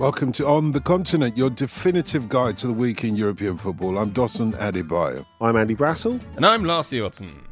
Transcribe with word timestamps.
Welcome 0.00 0.32
to 0.32 0.46
On 0.46 0.72
the 0.72 0.80
Continent, 0.80 1.36
your 1.36 1.50
definitive 1.50 2.26
guide 2.26 2.56
to 2.56 2.66
the 2.66 2.72
week 2.72 3.04
in 3.04 3.16
European 3.16 3.58
football. 3.58 3.98
I'm 3.98 4.12
Dotun 4.12 4.54
Adebayo. 4.54 5.26
I'm 5.42 5.56
Andy 5.56 5.74
Brassell. 5.74 6.18
And 6.36 6.46
I'm 6.46 6.64
Lars 6.64 6.90
Watson. 6.90 7.46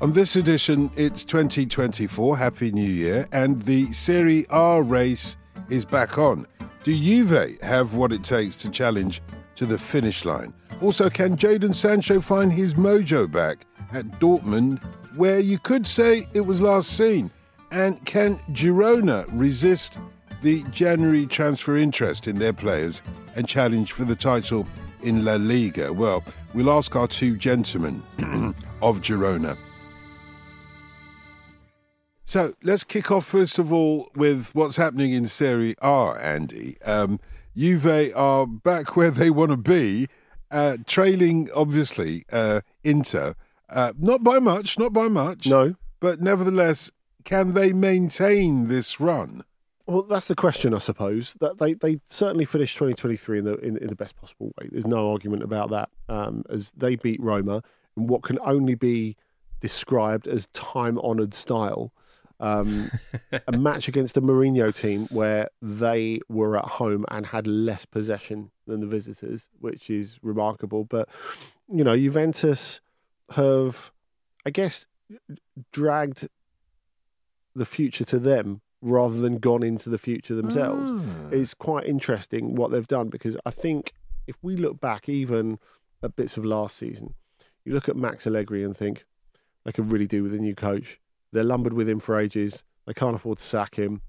On 0.00 0.12
this 0.12 0.34
edition, 0.34 0.90
it's 0.96 1.22
2024, 1.22 2.36
Happy 2.36 2.72
New 2.72 2.82
Year, 2.82 3.28
and 3.30 3.60
the 3.60 3.92
Serie 3.92 4.44
A 4.50 4.82
race 4.82 5.36
is 5.70 5.84
back 5.84 6.18
on. 6.18 6.48
Do 6.82 6.92
Juve 6.92 7.62
have 7.62 7.94
what 7.94 8.12
it 8.12 8.24
takes 8.24 8.56
to 8.56 8.70
challenge 8.70 9.22
to 9.54 9.64
the 9.64 9.78
finish 9.78 10.24
line? 10.24 10.52
Also, 10.82 11.08
can 11.08 11.36
Jadon 11.36 11.72
Sancho 11.72 12.20
find 12.20 12.52
his 12.52 12.74
mojo 12.74 13.30
back 13.30 13.66
at 13.92 14.04
Dortmund, 14.18 14.82
where 15.14 15.38
you 15.38 15.60
could 15.60 15.86
say 15.86 16.26
it 16.34 16.40
was 16.40 16.60
last 16.60 16.96
seen? 16.96 17.30
And 17.70 18.04
can 18.04 18.40
Girona 18.50 19.26
resist 19.30 19.96
the 20.42 20.62
January 20.70 21.26
transfer 21.26 21.76
interest 21.76 22.26
in 22.28 22.36
their 22.36 22.52
players 22.52 23.02
and 23.36 23.46
challenge 23.48 23.92
for 23.92 24.04
the 24.04 24.16
title 24.16 24.66
in 25.02 25.24
La 25.24 25.34
Liga? 25.34 25.92
Well, 25.92 26.24
we'll 26.54 26.70
ask 26.70 26.94
our 26.96 27.08
two 27.08 27.36
gentlemen 27.36 28.02
of 28.82 29.00
Girona. 29.00 29.56
So 32.24 32.52
let's 32.62 32.84
kick 32.84 33.10
off 33.10 33.24
first 33.24 33.58
of 33.58 33.72
all 33.72 34.10
with 34.14 34.54
what's 34.54 34.76
happening 34.76 35.12
in 35.12 35.26
Serie 35.26 35.74
A, 35.80 36.14
Andy. 36.20 36.76
Um, 36.82 37.20
Juve 37.56 38.12
are 38.14 38.46
back 38.46 38.96
where 38.96 39.10
they 39.10 39.30
want 39.30 39.50
to 39.50 39.56
be, 39.56 40.08
uh, 40.50 40.76
trailing 40.86 41.48
obviously 41.54 42.24
uh, 42.30 42.60
Inter, 42.84 43.34
uh, 43.70 43.92
not 43.98 44.22
by 44.22 44.38
much, 44.38 44.78
not 44.78 44.92
by 44.92 45.08
much. 45.08 45.46
No. 45.46 45.74
but 46.00 46.20
nevertheless, 46.20 46.90
can 47.24 47.54
they 47.54 47.72
maintain 47.72 48.68
this 48.68 49.00
run? 49.00 49.44
Well, 49.88 50.02
that's 50.02 50.28
the 50.28 50.34
question, 50.34 50.74
I 50.74 50.78
suppose. 50.78 51.34
That 51.40 51.56
they, 51.56 51.72
they 51.72 51.98
certainly 52.04 52.44
finished 52.44 52.76
2023 52.76 53.38
in 53.38 53.44
the 53.46 53.54
in, 53.56 53.78
in 53.78 53.86
the 53.86 53.94
best 53.94 54.16
possible 54.16 54.52
way. 54.60 54.68
There's 54.70 54.86
no 54.86 55.10
argument 55.10 55.42
about 55.42 55.70
that. 55.70 55.88
Um, 56.10 56.44
as 56.50 56.72
they 56.72 56.96
beat 56.96 57.18
Roma 57.22 57.62
in 57.96 58.06
what 58.06 58.22
can 58.22 58.38
only 58.44 58.74
be 58.74 59.16
described 59.60 60.28
as 60.28 60.46
time 60.48 60.98
honoured 60.98 61.32
style. 61.32 61.90
Um, 62.38 62.90
a 63.48 63.52
match 63.56 63.88
against 63.88 64.18
a 64.18 64.20
Mourinho 64.20 64.74
team 64.74 65.08
where 65.10 65.48
they 65.62 66.20
were 66.28 66.58
at 66.58 66.66
home 66.66 67.06
and 67.10 67.24
had 67.24 67.46
less 67.46 67.86
possession 67.86 68.50
than 68.66 68.80
the 68.80 68.86
visitors, 68.86 69.48
which 69.58 69.88
is 69.88 70.18
remarkable. 70.22 70.84
But 70.84 71.08
you 71.66 71.82
know, 71.82 71.96
Juventus 71.96 72.82
have, 73.30 73.90
I 74.44 74.50
guess, 74.50 74.86
dragged 75.72 76.28
the 77.54 77.64
future 77.64 78.04
to 78.04 78.18
them 78.18 78.60
rather 78.80 79.18
than 79.18 79.38
gone 79.38 79.62
into 79.62 79.88
the 79.88 79.98
future 79.98 80.34
themselves. 80.34 80.92
Ah. 80.94 81.28
It's 81.32 81.54
quite 81.54 81.86
interesting 81.86 82.54
what 82.54 82.70
they've 82.70 82.86
done 82.86 83.08
because 83.08 83.36
I 83.44 83.50
think 83.50 83.92
if 84.26 84.36
we 84.42 84.56
look 84.56 84.80
back 84.80 85.08
even 85.08 85.58
at 86.02 86.16
bits 86.16 86.36
of 86.36 86.44
last 86.44 86.76
season, 86.76 87.14
you 87.64 87.72
look 87.74 87.88
at 87.88 87.96
Max 87.96 88.26
Allegri 88.26 88.62
and 88.62 88.76
think 88.76 89.04
they 89.64 89.72
could 89.72 89.92
really 89.92 90.06
do 90.06 90.22
with 90.22 90.32
a 90.32 90.38
new 90.38 90.54
coach. 90.54 91.00
They're 91.32 91.44
lumbered 91.44 91.72
with 91.74 91.88
him 91.88 92.00
for 92.00 92.18
ages. 92.18 92.64
They 92.86 92.94
can't 92.94 93.16
afford 93.16 93.38
to 93.38 93.44
sack 93.44 93.74
him. 93.74 94.00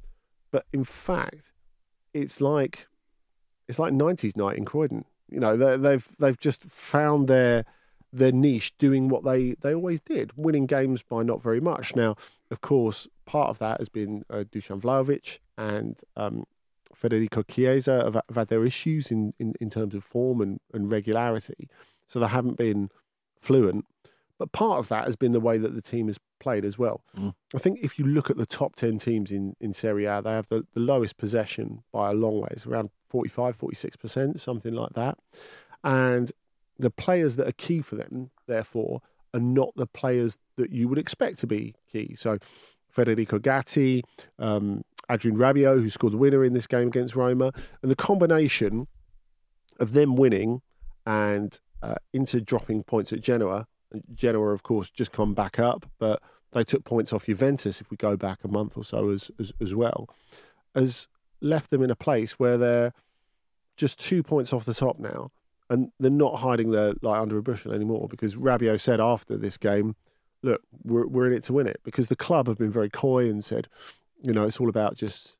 But 0.52 0.66
in 0.72 0.84
fact, 0.84 1.54
it's 2.14 2.40
like 2.42 2.88
it's 3.68 3.80
like 3.80 3.94
nineties 3.94 4.36
night 4.36 4.58
in 4.58 4.66
Croydon. 4.66 5.06
You 5.30 5.40
know, 5.40 5.58
they, 5.58 5.78
they've 5.78 6.08
they've 6.18 6.40
just 6.40 6.64
found 6.66 7.28
their 7.28 7.66
their 8.12 8.32
niche 8.32 8.74
doing 8.78 9.08
what 9.08 9.24
they, 9.24 9.56
they 9.62 9.74
always 9.74 10.00
did, 10.00 10.32
winning 10.36 10.66
games 10.66 11.02
by 11.02 11.24
not 11.24 11.42
very 11.42 11.62
much. 11.62 11.96
Now, 11.96 12.16
of 12.52 12.62
course, 12.62 13.08
part 13.26 13.50
of 13.50 13.60
that 13.60 13.80
has 13.80 13.90
been 13.90 14.24
uh, 14.30 14.44
Dusan 14.52 14.82
Vlahovic 14.82 15.40
and 15.58 16.00
um, 16.16 16.46
Federico 16.94 17.44
Chiesa 17.44 18.04
have, 18.04 18.16
have 18.16 18.36
had 18.36 18.48
their 18.48 18.66
issues 18.66 19.12
in, 19.12 19.34
in, 19.40 19.54
in 19.62 19.70
terms 19.70 19.94
of 19.94 20.04
form 20.04 20.42
and, 20.42 20.60
and 20.74 20.92
regularity. 20.92 21.70
So 22.08 22.20
they 22.20 22.28
haven't 22.28 22.58
been 22.58 22.90
fluent. 23.40 23.86
But 24.40 24.54
part 24.54 24.80
of 24.80 24.88
that 24.88 25.06
has 25.06 25.16
been 25.16 25.34
the 25.34 25.40
way 25.40 25.58
that 25.58 25.76
the 25.76 25.82
team 25.82 26.08
has 26.08 26.18
played 26.40 26.64
as 26.64 26.80
well. 26.80 27.04
I 27.54 27.60
think 27.60 27.80
if 27.82 28.00
you 28.00 28.06
look 28.06 28.30
at 28.30 28.38
the 28.38 28.46
top 28.46 28.76
10 28.76 28.98
teams 28.98 29.32
in, 29.32 29.56
in 29.60 29.74
Serie 29.74 30.06
A, 30.06 30.22
they 30.22 30.32
have 30.32 30.48
the, 30.48 30.66
the 30.74 30.80
lowest 30.80 31.18
possession 31.18 31.84
by 31.92 32.10
a 32.10 32.14
long 32.14 32.40
way. 32.40 32.48
It's 32.52 32.66
around 32.66 32.90
45, 33.10 33.58
46%, 33.58 34.40
something 34.40 34.74
like 34.74 34.94
that. 34.94 35.18
And 35.84 36.32
the 36.80 36.90
players 36.90 37.36
that 37.36 37.48
are 37.48 37.54
key 37.54 37.82
for 37.82 37.96
them, 37.96 38.32
therefore, 38.48 39.02
are 39.34 39.40
not 39.40 39.74
the 39.76 39.86
players 39.86 40.38
that 40.56 40.72
you 40.72 40.88
would 40.88 40.98
expect 40.98 41.38
to 41.40 41.48
be 41.48 41.76
key. 41.92 42.16
So 42.16 42.40
Federico 42.88 43.38
Gatti, 43.38 44.04
um, 44.40 44.84
Adrien 45.12 45.38
Rabiot, 45.38 45.82
who 45.82 45.90
scored 45.90 46.14
the 46.14 46.18
winner 46.18 46.44
in 46.44 46.54
this 46.54 46.68
game 46.68 46.88
against 46.88 47.16
Roma, 47.16 47.52
and 47.82 47.92
the 47.92 47.96
combination 47.96 48.88
of 49.80 49.92
them 49.92 50.16
winning 50.16 50.62
and 51.06 51.60
uh, 51.82 51.96
Inter 52.14 52.40
dropping 52.40 52.84
points 52.84 53.14
at 53.14 53.22
Genoa. 53.22 53.68
And 53.92 54.04
Genoa, 54.14 54.54
of 54.54 54.64
course, 54.64 54.90
just 54.90 55.12
come 55.12 55.34
back 55.34 55.60
up, 55.60 55.86
but 56.00 56.22
they 56.52 56.64
took 56.64 56.84
points 56.84 57.14
off 57.14 57.26
Juventus 57.26 57.82
if 57.82 57.92
we 57.92 57.98
go 57.98 58.16
back 58.16 58.40
a 58.44 58.48
month 58.48 58.78
or 58.78 58.84
so 58.84 59.10
as 59.10 59.32
as, 59.40 59.54
as 59.62 59.76
well, 59.76 60.10
has 60.76 61.08
left 61.42 61.70
them 61.70 61.84
in 61.84 61.92
a 61.92 61.96
place 61.96 62.34
where 62.34 62.58
they're 62.58 62.94
just 63.78 64.00
two 64.00 64.22
points 64.22 64.52
off 64.52 64.66
the 64.66 64.74
top 64.74 65.00
now, 65.00 65.32
and 65.70 65.92
they're 66.00 66.12
not 66.12 66.40
hiding 66.40 66.72
their 66.72 66.94
like 67.02 67.22
under 67.22 67.38
a 67.38 67.44
bushel 67.44 67.74
anymore 67.74 68.08
because 68.10 68.36
Rabiot 68.36 68.80
said 68.80 69.00
after 69.00 69.38
this 69.38 69.58
game, 69.58 69.96
"Look, 70.42 70.62
we're 70.84 71.08
we're 71.08 71.28
in 71.28 71.34
it 71.34 71.44
to 71.44 71.54
win 71.54 71.68
it," 71.68 71.80
because 71.84 72.08
the 72.08 72.16
club 72.16 72.48
have 72.48 72.58
been 72.58 72.72
very 72.72 72.90
coy 72.90 73.30
and 73.30 73.44
said, 73.44 73.68
you 74.22 74.34
know, 74.34 74.44
it's 74.44 74.60
all 74.60 74.70
about 74.70 74.96
just 74.96 75.38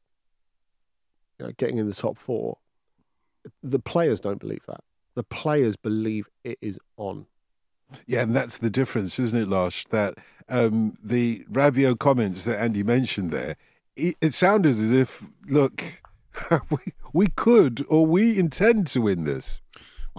you 1.38 1.46
know, 1.46 1.52
getting 1.58 1.78
in 1.78 1.88
the 1.88 1.96
top 1.96 2.18
four. 2.18 2.58
The 3.64 3.80
players 3.80 4.20
don't 4.20 4.40
believe 4.40 4.66
that. 4.68 4.84
The 5.16 5.24
players 5.24 5.76
believe 5.76 6.28
it 6.44 6.58
is 6.62 6.80
on. 6.98 7.26
Yeah, 8.06 8.22
and 8.22 8.36
that's 8.36 8.58
the 8.58 8.70
difference, 8.70 9.18
isn't 9.18 9.40
it, 9.40 9.48
Lars? 9.48 9.86
That 9.90 10.16
um, 10.48 10.96
the 11.02 11.46
Rabiot 11.52 12.00
comments 12.00 12.44
that 12.44 12.60
Andy 12.60 12.84
mentioned 12.84 13.32
there, 13.32 13.56
it, 13.96 14.16
it 14.22 14.34
sounded 14.34 14.72
as 14.72 14.92
if, 14.92 15.24
look, 15.48 15.84
we, 16.70 16.78
we 17.14 17.28
could 17.28 17.86
or 17.90 18.06
we 18.06 18.38
intend 18.38 18.88
to 18.88 19.02
win 19.02 19.24
this. 19.24 19.62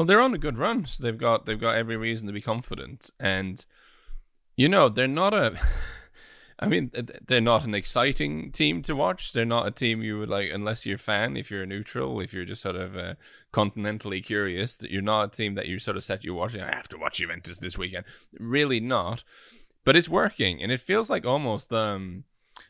Well, 0.01 0.07
they're 0.07 0.23
on 0.23 0.33
a 0.33 0.39
good 0.39 0.57
run, 0.57 0.87
so 0.87 1.05
they've 1.05 1.19
got 1.19 1.45
they've 1.45 1.61
got 1.61 1.77
every 1.77 1.99
reason 1.99 2.27
to 2.27 2.33
be 2.33 2.41
confident, 2.41 3.11
and 3.21 3.63
you 4.57 4.67
know 4.67 4.89
they're 4.89 5.07
not 5.07 5.35
a. 5.35 5.61
I 6.59 6.69
mean, 6.69 6.91
they're 7.27 7.43
not 7.43 7.67
an 7.67 7.75
exciting 7.75 8.51
team 8.51 8.81
to 8.85 8.97
watch. 8.97 9.35
They're 9.35 9.45
not 9.45 9.67
a 9.67 9.71
team 9.71 10.01
you 10.01 10.19
would 10.19 10.31
like, 10.31 10.49
unless 10.51 10.87
you're 10.87 10.97
a 10.97 10.99
fan. 10.99 11.37
If 11.37 11.51
you're 11.51 11.65
a 11.65 11.67
neutral, 11.67 12.19
if 12.21 12.33
you're 12.33 12.47
just 12.47 12.63
sort 12.63 12.77
of 12.77 12.97
uh, 12.97 13.15
continentally 13.53 14.25
curious, 14.25 14.79
that 14.79 14.91
you're 14.91 15.03
not 15.03 15.35
a 15.35 15.37
team 15.37 15.55
that 15.57 15.69
you 15.69 15.79
sort 15.79 15.99
of 15.99 16.05
set 16.05 16.25
you 16.25 16.33
watching. 16.33 16.63
I 16.63 16.75
have 16.75 16.89
to 16.89 16.99
watch 16.99 17.19
Juventus 17.19 17.59
this 17.59 17.77
weekend. 17.77 18.07
Really 18.39 18.81
not, 18.81 19.23
but 19.85 19.97
it's 19.97 20.09
working, 20.09 20.63
and 20.63 20.73
it 20.73 20.81
feels 20.81 21.11
like 21.11 21.27
almost 21.27 21.75
um, 21.75 22.25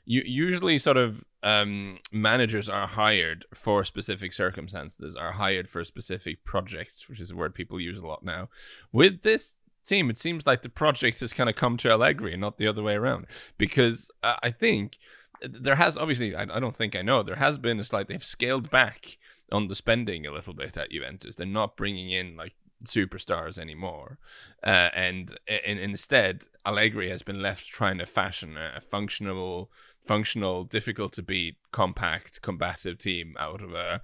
you 0.04 0.22
usually 0.26 0.78
sort 0.78 0.96
of 0.96 1.22
um 1.42 1.98
managers 2.12 2.69
are 2.69 2.87
hired 2.87 3.44
for 3.54 3.84
specific 3.84 4.32
circumstances, 4.32 5.16
are 5.16 5.32
hired 5.32 5.70
for 5.70 5.84
specific 5.84 6.44
projects, 6.44 7.08
which 7.08 7.20
is 7.20 7.31
a 7.31 7.37
word 7.37 7.54
people 7.54 7.81
use 7.81 7.98
a 7.98 8.06
lot 8.06 8.22
now. 8.22 8.48
With 8.92 9.22
this 9.22 9.54
team, 9.84 10.10
it 10.10 10.19
seems 10.19 10.46
like 10.46 10.62
the 10.62 10.69
project 10.69 11.20
has 11.20 11.32
kind 11.32 11.48
of 11.48 11.56
come 11.56 11.76
to 11.78 11.90
Allegri 11.90 12.32
and 12.32 12.40
not 12.40 12.58
the 12.58 12.66
other 12.66 12.82
way 12.82 12.94
around. 12.94 13.26
Because 13.58 14.10
uh, 14.22 14.37
I 14.42 14.50
think 14.50 14.98
there 15.42 15.76
has 15.76 15.96
obviously 15.96 16.34
I, 16.34 16.42
I 16.42 16.60
don't 16.60 16.76
think 16.76 16.94
I 16.94 17.02
know 17.02 17.22
there 17.22 17.37
has 17.37 17.58
been 17.58 17.81
a 17.81 17.84
slight 17.84 18.08
they've 18.08 18.25
scaled 18.25 18.70
back 18.70 19.19
on 19.50 19.69
the 19.69 19.75
spending 19.75 20.26
a 20.26 20.32
little 20.32 20.54
bit 20.54 20.76
at 20.76 20.90
Juventus. 20.90 21.34
They're 21.34 21.46
not 21.46 21.76
bringing 21.76 22.10
in 22.10 22.37
like 22.37 22.54
superstars 22.84 23.58
anymore, 23.58 24.19
uh, 24.64 24.88
and, 24.94 25.38
and 25.48 25.78
instead 25.78 26.44
Allegri 26.64 27.10
has 27.10 27.22
been 27.22 27.42
left 27.42 27.66
trying 27.66 27.98
to 27.98 28.06
fashion 28.06 28.56
a 28.56 28.81
functional, 28.81 29.70
functional, 30.05 30.64
difficult 30.64 31.12
to 31.14 31.23
beat, 31.23 31.56
compact, 31.73 32.43
combative 32.43 32.99
team 32.99 33.35
out 33.38 33.62
of 33.62 33.75
a 33.75 34.00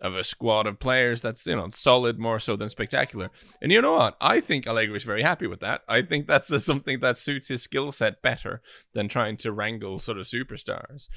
of 0.00 0.14
a 0.14 0.24
squad 0.24 0.66
of 0.66 0.78
players 0.78 1.20
that's 1.20 1.46
you 1.46 1.54
know 1.54 1.68
solid 1.68 2.18
more 2.18 2.38
so 2.38 2.56
than 2.56 2.70
spectacular. 2.70 3.30
And 3.60 3.70
you 3.70 3.82
know 3.82 3.94
what? 3.94 4.16
I 4.20 4.40
think 4.40 4.66
Allegri 4.66 4.96
is 4.96 5.04
very 5.04 5.22
happy 5.22 5.46
with 5.46 5.60
that. 5.60 5.82
I 5.88 6.02
think 6.02 6.26
that's 6.26 6.64
something 6.64 7.00
that 7.00 7.18
suits 7.18 7.48
his 7.48 7.62
skill 7.62 7.92
set 7.92 8.22
better 8.22 8.62
than 8.94 9.08
trying 9.08 9.36
to 9.38 9.52
wrangle 9.52 9.98
sort 9.98 10.18
of 10.18 10.26
superstars. 10.26 11.08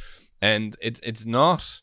And 0.42 0.76
it's 0.82 1.00
it's 1.04 1.26
not 1.26 1.82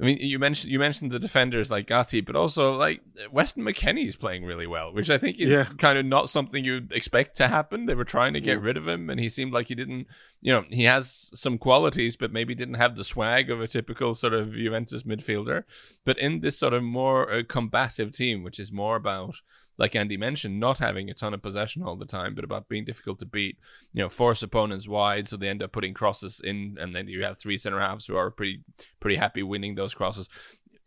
I 0.00 0.04
mean, 0.04 0.18
you 0.20 0.38
mentioned 0.38 0.70
you 0.70 0.78
mentioned 0.78 1.10
the 1.10 1.18
defenders 1.18 1.72
like 1.72 1.88
Gatti, 1.88 2.20
but 2.20 2.36
also 2.36 2.76
like 2.76 3.00
Weston 3.32 3.64
McKennie 3.64 4.06
is 4.06 4.14
playing 4.14 4.44
really 4.44 4.66
well, 4.66 4.92
which 4.92 5.10
I 5.10 5.18
think 5.18 5.40
is 5.40 5.50
Yeah. 5.50 5.64
kind 5.76 5.98
of 5.98 6.06
not 6.06 6.30
something 6.30 6.64
you'd 6.64 6.92
expect 6.92 7.36
to 7.38 7.48
happen. 7.48 7.86
They 7.86 7.96
were 7.96 8.04
trying 8.04 8.32
to 8.34 8.40
get 8.40 8.60
Mm. 8.60 8.64
rid 8.64 8.76
of 8.76 8.86
him, 8.86 9.10
and 9.10 9.18
he 9.18 9.28
seemed 9.28 9.52
like 9.52 9.66
he 9.66 9.74
didn't. 9.74 10.06
You 10.40 10.52
know, 10.52 10.64
he 10.70 10.84
has 10.84 11.30
some 11.34 11.58
qualities, 11.58 12.16
but 12.16 12.32
maybe 12.32 12.54
didn't 12.54 12.74
have 12.74 12.94
the 12.94 13.02
swag 13.04 13.50
of 13.50 13.60
a 13.60 13.66
typical 13.66 14.14
sort 14.14 14.34
of 14.34 14.52
Juventus 14.52 15.02
midfielder. 15.02 15.64
But 16.04 16.16
in 16.18 16.40
this 16.40 16.56
sort 16.56 16.74
of 16.74 16.84
more 16.84 17.28
uh, 17.32 17.42
combative 17.48 18.12
team, 18.12 18.44
which 18.44 18.60
is 18.60 18.70
more 18.70 18.94
about 18.94 19.40
like 19.78 19.94
Andy 19.94 20.16
mentioned, 20.16 20.58
not 20.58 20.80
having 20.80 21.08
a 21.08 21.14
ton 21.14 21.32
of 21.32 21.40
possession 21.40 21.82
all 21.82 21.96
the 21.96 22.04
time, 22.04 22.34
but 22.34 22.44
about 22.44 22.68
being 22.68 22.84
difficult 22.84 23.20
to 23.20 23.26
beat. 23.26 23.58
You 23.92 24.02
know, 24.02 24.08
force 24.08 24.42
opponents 24.42 24.88
wide, 24.88 25.28
so 25.28 25.36
they 25.36 25.48
end 25.48 25.62
up 25.62 25.72
putting 25.72 25.94
crosses 25.94 26.40
in, 26.42 26.76
and 26.80 26.94
then 26.94 27.06
you 27.06 27.22
have 27.22 27.38
three 27.38 27.56
center 27.56 27.80
halves 27.80 28.06
who 28.06 28.16
are 28.16 28.30
pretty 28.30 28.62
pretty 29.00 29.16
happy 29.16 29.42
winning 29.42 29.76
those 29.76 29.94
crosses. 29.94 30.28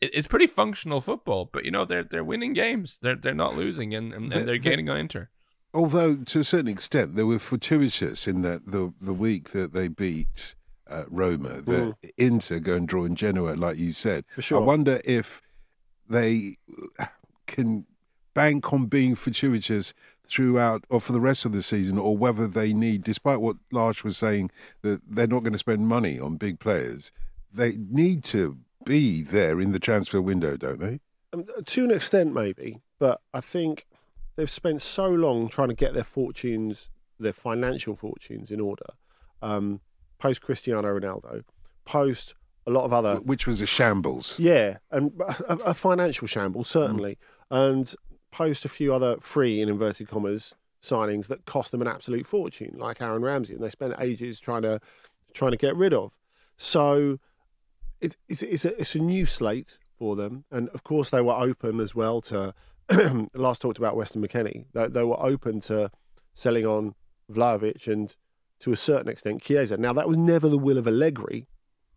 It, 0.01 0.11
it's 0.13 0.27
pretty 0.27 0.47
functional 0.47 0.99
football, 0.99 1.49
but 1.51 1.63
you 1.63 1.71
know 1.71 1.85
they're 1.85 2.03
they're 2.03 2.23
winning 2.23 2.53
games. 2.53 2.99
They're 3.01 3.15
they're 3.15 3.33
not 3.33 3.55
losing, 3.55 3.95
and 3.95 4.13
and, 4.13 4.31
and 4.31 4.47
they're 4.47 4.57
gaining 4.57 4.89
on 4.89 4.97
Inter. 4.97 5.29
Although 5.73 6.17
to 6.17 6.41
a 6.41 6.43
certain 6.43 6.67
extent 6.67 7.15
they 7.15 7.23
were 7.23 7.39
fortuitous 7.39 8.27
in 8.27 8.41
that 8.41 8.67
the 8.67 8.93
the 8.99 9.13
week 9.13 9.51
that 9.51 9.73
they 9.73 9.87
beat 9.87 10.55
uh, 10.89 11.05
Roma, 11.07 11.61
the 11.61 11.95
Inter 12.17 12.59
go 12.59 12.75
and 12.75 12.87
draw 12.87 13.05
in 13.05 13.15
Genoa, 13.15 13.53
like 13.53 13.77
you 13.77 13.93
said. 13.93 14.25
For 14.35 14.41
sure. 14.41 14.61
I 14.61 14.65
wonder 14.65 14.99
if 15.05 15.41
they 16.09 16.57
can 17.47 17.85
bank 18.33 18.71
on 18.73 18.85
being 18.85 19.15
fortuitous 19.15 19.93
throughout 20.25 20.85
or 20.89 21.01
for 21.01 21.11
the 21.11 21.19
rest 21.21 21.45
of 21.45 21.51
the 21.51 21.61
season, 21.61 21.97
or 21.97 22.17
whether 22.17 22.47
they 22.47 22.73
need, 22.73 23.03
despite 23.03 23.41
what 23.41 23.57
Lars 23.71 24.03
was 24.03 24.17
saying, 24.17 24.49
that 24.81 25.01
they're 25.07 25.27
not 25.27 25.43
going 25.43 25.53
to 25.53 25.59
spend 25.59 25.87
money 25.87 26.19
on 26.19 26.37
big 26.37 26.59
players. 26.59 27.11
They 27.53 27.77
need 27.77 28.23
to 28.25 28.57
be 28.85 29.21
there 29.21 29.59
in 29.59 29.71
the 29.73 29.79
transfer 29.79 30.21
window, 30.21 30.55
don't 30.57 30.79
they? 30.79 30.99
Um, 31.33 31.45
to 31.65 31.83
an 31.83 31.91
extent, 31.91 32.33
maybe, 32.33 32.81
but 32.99 33.21
I 33.33 33.41
think 33.41 33.85
they've 34.35 34.49
spent 34.49 34.81
so 34.81 35.07
long 35.07 35.49
trying 35.49 35.69
to 35.69 35.75
get 35.75 35.93
their 35.93 36.03
fortunes, 36.03 36.89
their 37.19 37.33
financial 37.33 37.95
fortunes, 37.95 38.51
in 38.51 38.59
order. 38.61 38.85
Um, 39.41 39.81
post 40.17 40.41
Cristiano 40.41 40.87
Ronaldo, 40.99 41.43
post 41.85 42.35
a 42.67 42.71
lot 42.71 42.85
of 42.85 42.93
other, 42.93 43.15
Which 43.17 43.47
was 43.47 43.59
a 43.59 43.65
shambles. 43.65 44.39
yeah, 44.39 44.77
and 44.91 45.11
a, 45.49 45.55
a 45.65 45.73
financial 45.73 46.27
shambles 46.27 46.69
certainly, 46.69 47.17
and 47.49 47.93
post 48.31 48.65
a 48.65 48.69
few 48.69 48.93
other 48.93 49.17
free 49.19 49.61
in 49.61 49.69
inverted 49.69 50.07
commas 50.07 50.53
signings 50.81 51.27
that 51.27 51.45
cost 51.45 51.71
them 51.71 51.81
an 51.81 51.87
absolute 51.87 52.25
fortune, 52.25 52.75
like 52.77 53.01
Aaron 53.01 53.21
Ramsey, 53.21 53.53
and 53.53 53.63
they 53.63 53.69
spent 53.69 53.93
ages 53.99 54.39
trying 54.39 54.63
to 54.63 54.79
trying 55.33 55.51
to 55.51 55.57
get 55.57 55.75
rid 55.75 55.93
of. 55.93 56.17
So 56.57 57.19
it's 57.99 58.17
it's 58.27 58.41
it's 58.41 58.65
a, 58.65 58.79
it's 58.79 58.95
a 58.95 58.99
new 58.99 59.25
slate 59.25 59.77
for 59.97 60.15
them, 60.15 60.45
and 60.51 60.69
of 60.69 60.83
course 60.83 61.09
they 61.09 61.21
were 61.21 61.33
open 61.33 61.79
as 61.79 61.93
well 61.95 62.21
to. 62.21 62.53
Lars 63.33 63.57
talked 63.57 63.77
about 63.77 63.95
Weston 63.95 64.21
McKennie. 64.21 64.65
They, 64.73 64.87
they 64.87 65.03
were 65.03 65.21
open 65.21 65.61
to 65.61 65.91
selling 66.33 66.65
on 66.65 66.93
Vlahovic 67.31 67.87
and 67.87 68.13
to 68.59 68.73
a 68.73 68.75
certain 68.75 69.07
extent 69.07 69.41
Chiesa. 69.41 69.77
Now 69.77 69.93
that 69.93 70.07
was 70.07 70.17
never 70.17 70.49
the 70.49 70.57
will 70.57 70.77
of 70.77 70.87
Allegri 70.87 71.47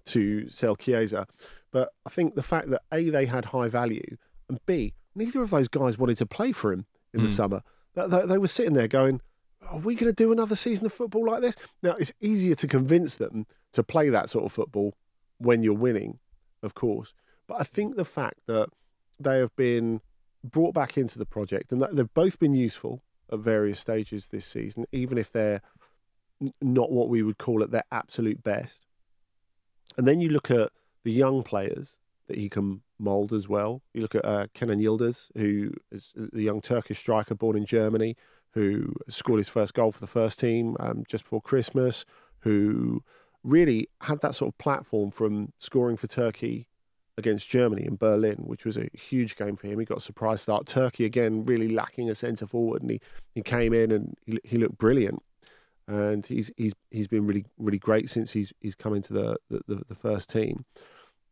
to 0.06 0.48
sell 0.50 0.76
Chiesa, 0.76 1.26
but 1.72 1.90
I 2.06 2.10
think 2.10 2.34
the 2.34 2.42
fact 2.42 2.70
that 2.70 2.82
a 2.92 3.10
they 3.10 3.26
had 3.26 3.46
high 3.46 3.68
value 3.68 4.16
and 4.48 4.60
b 4.66 4.94
neither 5.14 5.42
of 5.42 5.50
those 5.50 5.68
guys 5.68 5.98
wanted 5.98 6.18
to 6.18 6.26
play 6.26 6.52
for 6.52 6.72
him 6.72 6.86
in 7.12 7.22
the 7.22 7.28
Mm. 7.28 7.36
summer. 7.36 7.62
They, 7.94 8.06
they, 8.08 8.26
they 8.26 8.38
were 8.38 8.48
sitting 8.48 8.74
there 8.74 8.88
going, 8.88 9.20
"Are 9.62 9.78
we 9.78 9.94
going 9.94 10.12
to 10.12 10.24
do 10.24 10.32
another 10.32 10.56
season 10.56 10.86
of 10.86 10.92
football 10.92 11.26
like 11.26 11.40
this?" 11.42 11.56
Now 11.82 11.92
it's 11.96 12.12
easier 12.20 12.54
to 12.56 12.66
convince 12.66 13.14
them 13.16 13.46
to 13.72 13.82
play 13.82 14.08
that 14.10 14.28
sort 14.30 14.44
of 14.44 14.52
football 14.52 14.94
when 15.38 15.62
you're 15.62 15.74
winning, 15.74 16.18
of 16.62 16.74
course. 16.74 17.12
But 17.46 17.60
I 17.60 17.64
think 17.64 17.96
the 17.96 18.04
fact 18.04 18.40
that 18.46 18.68
they 19.20 19.38
have 19.38 19.54
been 19.56 20.00
brought 20.42 20.74
back 20.74 20.96
into 20.98 21.18
the 21.18 21.26
project 21.26 21.72
and 21.72 21.80
that 21.80 21.94
they've 21.96 22.12
both 22.14 22.38
been 22.38 22.54
useful 22.54 23.02
at 23.32 23.38
various 23.38 23.80
stages 23.80 24.28
this 24.28 24.46
season, 24.46 24.84
even 24.92 25.16
if 25.18 25.30
they're 25.32 25.62
not 26.60 26.90
what 26.92 27.08
we 27.08 27.22
would 27.22 27.38
call 27.38 27.62
at 27.62 27.70
their 27.70 27.84
absolute 27.90 28.42
best. 28.42 28.86
And 29.96 30.06
then 30.06 30.20
you 30.20 30.28
look 30.28 30.50
at 30.50 30.70
the 31.04 31.12
young 31.12 31.42
players 31.42 31.96
that 32.26 32.36
he 32.38 32.48
can 32.48 32.82
mould 32.98 33.32
as 33.32 33.48
well. 33.48 33.82
You 33.92 34.02
look 34.02 34.14
at 34.14 34.24
uh, 34.24 34.46
Kenan 34.54 34.80
Yildiz, 34.80 35.30
who 35.36 35.72
is 35.90 36.12
the 36.14 36.42
young 36.42 36.60
Turkish 36.60 36.98
striker 36.98 37.34
born 37.34 37.56
in 37.56 37.66
Germany, 37.66 38.16
who 38.52 38.94
scored 39.08 39.38
his 39.38 39.48
first 39.48 39.74
goal 39.74 39.92
for 39.92 40.00
the 40.00 40.06
first 40.06 40.38
team 40.38 40.76
um, 40.80 41.04
just 41.08 41.24
before 41.24 41.40
Christmas, 41.40 42.04
who 42.40 43.02
really 43.42 43.88
had 44.02 44.20
that 44.20 44.34
sort 44.34 44.52
of 44.52 44.58
platform 44.58 45.10
from 45.10 45.52
scoring 45.58 45.96
for 45.96 46.06
Turkey 46.06 46.68
against 47.16 47.48
Germany 47.48 47.84
in 47.84 47.96
Berlin, 47.96 48.38
which 48.38 48.64
was 48.64 48.76
a 48.76 48.88
huge 48.92 49.36
game 49.36 49.56
for 49.56 49.66
him. 49.66 49.78
He 49.78 49.84
got 49.84 49.98
a 49.98 50.00
surprise 50.00 50.42
start. 50.42 50.66
Turkey 50.66 51.04
again 51.04 51.44
really 51.44 51.68
lacking 51.68 52.10
a 52.10 52.14
centre 52.14 52.46
forward, 52.46 52.82
and 52.82 52.90
he, 52.90 53.00
he 53.34 53.42
came 53.42 53.72
in 53.72 53.92
and 53.92 54.14
he, 54.26 54.38
he 54.44 54.56
looked 54.56 54.78
brilliant. 54.78 55.22
And 55.86 56.26
he's 56.26 56.50
he's 56.56 56.72
he's 56.90 57.08
been 57.08 57.26
really 57.26 57.44
really 57.58 57.78
great 57.78 58.08
since 58.08 58.32
he's 58.32 58.54
he's 58.60 58.74
come 58.74 58.94
into 58.94 59.12
the, 59.12 59.36
the, 59.50 59.82
the 59.86 59.94
first 59.94 60.30
team. 60.30 60.64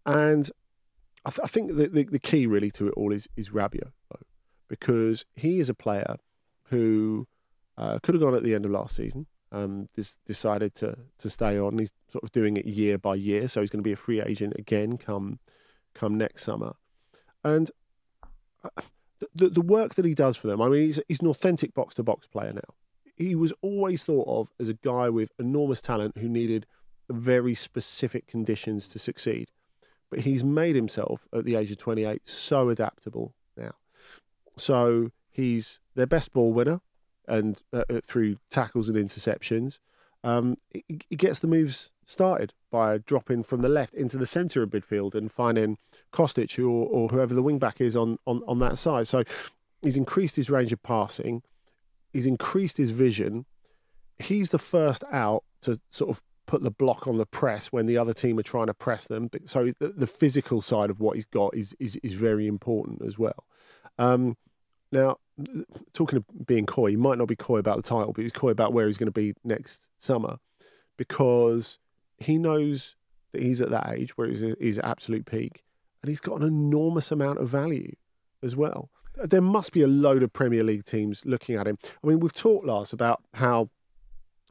And 0.04 0.50
I, 1.24 1.30
th- 1.30 1.40
I 1.44 1.46
think 1.46 1.76
the, 1.76 1.88
the 1.88 2.04
the 2.04 2.18
key 2.18 2.46
really 2.46 2.70
to 2.72 2.88
it 2.88 2.94
all 2.96 3.12
is 3.12 3.28
is 3.36 3.50
Rabiot, 3.50 3.92
though, 4.10 4.26
because 4.68 5.24
he 5.34 5.60
is 5.60 5.68
a 5.68 5.74
player 5.74 6.16
who 6.64 7.26
uh, 7.76 7.98
could 8.02 8.14
have 8.14 8.22
gone 8.22 8.34
at 8.34 8.42
the 8.42 8.54
end 8.54 8.64
of 8.64 8.70
last 8.70 8.96
season. 8.96 9.26
Um, 9.52 9.86
this 9.94 10.18
decided 10.26 10.74
to 10.76 10.96
to 11.18 11.30
stay 11.30 11.58
on. 11.58 11.78
He's 11.78 11.92
sort 12.08 12.24
of 12.24 12.32
doing 12.32 12.56
it 12.56 12.66
year 12.66 12.98
by 12.98 13.14
year, 13.14 13.48
so 13.48 13.60
he's 13.60 13.70
going 13.70 13.82
to 13.82 13.88
be 13.88 13.92
a 13.92 13.96
free 13.96 14.20
agent 14.20 14.54
again 14.58 14.96
come 14.96 15.38
come 15.94 16.16
next 16.16 16.42
summer. 16.42 16.74
And 17.44 17.70
uh, 18.64 18.82
the 19.20 19.28
the, 19.34 19.48
the 19.50 19.60
work 19.60 19.94
that 19.94 20.04
he 20.04 20.14
does 20.14 20.36
for 20.36 20.48
them, 20.48 20.60
I 20.60 20.68
mean, 20.68 20.84
he's 20.84 21.00
he's 21.08 21.20
an 21.20 21.28
authentic 21.28 21.74
box 21.74 21.94
to 21.96 22.02
box 22.02 22.26
player 22.26 22.52
now. 22.52 22.74
He 23.14 23.34
was 23.34 23.52
always 23.62 24.04
thought 24.04 24.26
of 24.26 24.50
as 24.58 24.68
a 24.68 24.74
guy 24.74 25.08
with 25.08 25.32
enormous 25.38 25.80
talent 25.80 26.16
who 26.18 26.28
needed 26.28 26.66
very 27.10 27.54
specific 27.54 28.26
conditions 28.26 28.88
to 28.88 28.98
succeed. 28.98 29.50
But 30.12 30.20
he's 30.20 30.44
made 30.44 30.76
himself 30.76 31.26
at 31.32 31.46
the 31.46 31.54
age 31.54 31.70
of 31.70 31.78
28 31.78 32.28
so 32.28 32.68
adaptable 32.68 33.32
now. 33.56 33.72
So 34.58 35.10
he's 35.30 35.80
their 35.94 36.06
best 36.06 36.34
ball 36.34 36.52
winner 36.52 36.82
and 37.26 37.62
uh, 37.72 37.84
uh, 37.88 38.00
through 38.04 38.36
tackles 38.50 38.90
and 38.90 38.98
interceptions. 38.98 39.78
Um, 40.22 40.58
he, 40.68 41.16
gets 41.16 41.38
the 41.38 41.46
moves 41.46 41.92
started 42.04 42.52
by 42.70 42.98
dropping 42.98 43.42
from 43.42 43.62
the 43.62 43.70
left 43.70 43.94
into 43.94 44.18
the 44.18 44.26
centre 44.26 44.62
of 44.62 44.68
midfield 44.68 45.14
and 45.14 45.32
finding 45.32 45.78
Kostic 46.12 46.58
or, 46.58 46.86
or 46.86 47.08
whoever 47.08 47.32
the 47.32 47.42
wing 47.42 47.58
back 47.58 47.80
is 47.80 47.96
on, 47.96 48.18
on, 48.26 48.42
on 48.46 48.58
that 48.58 48.76
side. 48.76 49.08
So 49.08 49.24
he's 49.80 49.96
increased 49.96 50.36
his 50.36 50.50
range 50.50 50.74
of 50.74 50.82
passing, 50.82 51.42
he's 52.12 52.26
increased 52.26 52.76
his 52.76 52.90
vision. 52.90 53.46
He's 54.18 54.50
the 54.50 54.58
first 54.58 55.04
out 55.10 55.42
to 55.62 55.80
sort 55.90 56.10
of 56.10 56.22
put 56.46 56.62
the 56.62 56.70
block 56.70 57.06
on 57.06 57.18
the 57.18 57.26
press 57.26 57.68
when 57.68 57.86
the 57.86 57.96
other 57.96 58.12
team 58.12 58.38
are 58.38 58.42
trying 58.42 58.66
to 58.66 58.74
press 58.74 59.06
them. 59.06 59.30
So 59.44 59.70
the, 59.78 59.88
the 59.88 60.06
physical 60.06 60.60
side 60.60 60.90
of 60.90 61.00
what 61.00 61.16
he's 61.16 61.24
got 61.24 61.56
is 61.56 61.74
is, 61.78 61.96
is 61.96 62.14
very 62.14 62.46
important 62.46 63.02
as 63.02 63.18
well. 63.18 63.44
Um, 63.98 64.36
now, 64.90 65.16
talking 65.94 66.18
of 66.18 66.46
being 66.46 66.66
coy, 66.66 66.90
he 66.90 66.96
might 66.96 67.18
not 67.18 67.28
be 67.28 67.36
coy 67.36 67.58
about 67.58 67.76
the 67.76 67.82
title, 67.82 68.12
but 68.12 68.22
he's 68.22 68.32
coy 68.32 68.50
about 68.50 68.72
where 68.72 68.86
he's 68.86 68.98
going 68.98 69.06
to 69.06 69.12
be 69.12 69.34
next 69.42 69.90
summer 69.98 70.36
because 70.98 71.78
he 72.18 72.36
knows 72.36 72.96
that 73.32 73.42
he's 73.42 73.60
at 73.62 73.70
that 73.70 73.88
age 73.88 74.16
where 74.16 74.28
he's, 74.28 74.78
at 74.78 74.84
absolute 74.84 75.24
peak 75.24 75.64
and 76.02 76.10
he's 76.10 76.20
got 76.20 76.40
an 76.40 76.46
enormous 76.46 77.10
amount 77.10 77.38
of 77.38 77.48
value 77.48 77.94
as 78.42 78.54
well. 78.54 78.90
There 79.16 79.40
must 79.40 79.72
be 79.72 79.82
a 79.82 79.86
load 79.86 80.22
of 80.22 80.32
Premier 80.32 80.62
League 80.62 80.84
teams 80.84 81.22
looking 81.24 81.56
at 81.56 81.66
him. 81.66 81.78
I 82.02 82.06
mean, 82.06 82.20
we've 82.20 82.32
talked 82.32 82.66
Lars 82.66 82.92
about 82.92 83.22
how 83.34 83.70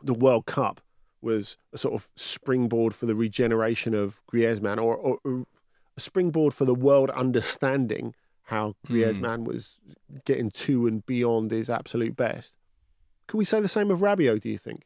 the 0.03 0.13
World 0.13 0.45
Cup 0.45 0.81
was 1.21 1.57
a 1.73 1.77
sort 1.77 1.93
of 1.93 2.09
springboard 2.15 2.93
for 2.93 3.05
the 3.05 3.15
regeneration 3.15 3.93
of 3.93 4.21
Griezmann 4.27 4.77
or, 4.77 4.95
or, 4.95 5.17
or 5.23 5.45
a 5.97 5.99
springboard 5.99 6.53
for 6.53 6.65
the 6.65 6.75
world 6.75 7.09
understanding 7.11 8.15
how 8.43 8.75
hmm. 8.85 8.93
Griezmann 8.93 9.43
was 9.43 9.79
getting 10.25 10.51
to 10.51 10.87
and 10.87 11.05
beyond 11.05 11.51
his 11.51 11.69
absolute 11.69 12.15
best. 12.15 12.55
Could 13.27 13.37
we 13.37 13.45
say 13.45 13.61
the 13.61 13.67
same 13.67 13.91
of 13.91 13.99
Rabiot, 13.99 14.41
do 14.41 14.49
you 14.49 14.57
think? 14.57 14.83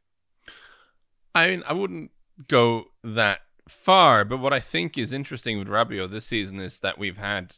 I 1.34 1.48
mean, 1.48 1.63
I 1.68 1.74
wouldn't 1.74 2.12
go 2.48 2.86
that 3.04 3.42
far. 3.68 4.24
But 4.25 4.38
what 4.38 4.54
I 4.54 4.60
think 4.60 4.98
is 4.98 5.12
interesting 5.12 5.58
with 5.58 5.68
Rabiot 5.68 6.12
this 6.12 6.25
season 6.25 6.60
is 6.60 6.80
that 6.80 6.98
we've 6.98 7.18
had 7.18 7.58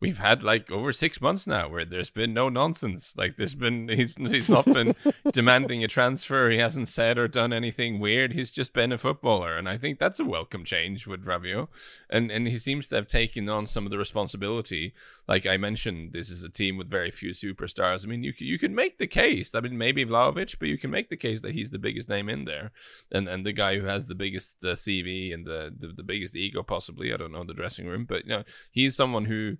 we've 0.00 0.18
had 0.18 0.42
like 0.42 0.70
over 0.70 0.92
six 0.92 1.20
months 1.20 1.46
now 1.46 1.68
where 1.68 1.84
there's 1.84 2.10
been 2.10 2.34
no 2.34 2.48
nonsense. 2.48 3.14
Like 3.16 3.36
there's 3.36 3.54
mm. 3.54 3.60
been 3.60 3.88
he's 3.88 4.14
he's 4.30 4.48
not 4.48 4.64
been 4.66 4.94
demanding 5.32 5.82
a 5.82 5.88
transfer. 5.88 6.50
He 6.50 6.58
hasn't 6.58 6.88
said 6.88 7.18
or 7.18 7.28
done 7.28 7.52
anything 7.52 7.98
weird. 7.98 8.32
He's 8.32 8.50
just 8.50 8.72
been 8.72 8.92
a 8.92 8.98
footballer, 8.98 9.56
and 9.56 9.68
I 9.68 9.78
think 9.78 9.98
that's 9.98 10.20
a 10.20 10.24
welcome 10.24 10.64
change 10.64 11.06
with 11.06 11.24
Rabiot. 11.24 11.68
And 12.10 12.30
and 12.30 12.46
he 12.46 12.58
seems 12.58 12.88
to 12.88 12.96
have 12.96 13.06
taken 13.06 13.48
on 13.48 13.66
some 13.66 13.84
of 13.86 13.90
the 13.90 13.98
responsibility. 13.98 14.92
Like 15.28 15.44
I 15.46 15.56
mentioned, 15.56 16.12
this 16.12 16.30
is 16.30 16.42
a 16.42 16.48
team 16.48 16.76
with 16.76 16.88
very 16.88 17.10
few 17.10 17.30
superstars. 17.30 18.04
I 18.04 18.08
mean, 18.08 18.22
you 18.22 18.32
you 18.38 18.58
can 18.58 18.74
make 18.74 18.98
the 18.98 19.06
case. 19.06 19.54
I 19.54 19.60
mean, 19.60 19.76
maybe 19.76 20.04
Vlahovic, 20.04 20.58
but 20.58 20.68
you 20.68 20.78
can 20.78 20.90
make 20.90 21.08
the 21.08 21.16
case 21.16 21.40
that 21.40 21.54
he's 21.54 21.70
the 21.70 21.78
biggest 21.78 22.08
name 22.08 22.28
in 22.28 22.44
there, 22.44 22.70
and 23.10 23.28
and 23.28 23.44
the 23.44 23.52
guy 23.52 23.78
who 23.78 23.86
has 23.86 24.06
the 24.06 24.14
biggest 24.14 24.64
uh, 24.64 24.74
CV 24.74 25.34
and 25.34 25.44
the, 25.44 25.74
the 25.76 25.88
the 25.88 26.02
biggest 26.04 26.36
ego 26.36 26.62
possibly. 26.62 27.12
I 27.12 27.16
don't 27.16 27.32
know 27.32 27.44
the 27.44 27.54
dressing 27.54 27.86
room, 27.86 28.04
but 28.04 28.24
you 28.24 28.30
know, 28.30 28.44
he's 28.70 28.94
someone 28.94 29.24
who 29.24 29.56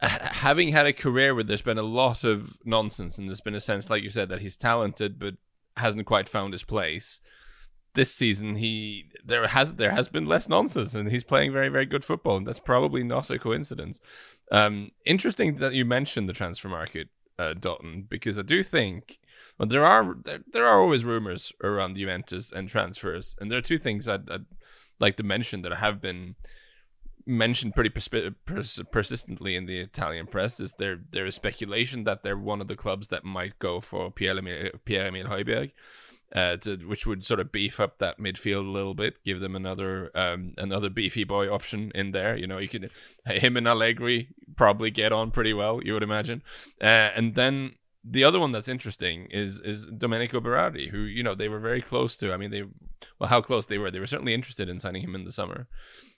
having 0.00 0.68
had 0.68 0.86
a 0.86 0.92
career 0.92 1.34
where 1.34 1.44
there's 1.44 1.62
been 1.62 1.78
a 1.78 1.82
lot 1.82 2.22
of 2.22 2.56
nonsense 2.64 3.18
and 3.18 3.28
there's 3.28 3.40
been 3.40 3.54
a 3.54 3.60
sense, 3.60 3.90
like 3.90 4.02
you 4.02 4.10
said, 4.10 4.28
that 4.28 4.40
he's 4.40 4.56
talented 4.56 5.18
but 5.18 5.34
hasn't 5.76 6.06
quite 6.06 6.28
found 6.28 6.52
his 6.52 6.64
place. 6.64 7.20
This 7.94 8.14
season, 8.14 8.56
he 8.56 9.06
there 9.24 9.46
has 9.48 9.74
there 9.74 9.92
has 9.92 10.08
been 10.08 10.26
less 10.26 10.48
nonsense, 10.48 10.94
and 10.94 11.10
he's 11.10 11.24
playing 11.24 11.52
very 11.52 11.68
very 11.68 11.86
good 11.86 12.04
football, 12.04 12.36
and 12.36 12.46
that's 12.46 12.60
probably 12.60 13.02
not 13.02 13.30
a 13.30 13.38
coincidence. 13.38 14.00
Um, 14.52 14.92
interesting 15.04 15.56
that 15.56 15.74
you 15.74 15.84
mentioned 15.84 16.28
the 16.28 16.32
transfer 16.32 16.68
market, 16.68 17.08
uh, 17.38 17.54
because 18.08 18.38
I 18.38 18.42
do 18.42 18.62
think 18.62 19.18
well, 19.58 19.68
there 19.68 19.84
are 19.84 20.16
there, 20.24 20.40
there 20.52 20.66
are 20.66 20.80
always 20.80 21.04
rumors 21.04 21.52
around 21.62 21.96
Juventus 21.96 22.52
and 22.52 22.68
transfers, 22.68 23.36
and 23.40 23.50
there 23.50 23.58
are 23.58 23.62
two 23.62 23.78
things 23.78 24.06
I'd, 24.06 24.30
I'd 24.30 24.46
like 25.00 25.16
to 25.16 25.24
mention 25.24 25.62
that 25.62 25.72
have 25.74 26.00
been 26.00 26.36
mentioned 27.26 27.74
pretty 27.74 27.90
persp- 27.90 28.34
pers- 28.46 28.80
persistently 28.90 29.54
in 29.54 29.66
the 29.66 29.78
Italian 29.78 30.26
press 30.26 30.58
is 30.58 30.74
there 30.78 30.98
there 31.10 31.26
is 31.26 31.34
speculation 31.34 32.04
that 32.04 32.22
they're 32.22 32.38
one 32.38 32.60
of 32.60 32.68
the 32.68 32.76
clubs 32.76 33.08
that 33.08 33.24
might 33.24 33.58
go 33.58 33.80
for 33.80 34.10
Pierre 34.10 34.38
Emile 34.38 34.70
Højbjerg, 34.86 35.72
uh, 36.34 36.56
to, 36.58 36.76
which 36.76 37.06
would 37.06 37.24
sort 37.24 37.40
of 37.40 37.50
beef 37.50 37.80
up 37.80 37.98
that 37.98 38.18
midfield 38.18 38.66
a 38.66 38.70
little 38.70 38.94
bit, 38.94 39.22
give 39.24 39.40
them 39.40 39.56
another 39.56 40.10
um, 40.14 40.54
another 40.58 40.90
beefy 40.90 41.24
boy 41.24 41.48
option 41.52 41.90
in 41.94 42.12
there. 42.12 42.36
You 42.36 42.46
know, 42.46 42.58
you 42.58 42.68
could 42.68 42.90
him 43.26 43.56
and 43.56 43.66
Allegri 43.66 44.28
probably 44.56 44.90
get 44.90 45.12
on 45.12 45.30
pretty 45.30 45.54
well, 45.54 45.80
you 45.82 45.94
would 45.94 46.02
imagine, 46.02 46.42
uh, 46.80 47.10
and 47.14 47.34
then. 47.34 47.74
The 48.10 48.24
other 48.24 48.40
one 48.40 48.52
that's 48.52 48.68
interesting 48.68 49.26
is 49.30 49.60
is 49.60 49.86
Domenico 49.86 50.40
Berardi, 50.40 50.90
who 50.90 51.00
you 51.00 51.22
know 51.22 51.34
they 51.34 51.48
were 51.48 51.60
very 51.60 51.82
close 51.82 52.16
to. 52.18 52.32
I 52.32 52.36
mean, 52.36 52.50
they 52.50 52.64
well, 53.18 53.28
how 53.28 53.40
close 53.40 53.66
they 53.66 53.78
were. 53.78 53.90
They 53.90 54.00
were 54.00 54.06
certainly 54.06 54.34
interested 54.34 54.68
in 54.68 54.80
signing 54.80 55.02
him 55.02 55.14
in 55.14 55.24
the 55.24 55.32
summer, 55.32 55.68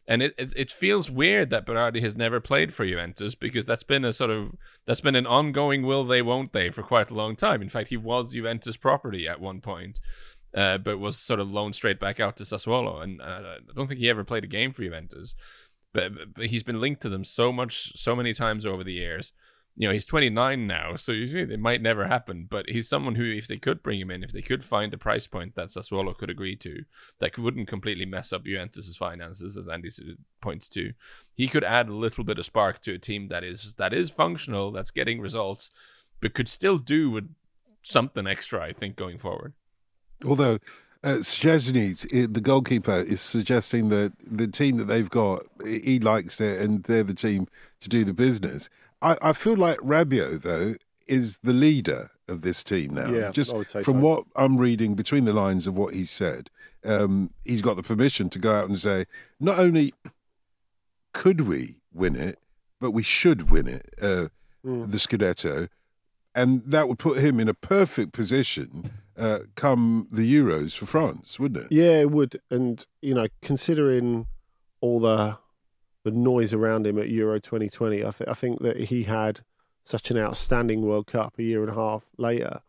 and 0.06 0.22
it, 0.22 0.34
it, 0.38 0.52
it 0.56 0.70
feels 0.70 1.10
weird 1.10 1.50
that 1.50 1.66
Berardi 1.66 2.00
has 2.02 2.16
never 2.16 2.40
played 2.40 2.72
for 2.72 2.86
Juventus 2.86 3.34
because 3.34 3.66
that's 3.66 3.82
been 3.82 4.04
a 4.04 4.12
sort 4.12 4.30
of 4.30 4.52
that's 4.86 5.00
been 5.00 5.16
an 5.16 5.26
ongoing 5.26 5.82
will 5.82 6.04
they 6.04 6.22
won't 6.22 6.52
they 6.52 6.70
for 6.70 6.82
quite 6.82 7.10
a 7.10 7.14
long 7.14 7.36
time. 7.36 7.62
In 7.62 7.68
fact, 7.68 7.88
he 7.88 7.96
was 7.96 8.32
Juventus 8.32 8.76
property 8.76 9.26
at 9.26 9.40
one 9.40 9.60
point, 9.60 10.00
uh, 10.54 10.78
but 10.78 10.98
was 10.98 11.18
sort 11.18 11.40
of 11.40 11.50
loaned 11.50 11.76
straight 11.76 11.98
back 11.98 12.20
out 12.20 12.36
to 12.36 12.44
Sassuolo, 12.44 13.02
and 13.02 13.20
uh, 13.20 13.24
I 13.24 13.72
don't 13.74 13.88
think 13.88 14.00
he 14.00 14.10
ever 14.10 14.24
played 14.24 14.44
a 14.44 14.48
game 14.48 14.72
for 14.72 14.82
Juventus. 14.82 15.34
But, 15.92 16.12
but 16.36 16.46
he's 16.46 16.62
been 16.62 16.80
linked 16.80 17.02
to 17.02 17.08
them 17.08 17.24
so 17.24 17.50
much, 17.50 18.00
so 18.00 18.14
many 18.14 18.32
times 18.32 18.64
over 18.64 18.84
the 18.84 18.92
years 18.92 19.32
you 19.76 19.88
know, 19.88 19.94
he's 19.94 20.06
29 20.06 20.66
now, 20.66 20.96
so 20.96 21.12
it 21.12 21.58
might 21.60 21.80
never 21.80 22.06
happen. 22.06 22.46
But 22.50 22.68
he's 22.68 22.88
someone 22.88 23.14
who, 23.14 23.24
if 23.24 23.48
they 23.48 23.56
could 23.56 23.82
bring 23.82 24.00
him 24.00 24.10
in, 24.10 24.22
if 24.22 24.32
they 24.32 24.42
could 24.42 24.64
find 24.64 24.92
a 24.92 24.98
price 24.98 25.26
point 25.26 25.54
that 25.54 25.68
Sassuolo 25.68 26.16
could 26.16 26.30
agree 26.30 26.56
to, 26.56 26.84
that 27.18 27.38
wouldn't 27.38 27.68
completely 27.68 28.04
mess 28.04 28.32
up 28.32 28.44
Juventus's 28.44 28.96
finances, 28.96 29.56
as 29.56 29.68
Andy 29.68 29.90
points 30.40 30.68
to, 30.70 30.92
he 31.34 31.48
could 31.48 31.64
add 31.64 31.88
a 31.88 31.94
little 31.94 32.24
bit 32.24 32.38
of 32.38 32.44
spark 32.44 32.82
to 32.82 32.94
a 32.94 32.98
team 32.98 33.28
that 33.28 33.44
is 33.44 33.74
that 33.78 33.94
is 33.94 34.10
functional, 34.10 34.72
that's 34.72 34.90
getting 34.90 35.20
results, 35.20 35.70
but 36.20 36.34
could 36.34 36.48
still 36.48 36.78
do 36.78 37.10
with 37.10 37.32
something 37.82 38.26
extra. 38.26 38.62
I 38.62 38.72
think 38.72 38.96
going 38.96 39.18
forward. 39.18 39.54
Although 40.24 40.58
uh, 41.02 41.16
the 41.16 42.40
goalkeeper, 42.42 42.96
is 42.96 43.22
suggesting 43.22 43.88
that 43.88 44.12
the 44.20 44.46
team 44.46 44.76
that 44.76 44.84
they've 44.84 45.08
got, 45.08 45.44
he 45.64 45.98
likes 45.98 46.40
it, 46.40 46.60
and 46.60 46.82
they're 46.82 47.02
the 47.02 47.14
team 47.14 47.48
to 47.80 47.88
do 47.88 48.04
the 48.04 48.12
business. 48.12 48.68
I, 49.02 49.16
I 49.22 49.32
feel 49.32 49.56
like 49.56 49.78
Rabiot, 49.78 50.42
though, 50.42 50.74
is 51.06 51.38
the 51.38 51.52
leader 51.52 52.10
of 52.28 52.42
this 52.42 52.62
team 52.62 52.94
now. 52.94 53.10
Yeah, 53.10 53.30
just 53.30 53.50
from 53.50 53.82
so. 53.84 53.92
what 53.92 54.24
I'm 54.36 54.58
reading 54.58 54.94
between 54.94 55.24
the 55.24 55.32
lines 55.32 55.66
of 55.66 55.76
what 55.76 55.94
he 55.94 56.04
said, 56.04 56.50
um, 56.84 57.32
he's 57.44 57.62
got 57.62 57.76
the 57.76 57.82
permission 57.82 58.30
to 58.30 58.38
go 58.38 58.54
out 58.54 58.68
and 58.68 58.78
say, 58.78 59.06
not 59.38 59.58
only 59.58 59.92
could 61.12 61.42
we 61.42 61.76
win 61.92 62.14
it, 62.14 62.38
but 62.80 62.92
we 62.92 63.02
should 63.02 63.50
win 63.50 63.66
it, 63.66 63.92
uh, 64.00 64.28
mm. 64.64 64.90
the 64.90 64.96
Scudetto, 64.96 65.68
and 66.34 66.62
that 66.64 66.88
would 66.88 66.98
put 66.98 67.18
him 67.18 67.40
in 67.40 67.48
a 67.48 67.54
perfect 67.54 68.12
position 68.12 68.92
uh, 69.18 69.40
come 69.54 70.08
the 70.10 70.22
Euros 70.22 70.76
for 70.76 70.86
France, 70.86 71.38
wouldn't 71.38 71.64
it? 71.64 71.72
Yeah, 71.72 72.00
it 72.00 72.10
would. 72.10 72.40
And 72.50 72.84
you 73.02 73.14
know, 73.14 73.26
considering 73.42 74.26
all 74.80 75.00
the 75.00 75.38
the 76.04 76.10
noise 76.10 76.54
around 76.54 76.86
him 76.86 76.98
at 76.98 77.08
Euro 77.10 77.38
2020. 77.38 78.04
I, 78.04 78.10
th- 78.10 78.28
I 78.28 78.32
think 78.32 78.60
that 78.62 78.76
he 78.76 79.04
had 79.04 79.40
such 79.84 80.10
an 80.10 80.18
outstanding 80.18 80.82
World 80.82 81.06
Cup 81.06 81.34
a 81.38 81.42
year 81.42 81.62
and 81.62 81.70
a 81.70 81.74
half 81.74 82.04
later. 82.16 82.60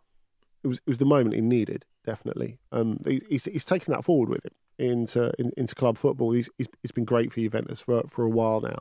It 0.63 0.67
was 0.67 0.77
it 0.79 0.89
was 0.89 0.97
the 0.97 1.05
moment 1.05 1.35
he 1.35 1.41
needed, 1.41 1.85
definitely. 2.05 2.59
Um, 2.71 2.99
he, 3.05 3.21
he's 3.29 3.45
he's 3.45 3.65
taken 3.65 3.93
that 3.93 4.05
forward 4.05 4.29
with 4.29 4.45
him 4.45 4.51
into 4.77 5.31
in, 5.39 5.51
into 5.57 5.75
club 5.75 5.97
football. 5.97 6.31
He's, 6.31 6.49
he's 6.57 6.67
he's 6.81 6.91
been 6.91 7.05
great 7.05 7.31
for 7.31 7.39
Juventus 7.39 7.79
for 7.79 8.03
for 8.07 8.23
a 8.23 8.29
while 8.29 8.61
now. 8.61 8.79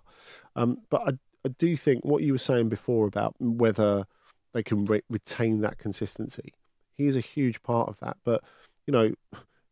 Um, 0.57 0.78
but 0.90 1.02
I 1.07 1.11
I 1.45 1.49
do 1.59 1.76
think 1.76 2.04
what 2.04 2.23
you 2.23 2.33
were 2.33 2.38
saying 2.38 2.69
before 2.69 3.07
about 3.07 3.35
whether 3.38 4.04
they 4.52 4.62
can 4.62 4.85
re- 4.85 5.02
retain 5.09 5.61
that 5.61 5.78
consistency, 5.78 6.52
he 6.95 7.07
is 7.07 7.16
a 7.16 7.21
huge 7.21 7.62
part 7.62 7.88
of 7.88 7.99
that. 8.00 8.16
But 8.25 8.42
you 8.87 8.92
know, 8.92 9.12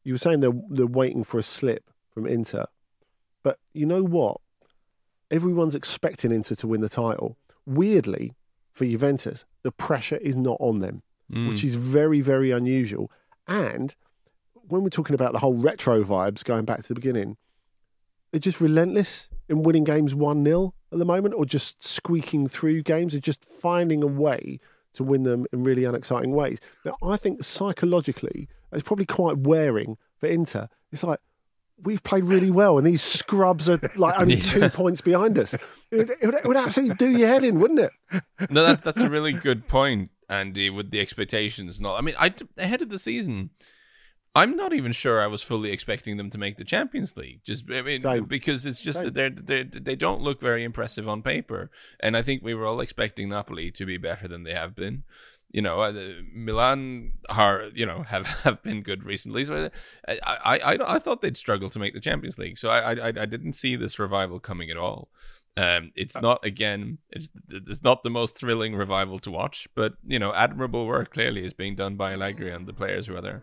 you 0.05 0.15
were 0.15 0.19
saying 0.19 0.41
they're 0.41 0.53
they're 0.71 0.87
waiting 0.87 1.25
for 1.25 1.39
a 1.39 1.43
slip 1.43 1.91
from 2.11 2.27
Inter, 2.27 2.67
but 3.43 3.59
you 3.75 3.87
know 3.87 4.03
what? 4.03 4.41
Everyone's 5.31 5.75
expecting 5.75 6.33
Inter 6.33 6.55
to 6.57 6.67
win 6.67 6.81
the 6.81 6.89
title. 6.89 7.37
Weirdly, 7.67 8.35
for 8.73 8.85
Juventus, 8.85 9.45
the 9.63 9.73
pressure 9.73 10.17
is 10.19 10.37
not 10.37 10.57
on 10.61 10.79
them, 10.79 11.03
mm. 11.33 11.49
which 11.49 11.65
is 11.65 11.75
very, 11.75 12.21
very 12.21 12.51
unusual. 12.51 13.11
And 13.47 13.95
when 14.55 14.83
we're 14.83 14.91
talking 14.91 15.15
about 15.15 15.33
the 15.33 15.39
whole 15.39 15.55
retro 15.55 16.05
vibes 16.05 16.45
going 16.45 16.65
back 16.65 16.83
to 16.83 16.89
the 16.89 16.95
beginning, 16.95 17.37
they're 18.31 18.41
just 18.41 18.61
relentless 18.61 19.29
in 19.49 19.63
winning 19.63 19.85
games 19.85 20.15
1 20.15 20.45
0 20.45 20.75
at 20.93 20.99
the 20.99 21.05
moment 21.05 21.35
or 21.35 21.45
just 21.45 21.83
squeaking 21.83 22.49
through 22.49 22.83
games 22.83 23.15
and 23.15 23.23
just 23.23 23.45
finding 23.45 24.03
a 24.03 24.07
way 24.07 24.61
to 24.95 25.05
win 25.05 25.23
them 25.23 25.47
in 25.53 25.65
really 25.65 25.85
unexciting 25.85 26.33
ways. 26.33 26.59
Now, 26.85 26.97
I 27.03 27.17
think 27.17 27.43
psychologically, 27.43 28.49
it's 28.73 28.83
probably 28.83 29.07
quite 29.07 29.39
wearing 29.39 29.97
for 30.19 30.27
Inter. 30.27 30.69
It's 30.93 31.03
like, 31.03 31.21
we've 31.83 32.03
played 32.03 32.25
really 32.25 32.51
well, 32.51 32.79
and 32.79 32.87
these 32.87 33.03
scrubs 33.03 33.69
are 33.69 33.81
like 33.97 34.19
only 34.21 34.35
yeah. 34.37 34.43
two 34.43 34.71
points 34.71 35.01
behind 35.01 35.39
us. 35.39 35.55
It 35.55 35.61
would, 35.93 36.11
it, 36.11 36.23
would, 36.23 36.35
it 36.35 36.45
would, 36.45 36.57
absolutely 36.57 36.97
do 36.97 37.09
your 37.11 37.29
head 37.29 37.45
in, 37.45 37.61
wouldn't 37.61 37.81
it? 37.81 37.93
No, 38.51 38.65
that, 38.65 38.85
that's 38.85 39.01
a 39.01 39.11
really 39.11 39.33
good 39.33 39.69
point, 39.69 40.11
Andy. 40.29 40.71
With 40.71 40.91
the 40.91 41.01
expectations, 41.01 41.81
not. 41.81 41.97
I 41.97 42.01
mean, 42.01 42.15
I 42.19 42.35
ahead 42.57 42.83
of 42.83 42.89
the 42.89 42.99
season, 42.99 43.51
I'm 44.35 44.57
not 44.57 44.73
even 44.73 44.93
sure 44.93 45.21
I 45.21 45.27
was 45.27 45.43
fully 45.43 45.73
expecting 45.73 46.17
them 46.17 46.31
to 46.31 46.39
make 46.39 46.57
the 46.57 46.65
Champions 46.65 47.17
League. 47.17 47.41
Just 47.45 47.71
I 47.71 47.83
mean, 47.83 48.01
Same. 48.01 48.25
because 48.25 48.67
it's 48.67 48.83
just 48.83 49.03
that 49.03 49.15
they're, 49.15 49.31
they're 49.31 49.65
they 49.65 49.97
don't 49.97 50.21
look 50.21 50.41
very 50.41 50.65
impressive 50.65 51.09
on 51.09 51.23
paper, 51.23 51.71
and 52.01 52.17
I 52.17 52.23
think 52.23 52.43
we 52.43 52.55
were 52.55 52.67
all 52.67 52.81
expecting 52.81 53.29
Napoli 53.29 53.71
to 53.73 53.87
be 53.87 53.97
better 53.97 54.29
than 54.29 54.45
they 54.45 54.55
have 54.55 54.75
been 54.75 55.05
you 55.51 55.63
know, 55.63 55.81
uh, 55.81 55.93
Milan 56.33 57.13
are 57.29 57.71
you 57.75 57.87
know 57.87 58.03
have, 58.03 58.27
have 58.45 58.63
been 58.63 58.83
good 58.83 59.05
recently. 59.05 59.45
So 59.45 59.71
I, 60.07 60.19
I 60.25 60.59
I 60.59 60.95
I 60.97 60.99
thought 60.99 61.23
they'd 61.23 61.37
struggle 61.37 61.71
to 61.71 61.79
make 61.79 61.95
the 61.95 62.01
Champions 62.01 62.39
League. 62.39 62.59
So 62.59 62.69
I 62.69 62.95
I 62.95 63.09
I 63.09 63.27
didn't 63.27 63.55
see 63.55 63.77
this 63.77 63.99
revival 63.99 64.41
coming 64.41 64.71
at 64.71 64.77
all. 64.77 65.09
Um, 65.57 65.91
it's 65.97 66.15
uh, 66.15 66.21
not 66.21 66.45
again, 66.45 66.99
it's 67.11 67.31
it's 67.51 67.83
not 67.83 68.03
the 68.03 68.11
most 68.11 68.37
thrilling 68.37 68.77
revival 68.77 69.19
to 69.21 69.31
watch, 69.31 69.69
but 69.75 69.95
you 70.05 70.19
know, 70.19 70.33
admirable 70.33 70.87
work 70.87 71.13
clearly 71.13 71.45
is 71.45 71.53
being 71.53 71.75
done 71.75 71.97
by 71.97 72.13
Allegri 72.13 72.53
and 72.53 72.67
the 72.67 72.73
players 72.73 73.07
who 73.07 73.17
are 73.17 73.23
there. 73.23 73.43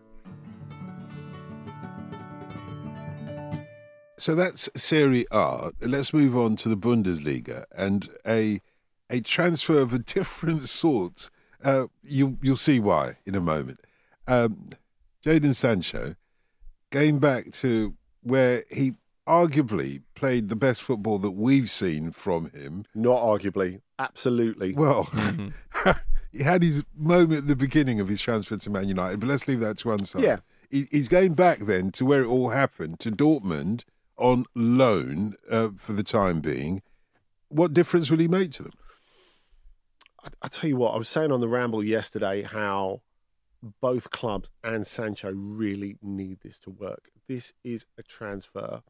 So 4.18 4.34
that's 4.34 4.70
Serie 4.74 5.26
A. 5.30 5.72
Let's 5.82 6.14
move 6.14 6.36
on 6.36 6.56
to 6.56 6.70
the 6.70 6.76
Bundesliga 6.76 7.64
and 7.76 8.08
a 8.26 8.62
a 9.10 9.20
transfer 9.20 9.78
of 9.78 9.92
a 9.92 9.98
different 10.16 10.62
sort 10.62 11.30
uh, 11.64 11.86
you 12.02 12.38
you'll 12.42 12.56
see 12.56 12.80
why 12.80 13.16
in 13.26 13.34
a 13.34 13.40
moment. 13.40 13.80
Um, 14.26 14.70
Jadon 15.24 15.54
Sancho, 15.54 16.16
going 16.90 17.18
back 17.18 17.52
to 17.52 17.94
where 18.22 18.64
he 18.70 18.94
arguably 19.26 20.02
played 20.14 20.48
the 20.48 20.56
best 20.56 20.82
football 20.82 21.18
that 21.18 21.32
we've 21.32 21.70
seen 21.70 22.12
from 22.12 22.50
him. 22.50 22.84
Not 22.94 23.20
arguably, 23.20 23.80
absolutely. 23.98 24.72
Well, 24.72 25.04
mm-hmm. 25.06 25.90
he 26.32 26.42
had 26.42 26.62
his 26.62 26.84
moment 26.96 27.38
at 27.38 27.46
the 27.48 27.56
beginning 27.56 28.00
of 28.00 28.08
his 28.08 28.20
transfer 28.20 28.56
to 28.56 28.70
Man 28.70 28.88
United, 28.88 29.20
but 29.20 29.28
let's 29.28 29.48
leave 29.48 29.60
that 29.60 29.78
to 29.78 29.88
one 29.88 30.04
side. 30.04 30.22
Yeah. 30.22 30.36
he- 30.70 30.88
he's 30.90 31.08
going 31.08 31.34
back 31.34 31.60
then 31.60 31.90
to 31.92 32.04
where 32.04 32.22
it 32.22 32.26
all 32.28 32.50
happened 32.50 33.00
to 33.00 33.10
Dortmund 33.10 33.84
on 34.16 34.44
loan 34.54 35.34
uh, 35.50 35.70
for 35.76 35.92
the 35.92 36.02
time 36.04 36.40
being. 36.40 36.82
What 37.48 37.72
difference 37.74 38.10
will 38.10 38.18
he 38.18 38.28
make 38.28 38.52
to 38.52 38.64
them? 38.64 38.72
I, 40.26 40.46
I 40.46 40.48
tell 40.48 40.68
you 40.68 40.76
what, 40.76 40.94
I 40.94 40.98
was 40.98 41.08
saying 41.08 41.32
on 41.32 41.40
the 41.40 41.48
ramble 41.48 41.82
yesterday 41.82 42.42
how 42.42 43.02
both 43.80 44.10
clubs 44.10 44.50
and 44.62 44.86
Sancho 44.86 45.32
really 45.32 45.96
need 46.02 46.38
this 46.42 46.58
to 46.60 46.70
work. 46.70 47.10
This 47.28 47.52
is 47.64 47.86
a 47.98 48.02
transfer 48.02 48.82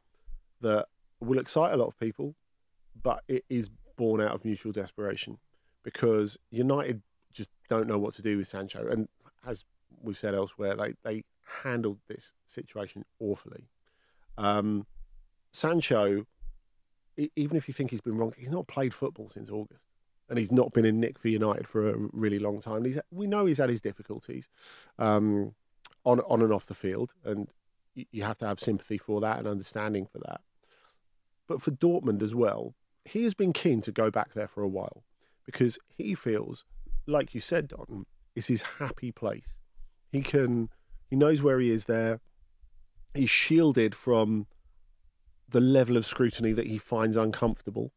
that 0.61 0.87
will 1.21 1.39
excite 1.39 1.73
a 1.73 1.77
lot 1.77 1.89
of 1.89 1.99
people, 1.99 2.35
but 3.01 3.23
it 3.29 3.45
is 3.49 3.71
born 3.97 4.21
out 4.21 4.35
of 4.35 4.45
mutual 4.45 4.73
desperation 4.73 5.39
because 5.83 6.37
United 6.51 7.03
just 7.33 7.51
don't 7.69 7.87
know 7.87 7.99
what 7.99 8.15
to 8.15 8.23
do 8.23 8.39
with 8.39 8.49
Sancho. 8.49 8.87
And 8.89 9.09
as 9.47 9.65
we've 10.03 10.19
said 10.19 10.35
elsewhere, 10.35 10.75
they, 10.77 10.95
they 11.05 11.25
handled 11.63 11.99
this 12.09 12.33
situation 12.47 13.05
awfully. 13.21 13.69
Um, 14.37 14.87
Sancho, 15.53 16.27
even 17.17 17.57
if 17.57 17.69
you 17.69 17.73
think 17.73 17.91
he's 17.91 18.01
been 18.01 18.17
wrong, 18.17 18.35
he's 18.37 18.51
not 18.51 18.67
played 18.67 18.93
football 18.93 19.29
since 19.29 19.49
August. 19.49 19.85
And 20.29 20.39
he's 20.39 20.51
not 20.51 20.73
been 20.73 20.85
in 20.85 20.99
Nick 21.01 21.19
for 21.19 21.29
United 21.29 21.69
for 21.69 21.89
a 21.89 21.95
really 22.13 22.39
long 22.39 22.61
time. 22.61 22.85
He's, 22.85 22.99
we 23.13 23.27
know 23.27 23.47
he's 23.47 23.59
had 23.59 23.71
his 23.71 23.81
difficulties 23.81 24.49
um, 24.99 25.55
on 26.05 26.21
on 26.21 26.43
and 26.43 26.53
off 26.53 26.67
the 26.67 26.75
field, 26.75 27.15
and 27.25 27.49
you 27.95 28.25
have 28.25 28.39
to 28.39 28.47
have 28.47 28.61
sympathy 28.61 28.99
for 28.99 29.21
that 29.21 29.39
and 29.39 29.47
understanding 29.47 30.07
for 30.07 30.19
that. 30.19 30.41
But 31.47 31.63
for 31.63 31.71
Dortmund 31.71 32.23
as 32.23 32.35
well, 32.35 32.75
he 33.05 33.23
has 33.23 33.35
been 33.35 33.53
keen 33.53 33.81
to 33.83 33.93
go 33.93 34.11
back 34.11 34.35
there 34.35 34.49
for 34.49 34.63
a 34.63 34.69
while 34.69 35.05
because 35.45 35.79
he 35.97 36.15
feels, 36.15 36.65
like 37.07 37.35
you 37.35 37.41
said, 37.41 37.69
Don, 37.69 38.05
is 38.35 38.49
his 38.49 38.63
happy 38.79 39.13
place. 39.13 39.57
He 40.11 40.21
can, 40.23 40.69
he 41.09 41.17
knows 41.17 41.41
where 41.41 41.61
he 41.61 41.71
is 41.71 41.85
there. 41.85 42.21
He's 43.15 43.31
shielded 43.31 43.95
from 43.95 44.47
the 45.49 45.61
level 45.61 45.97
of 45.97 46.05
scrutiny 46.05 46.53
that 46.53 46.67
he 46.67 46.79
finds 46.79 47.17
uncomfortable, 47.17 47.93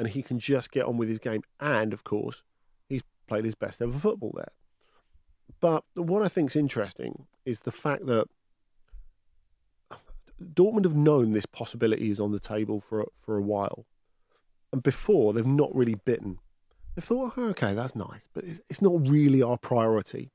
and 0.00 0.08
he 0.08 0.22
can 0.22 0.38
just 0.38 0.72
get 0.72 0.86
on 0.86 0.96
with 0.96 1.10
his 1.10 1.18
game. 1.18 1.42
And 1.60 1.92
of 1.92 2.04
course, 2.04 2.42
he's 2.88 3.02
played 3.28 3.44
his 3.44 3.54
best 3.54 3.82
ever 3.82 3.98
football 3.98 4.32
there. 4.34 4.52
But 5.60 5.84
what 5.94 6.22
I 6.22 6.28
think 6.28 6.50
is 6.50 6.56
interesting 6.56 7.26
is 7.44 7.60
the 7.60 7.70
fact 7.70 8.06
that 8.06 8.26
Dortmund 10.42 10.84
have 10.84 10.96
known 10.96 11.32
this 11.32 11.44
possibility 11.44 12.10
is 12.10 12.18
on 12.18 12.32
the 12.32 12.40
table 12.40 12.80
for 12.80 13.04
for 13.20 13.36
a 13.36 13.42
while, 13.42 13.84
and 14.72 14.82
before 14.82 15.34
they've 15.34 15.46
not 15.46 15.74
really 15.76 15.96
bitten. 15.96 16.38
They've 16.94 17.04
thought, 17.04 17.34
oh, 17.36 17.48
okay, 17.50 17.74
that's 17.74 17.94
nice, 17.94 18.26
but 18.32 18.44
it's, 18.44 18.60
it's 18.68 18.82
not 18.82 19.06
really 19.08 19.42
our 19.42 19.58
priority, 19.58 20.30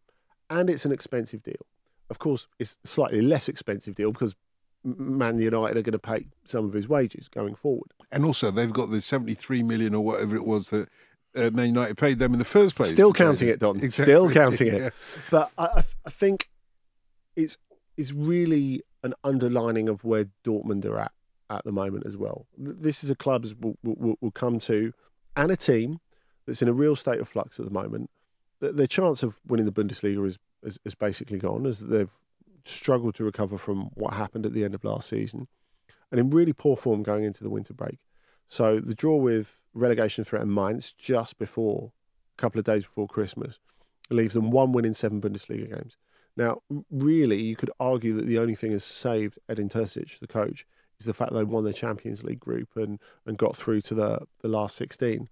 and 0.50 0.70
it's 0.70 0.86
an 0.86 0.92
expensive 0.92 1.42
deal. 1.42 1.66
Of 2.10 2.20
course, 2.20 2.48
it's 2.60 2.78
a 2.86 2.88
slightly 2.88 3.22
less 3.22 3.50
expensive 3.50 3.96
deal 3.96 4.12
because 4.12 4.36
Man 4.86 5.40
United 5.40 5.78
are 5.78 5.82
going 5.82 5.94
to 5.94 6.00
pay 6.00 6.26
some 6.44 6.66
of 6.66 6.74
his 6.74 6.88
wages 6.88 7.28
going 7.28 7.56
forward. 7.56 7.92
And 8.12 8.24
also, 8.24 8.52
they've 8.52 8.72
got 8.72 8.92
the 8.92 9.02
73 9.02 9.64
million 9.64 9.96
or 9.96 10.06
whatever 10.06 10.36
it 10.36 10.46
was 10.46 10.70
that 10.70 10.90
uh, 11.36 11.50
Man 11.52 11.68
United 11.68 11.98
paid 11.98 12.20
them 12.20 12.34
in 12.34 12.40
the 12.40 12.46
first 12.46 12.76
place. 12.76 12.92
Still 12.92 13.12
counting 13.12 13.50
it, 13.50 13.60
Don. 13.60 13.78
Exactly. 13.78 14.14
Still 14.14 14.32
counting 14.32 14.68
it. 14.68 14.82
Yeah. 14.82 14.90
But 15.32 15.52
I, 15.58 15.84
I, 16.06 16.10
think 16.10 16.50
it's 17.36 17.58
it's 17.98 18.14
really 18.14 18.84
an 19.04 19.14
underlining 19.24 19.90
of 19.90 20.04
where 20.04 20.28
Dortmund 20.44 20.86
are 20.86 21.00
at 21.00 21.12
at 21.50 21.64
the 21.64 21.72
moment 21.72 22.06
as 22.06 22.16
well. 22.16 22.46
This 22.58 23.04
is 23.04 23.10
a 23.10 23.16
club 23.16 23.46
we'll, 23.60 23.78
we'll, 23.84 24.16
we'll 24.22 24.32
come 24.32 24.60
to, 24.60 24.94
and 25.36 25.52
a 25.52 25.58
team 25.58 26.00
that's 26.46 26.62
in 26.62 26.68
a 26.68 26.74
real 26.74 26.96
state 26.96 27.20
of 27.20 27.28
flux 27.28 27.60
at 27.60 27.66
the 27.66 27.72
moment. 27.72 28.10
The, 28.60 28.72
their 28.72 28.88
chance 28.88 29.24
of 29.24 29.40
winning 29.46 29.66
the 29.66 29.72
Bundesliga 29.72 30.28
is, 30.28 30.38
is, 30.64 30.80
is 30.86 30.96
basically 30.96 31.40
gone 31.40 31.66
as 31.66 31.80
they've 31.80 32.14
struggled 32.66 33.16
to 33.16 33.24
recover 33.24 33.58
from 33.58 33.90
what 33.94 34.14
happened 34.14 34.46
at 34.46 34.54
the 34.54 34.64
end 34.64 34.76
of 34.76 34.84
last 34.84 35.08
season, 35.08 35.48
and 36.12 36.20
in 36.20 36.30
really 36.30 36.54
poor 36.54 36.76
form 36.76 37.04
going 37.04 37.24
into 37.24 37.44
the 37.44 37.50
winter 37.50 37.74
break. 37.74 38.00
So 38.48 38.80
the 38.80 38.96
draw 38.96 39.18
with 39.18 39.60
relegation 39.74 40.24
threat 40.24 40.44
in 40.44 40.54
Mainz 40.54 40.94
just 40.94 41.38
before 41.38 41.92
a 42.38 42.42
couple 42.42 42.60
of 42.60 42.66
days 42.66 42.84
before 42.84 43.08
Christmas 43.08 43.60
leaves 44.10 44.34
them 44.34 44.52
one 44.52 44.72
win 44.72 44.86
in 44.86 44.94
seven 44.94 45.22
Bundesliga 45.22 45.70
games. 45.70 45.98
Now, 46.38 46.62
really, 46.92 47.42
you 47.42 47.56
could 47.56 47.72
argue 47.80 48.14
that 48.16 48.28
the 48.28 48.40
only 48.40 48.56
thing 48.56 48.72
has 48.72 48.84
saved 48.84 49.40
Edin 49.48 49.70
Terzic, 49.70 50.20
the 50.20 50.28
coach, 50.28 50.66
is 51.00 51.06
the 51.06 51.14
fact 51.14 51.34
they 51.34 51.44
won 51.44 51.64
the 51.64 51.74
Champions 51.74 52.24
League 52.24 52.40
group 52.40 52.70
and, 52.76 53.00
and 53.26 53.38
got 53.38 53.56
through 53.56 53.82
to 53.82 53.96
the, 53.96 54.20
the 54.42 54.48
last 54.48 54.76
16. 54.76 55.30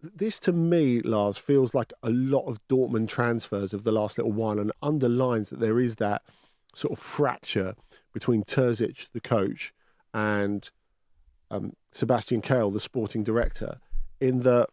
This, 0.00 0.38
to 0.40 0.52
me, 0.52 1.00
Lars, 1.00 1.38
feels 1.38 1.74
like 1.74 1.92
a 2.02 2.10
lot 2.10 2.46
of 2.46 2.60
Dortmund 2.68 3.08
transfers 3.08 3.74
of 3.74 3.84
the 3.84 3.92
last 3.92 4.16
little 4.16 4.32
while 4.32 4.58
and 4.58 4.72
underlines 4.80 5.50
that 5.50 5.58
there 5.58 5.80
is 5.80 5.96
that 5.96 6.22
sort 6.74 6.92
of 6.92 7.02
fracture 7.02 7.74
between 8.12 8.44
Terzic, 8.44 9.08
the 9.12 9.20
coach, 9.20 9.72
and 10.14 10.70
um, 11.50 11.74
Sebastian 11.92 12.42
Kehl, 12.42 12.72
the 12.72 12.80
sporting 12.80 13.24
director, 13.24 13.78
in 14.20 14.40
that 14.40 14.68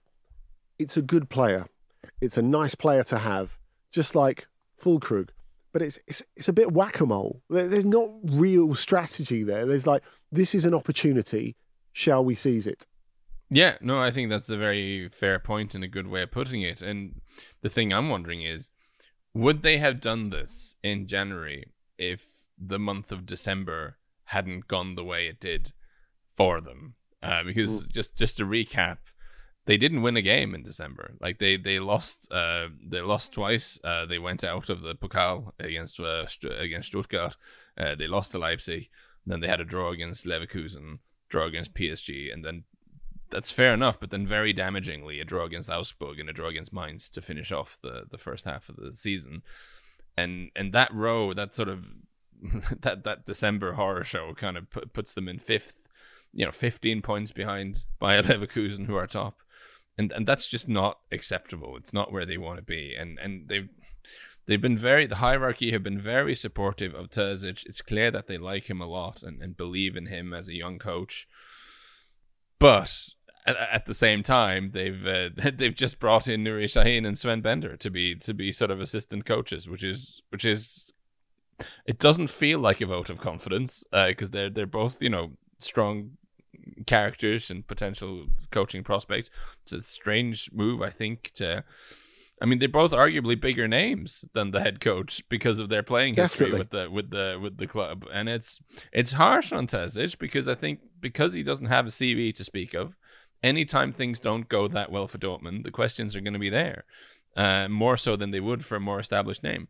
it's 0.77 0.97
a 0.97 1.01
good 1.01 1.29
player. 1.29 1.67
It's 2.21 2.37
a 2.37 2.41
nice 2.41 2.75
player 2.75 3.03
to 3.05 3.19
have, 3.19 3.57
just 3.91 4.15
like 4.15 4.47
Füllkrug. 4.81 5.29
But 5.71 5.81
it's 5.81 5.99
it's 6.07 6.23
it's 6.37 6.47
a 6.47 6.53
bit 6.53 6.71
whack 6.71 7.01
a 7.01 7.05
mole. 7.05 7.41
There's 7.49 7.85
not 7.85 8.09
real 8.23 8.75
strategy 8.75 9.43
there. 9.43 9.65
There's 9.65 9.85
like 9.85 10.03
this 10.31 10.55
is 10.55 10.65
an 10.65 10.73
opportunity. 10.73 11.55
Shall 11.91 12.23
we 12.23 12.35
seize 12.35 12.65
it? 12.65 12.87
Yeah, 13.49 13.77
no, 13.79 14.01
I 14.01 14.11
think 14.11 14.29
that's 14.29 14.49
a 14.49 14.57
very 14.57 15.09
fair 15.09 15.39
point 15.39 15.75
and 15.75 15.83
a 15.83 15.87
good 15.87 16.07
way 16.07 16.23
of 16.23 16.31
putting 16.31 16.61
it. 16.61 16.81
And 16.81 17.21
the 17.61 17.69
thing 17.69 17.93
I'm 17.93 18.09
wondering 18.09 18.41
is, 18.41 18.71
would 19.33 19.61
they 19.61 19.77
have 19.77 20.01
done 20.01 20.29
this 20.29 20.75
in 20.83 21.07
January 21.07 21.65
if 21.97 22.45
the 22.57 22.79
month 22.79 23.11
of 23.11 23.25
December 23.25 23.97
hadn't 24.25 24.67
gone 24.67 24.95
the 24.95 25.03
way 25.03 25.27
it 25.27 25.39
did 25.39 25.73
for 26.33 26.61
them? 26.61 26.95
Uh, 27.21 27.43
because 27.43 27.87
just 27.87 28.15
just 28.15 28.37
to 28.37 28.45
recap, 28.45 28.97
they 29.65 29.77
didn't 29.77 30.03
win 30.03 30.15
a 30.15 30.21
game 30.21 30.53
in 30.55 30.63
December. 30.63 31.15
Like 31.19 31.39
they 31.39 31.57
they 31.57 31.79
lost 31.79 32.31
uh 32.31 32.67
they 32.87 33.01
lost 33.01 33.33
twice. 33.33 33.79
Uh, 33.83 34.05
they 34.05 34.19
went 34.19 34.43
out 34.43 34.69
of 34.69 34.81
the 34.81 34.95
Pokal 34.95 35.51
against 35.59 35.99
uh, 35.99 36.25
against 36.59 36.89
Stuttgart. 36.89 37.35
Uh, 37.77 37.95
they 37.95 38.07
lost 38.07 38.31
to 38.31 38.39
Leipzig. 38.39 38.89
Then 39.25 39.39
they 39.39 39.47
had 39.47 39.61
a 39.61 39.65
draw 39.65 39.89
against 39.89 40.25
Leverkusen, 40.25 40.99
draw 41.29 41.45
against 41.45 41.73
PSG, 41.73 42.31
and 42.31 42.45
then 42.45 42.63
that's 43.29 43.51
fair 43.51 43.73
enough. 43.73 43.99
But 43.99 44.11
then 44.11 44.27
very 44.27 44.53
damagingly, 44.53 45.19
a 45.21 45.25
draw 45.25 45.45
against 45.45 45.69
Augsburg 45.69 46.19
and 46.19 46.29
a 46.29 46.33
draw 46.33 46.47
against 46.47 46.73
Mainz 46.73 47.09
to 47.11 47.21
finish 47.21 47.51
off 47.51 47.77
the 47.81 48.05
the 48.09 48.17
first 48.17 48.45
half 48.45 48.69
of 48.69 48.77
the 48.77 48.93
season. 48.93 49.41
And 50.17 50.51
and 50.55 50.73
that 50.73 50.93
row, 50.93 51.33
that 51.33 51.55
sort 51.55 51.69
of 51.69 51.93
that 52.81 53.03
that 53.03 53.25
December 53.25 53.73
horror 53.73 54.03
show, 54.03 54.33
kind 54.33 54.57
of 54.57 54.69
put, 54.69 54.93
puts 54.93 55.13
them 55.13 55.27
in 55.27 55.39
fifth. 55.39 55.81
You 56.33 56.45
know, 56.45 56.51
fifteen 56.51 57.01
points 57.01 57.31
behind 57.31 57.85
Bayer 57.99 58.21
Leverkusen, 58.23 58.87
who 58.87 58.95
are 58.95 59.07
top 59.07 59.37
and 59.97 60.11
and 60.11 60.27
that's 60.27 60.47
just 60.47 60.67
not 60.67 60.99
acceptable. 61.11 61.77
It's 61.77 61.93
not 61.93 62.11
where 62.11 62.25
they 62.25 62.37
want 62.37 62.57
to 62.57 62.63
be, 62.63 62.95
and 62.95 63.17
and 63.19 63.47
they've 63.47 63.69
they've 64.45 64.61
been 64.61 64.77
very 64.77 65.07
the 65.07 65.15
hierarchy 65.15 65.71
have 65.71 65.83
been 65.83 65.99
very 65.99 66.35
supportive 66.35 66.93
of 66.93 67.09
Terzic. 67.09 67.65
It's 67.65 67.81
clear 67.81 68.11
that 68.11 68.27
they 68.27 68.37
like 68.37 68.69
him 68.69 68.81
a 68.81 68.87
lot 68.87 69.23
and, 69.23 69.41
and 69.41 69.57
believe 69.57 69.95
in 69.95 70.07
him 70.07 70.33
as 70.33 70.47
a 70.47 70.55
young 70.55 70.79
coach, 70.79 71.27
but. 72.59 73.09
At, 73.47 73.57
at 73.57 73.85
the 73.85 73.93
same 73.93 74.23
time, 74.23 74.71
they've 74.71 75.05
uh, 75.05 75.29
they've 75.53 75.75
just 75.75 75.99
brought 75.99 76.27
in 76.27 76.43
Nuri 76.43 76.65
Sahin 76.65 77.05
and 77.05 77.17
Sven 77.17 77.41
Bender 77.41 77.77
to 77.77 77.89
be 77.89 78.15
to 78.15 78.33
be 78.33 78.51
sort 78.51 78.71
of 78.71 78.81
assistant 78.81 79.25
coaches, 79.25 79.69
which 79.69 79.83
is 79.83 80.21
which 80.29 80.45
is 80.45 80.91
it 81.85 81.99
doesn't 81.99 82.29
feel 82.29 82.59
like 82.59 82.81
a 82.81 82.85
vote 82.85 83.09
of 83.09 83.19
confidence 83.19 83.83
because 83.91 84.31
they're 84.31 84.49
they're 84.49 84.65
both 84.65 85.01
you 85.01 85.09
know 85.09 85.33
strong 85.59 86.11
characters 86.85 87.49
and 87.49 87.67
potential 87.67 88.27
coaching 88.51 88.83
prospects. 88.83 89.29
It's 89.63 89.71
a 89.73 89.81
strange 89.81 90.51
move, 90.51 90.81
I 90.81 90.89
think. 90.89 91.31
To, 91.35 91.63
I 92.41 92.45
mean, 92.45 92.59
they're 92.59 92.69
both 92.69 92.91
arguably 92.91 93.39
bigger 93.39 93.67
names 93.67 94.25
than 94.33 94.51
the 94.51 94.61
head 94.61 94.79
coach 94.79 95.23
because 95.29 95.59
of 95.59 95.69
their 95.69 95.83
playing 95.83 96.15
history 96.15 96.47
Definitely. 96.47 96.59
with 96.59 96.69
the 96.71 96.91
with 96.91 97.09
the 97.11 97.39
with 97.41 97.57
the 97.57 97.67
club, 97.67 98.05
and 98.11 98.29
it's 98.29 98.59
it's 98.91 99.13
harsh 99.13 99.51
on 99.51 99.67
Terzic 99.67 100.17
because 100.17 100.47
I 100.47 100.55
think 100.55 100.79
because 100.99 101.33
he 101.33 101.43
doesn't 101.43 101.67
have 101.67 101.87
a 101.87 101.89
CV 101.89 102.35
to 102.35 102.43
speak 102.43 102.73
of. 102.73 102.95
Anytime 103.45 103.93
things 103.93 104.19
don't 104.19 104.49
go 104.49 104.67
that 104.67 104.91
well 104.91 105.07
for 105.07 105.17
Dortmund, 105.17 105.63
the 105.63 105.71
questions 105.71 106.15
are 106.15 106.21
going 106.21 106.33
to 106.33 106.39
be 106.39 106.49
there, 106.49 106.83
uh, 107.35 107.67
more 107.67 107.95
so 107.95 108.15
than 108.15 108.31
they 108.31 108.39
would 108.39 108.65
for 108.65 108.75
a 108.75 108.79
more 108.79 108.99
established 108.99 109.43
name. 109.43 109.67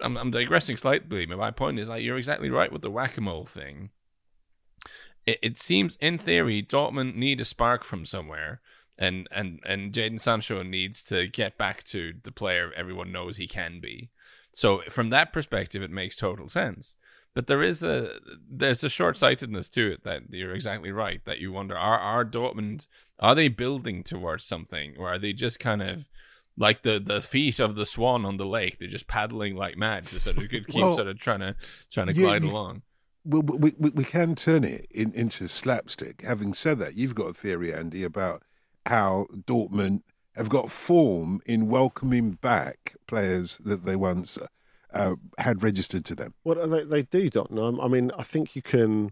I'm, 0.00 0.16
I'm 0.16 0.30
digressing 0.30 0.76
slightly, 0.76 1.26
but 1.26 1.38
my 1.38 1.50
point 1.50 1.78
is 1.78 1.88
like 1.88 2.02
you're 2.02 2.18
exactly 2.18 2.50
right 2.50 2.72
with 2.72 2.82
the 2.82 2.90
whack 2.90 3.16
a 3.18 3.20
mole 3.20 3.44
thing 3.44 3.90
it, 5.28 5.38
it 5.42 5.58
seems 5.58 5.96
in 6.00 6.16
theory 6.16 6.62
Dortmund 6.62 7.14
need 7.14 7.40
a 7.40 7.44
spark 7.44 7.84
from 7.84 8.06
somewhere, 8.06 8.60
and 8.98 9.28
and 9.30 9.60
and 9.64 9.92
Jadon 9.92 10.20
Sancho 10.20 10.62
needs 10.62 11.04
to 11.04 11.28
get 11.28 11.58
back 11.58 11.84
to 11.84 12.14
the 12.22 12.32
player 12.32 12.72
everyone 12.74 13.12
knows 13.12 13.36
he 13.36 13.46
can 13.46 13.78
be. 13.78 14.08
So 14.58 14.80
from 14.90 15.10
that 15.10 15.32
perspective, 15.32 15.82
it 15.84 15.90
makes 15.92 16.16
total 16.16 16.48
sense. 16.48 16.96
But 17.32 17.46
there 17.46 17.62
is 17.62 17.84
a 17.84 18.18
there's 18.50 18.82
a 18.82 18.88
short 18.88 19.16
sightedness 19.16 19.68
to 19.68 19.92
it 19.92 20.02
that 20.02 20.22
you're 20.30 20.52
exactly 20.52 20.90
right. 20.90 21.20
That 21.26 21.38
you 21.38 21.52
wonder 21.52 21.76
are 21.78 21.96
are 21.96 22.24
Dortmund 22.24 22.88
are 23.20 23.36
they 23.36 23.46
building 23.46 24.02
towards 24.02 24.44
something 24.44 24.96
or 24.98 25.10
are 25.12 25.18
they 25.18 25.32
just 25.32 25.60
kind 25.60 25.80
of 25.80 26.08
like 26.56 26.82
the 26.82 26.98
the 26.98 27.22
feet 27.22 27.60
of 27.60 27.76
the 27.76 27.86
swan 27.86 28.24
on 28.24 28.36
the 28.36 28.46
lake. 28.46 28.80
They're 28.80 28.88
just 28.88 29.06
paddling 29.06 29.54
like 29.54 29.76
mad 29.76 30.08
to 30.08 30.18
sort 30.18 30.38
of 30.38 30.50
keep 30.50 30.74
Well, 30.74 30.96
sort 30.96 31.06
of 31.06 31.20
trying 31.20 31.38
to 31.38 31.54
trying 31.92 32.08
to 32.08 32.14
yeah, 32.14 32.22
glide 32.22 32.42
you- 32.42 32.50
along. 32.50 32.82
Well, 33.24 33.42
we, 33.42 33.72
we, 33.78 33.90
we 33.90 34.04
can 34.04 34.34
turn 34.34 34.64
it 34.64 34.86
in, 34.90 35.12
into 35.12 35.46
slapstick. 35.48 36.22
Having 36.22 36.54
said 36.54 36.78
that, 36.80 36.96
you've 36.96 37.14
got 37.14 37.26
a 37.28 37.32
theory, 37.34 37.72
Andy, 37.74 38.02
about 38.02 38.42
how 38.86 39.26
Dortmund 39.46 40.00
have 40.38 40.48
got 40.48 40.70
form 40.70 41.40
in 41.44 41.68
welcoming 41.68 42.30
back 42.30 42.94
players 43.06 43.58
that 43.58 43.84
they 43.84 43.96
once 43.96 44.38
uh, 44.94 45.14
had 45.38 45.62
registered 45.62 46.04
to 46.06 46.14
them. 46.14 46.32
Well, 46.44 46.66
they, 46.66 46.84
they 46.84 47.02
do, 47.02 47.28
Dotun. 47.28 47.84
I 47.84 47.88
mean, 47.88 48.12
I 48.16 48.22
think 48.22 48.56
you 48.56 48.62
can 48.62 49.10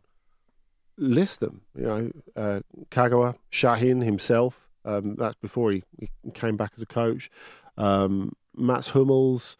list 0.97 1.41
them. 1.41 1.63
You 1.77 1.85
know, 1.85 2.11
uh, 2.37 2.61
Kagawa, 2.91 3.37
Sahin 3.53 4.05
himself. 4.05 4.69
Um, 4.85 5.17
that's 5.17 5.35
before 5.35 5.73
he, 5.73 5.83
he 5.99 6.09
came 6.33 6.57
back 6.57 6.73
as 6.77 6.83
a 6.83 6.87
coach. 6.87 7.29
Um, 7.77 8.33
Mats 8.57 8.91
Hummels. 8.91 9.57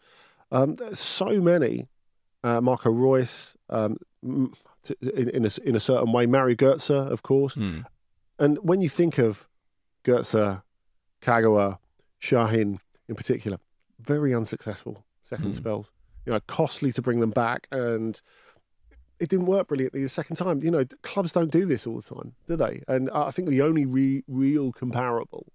Um, 0.51 0.77
so 0.93 1.41
many. 1.41 1.87
Uh, 2.43 2.61
Marco 2.61 2.89
Reus. 2.89 3.57
Um, 3.69 3.97
m- 4.23 4.53
t- 4.83 4.95
in, 5.01 5.29
in, 5.29 5.45
a, 5.45 5.49
in 5.65 5.75
a 5.75 5.81
certain 5.81 6.13
way, 6.13 6.25
Mario 6.25 6.55
Götze, 6.55 7.11
of 7.11 7.23
course. 7.23 7.55
Hmm. 7.55 7.81
And 8.39 8.57
when 8.59 8.81
you 8.81 8.87
think 8.87 9.17
of 9.17 9.47
Götze, 10.05 10.63
Kagawa, 11.21 11.77
Sahin 12.21 12.79
in 13.07 13.15
particular, 13.15 13.57
very 13.99 14.33
unsuccessful 14.33 15.03
second 15.23 15.47
Hmm. 15.47 15.51
spells. 15.51 15.91
You 16.25 16.33
know, 16.33 16.39
costly 16.47 16.91
to 16.93 17.01
bring 17.01 17.19
them 17.19 17.29
back, 17.31 17.67
and 17.71 18.19
it 19.19 19.29
didn't 19.29 19.45
work 19.45 19.67
brilliantly 19.67 20.03
the 20.03 20.09
second 20.09 20.35
time. 20.35 20.61
You 20.61 20.71
know, 20.71 20.85
clubs 21.01 21.31
don't 21.31 21.51
do 21.51 21.65
this 21.65 21.87
all 21.87 21.95
the 21.95 22.01
time, 22.15 22.35
do 22.47 22.55
they? 22.55 22.83
And 22.87 23.09
I 23.11 23.31
think 23.31 23.49
the 23.49 23.61
only 23.61 23.85
re- 23.85 24.23
real 24.27 24.71
comparable 24.71 25.47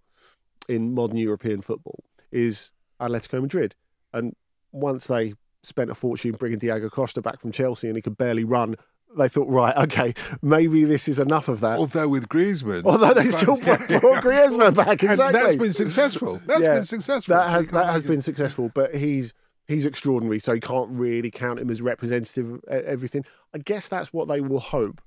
in 0.68 0.94
modern 0.94 1.16
European 1.18 1.60
football 1.62 2.02
is 2.30 2.72
Atletico 3.00 3.40
Madrid. 3.42 3.74
And 4.12 4.34
once 4.72 5.06
they 5.06 5.34
spent 5.62 5.90
a 5.90 5.94
fortune 5.94 6.32
bringing 6.32 6.58
Diego 6.58 6.88
Costa 6.88 7.20
back 7.22 7.40
from 7.40 7.52
Chelsea 7.52 7.86
and 7.88 7.96
he 7.96 8.02
could 8.02 8.16
barely 8.16 8.44
run, 8.44 8.76
they 9.16 9.28
thought, 9.28 9.48
right, 9.48 9.76
okay, 9.76 10.14
maybe 10.40 10.84
this 10.84 11.08
is 11.08 11.18
enough 11.18 11.48
of 11.48 11.60
that. 11.60 11.78
Although 11.78 12.08
with 12.08 12.28
Griezmann, 12.28 12.84
Although 12.84 13.14
they 13.14 13.30
still 13.30 13.56
brought 13.56 13.88
brought 13.88 14.22
Griezmann 14.22 14.74
back, 14.74 15.02
And 15.02 15.10
exactly. 15.10 15.40
that's 15.40 15.56
been 15.56 15.72
successful. 15.72 16.40
That's 16.46 16.64
Yeah, 16.64 16.74
been 16.76 16.84
successful. 16.84 17.34
That 17.34 17.50
has 17.50 17.66
can't 17.66 17.72
that 17.72 17.92
has 17.92 18.02
been 18.02 18.20
successful, 18.20 18.70
but 18.74 18.94
he's 18.94 19.34
he's 19.66 19.86
extraordinary, 19.86 20.38
so 20.38 20.52
you 20.52 20.60
can't 20.60 20.90
really 20.90 21.30
count 21.30 21.58
him 21.58 21.70
as 21.70 21.82
representative 21.82 22.60
of 22.66 22.84
everything. 22.84 23.24
I 23.54 23.58
guess 23.58 23.88
that's 23.88 24.12
what 24.12 24.28
they 24.28 24.40
will 24.40 24.60
hope 24.60 25.00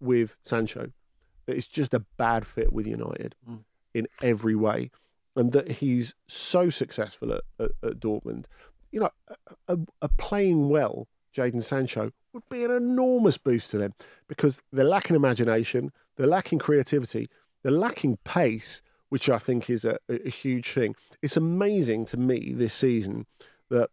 with 0.00 0.36
Sancho. 0.42 0.90
That 1.46 1.56
it's 1.56 1.66
just 1.66 1.94
a 1.94 2.00
bad 2.16 2.46
fit 2.46 2.72
with 2.72 2.86
United 2.86 3.34
mm. 3.48 3.60
in 3.94 4.06
every 4.22 4.54
way, 4.54 4.90
and 5.36 5.52
that 5.52 5.72
he's 5.72 6.14
so 6.26 6.70
successful 6.70 7.32
at, 7.32 7.42
at, 7.58 7.70
at 7.82 8.00
Dortmund. 8.00 8.44
You 8.90 9.00
know, 9.00 9.10
a, 9.28 9.74
a, 9.74 9.78
a 10.02 10.08
playing 10.08 10.68
well 10.68 11.08
Jadon 11.34 11.62
Sancho 11.62 12.12
would 12.32 12.48
be 12.48 12.64
an 12.64 12.70
enormous 12.70 13.38
boost 13.38 13.70
to 13.70 13.78
them 13.78 13.94
because 14.28 14.62
they're 14.72 14.84
lacking 14.84 15.16
imagination, 15.16 15.92
they're 16.16 16.26
lacking 16.26 16.58
creativity, 16.58 17.28
they're 17.62 17.72
lacking 17.72 18.18
pace, 18.24 18.82
which 19.08 19.28
I 19.28 19.38
think 19.38 19.68
is 19.68 19.84
a, 19.84 19.98
a 20.08 20.30
huge 20.30 20.68
thing. 20.70 20.94
It's 21.20 21.36
amazing 21.36 22.06
to 22.06 22.16
me 22.16 22.52
this 22.54 22.74
season 22.74 23.26
that 23.70 23.90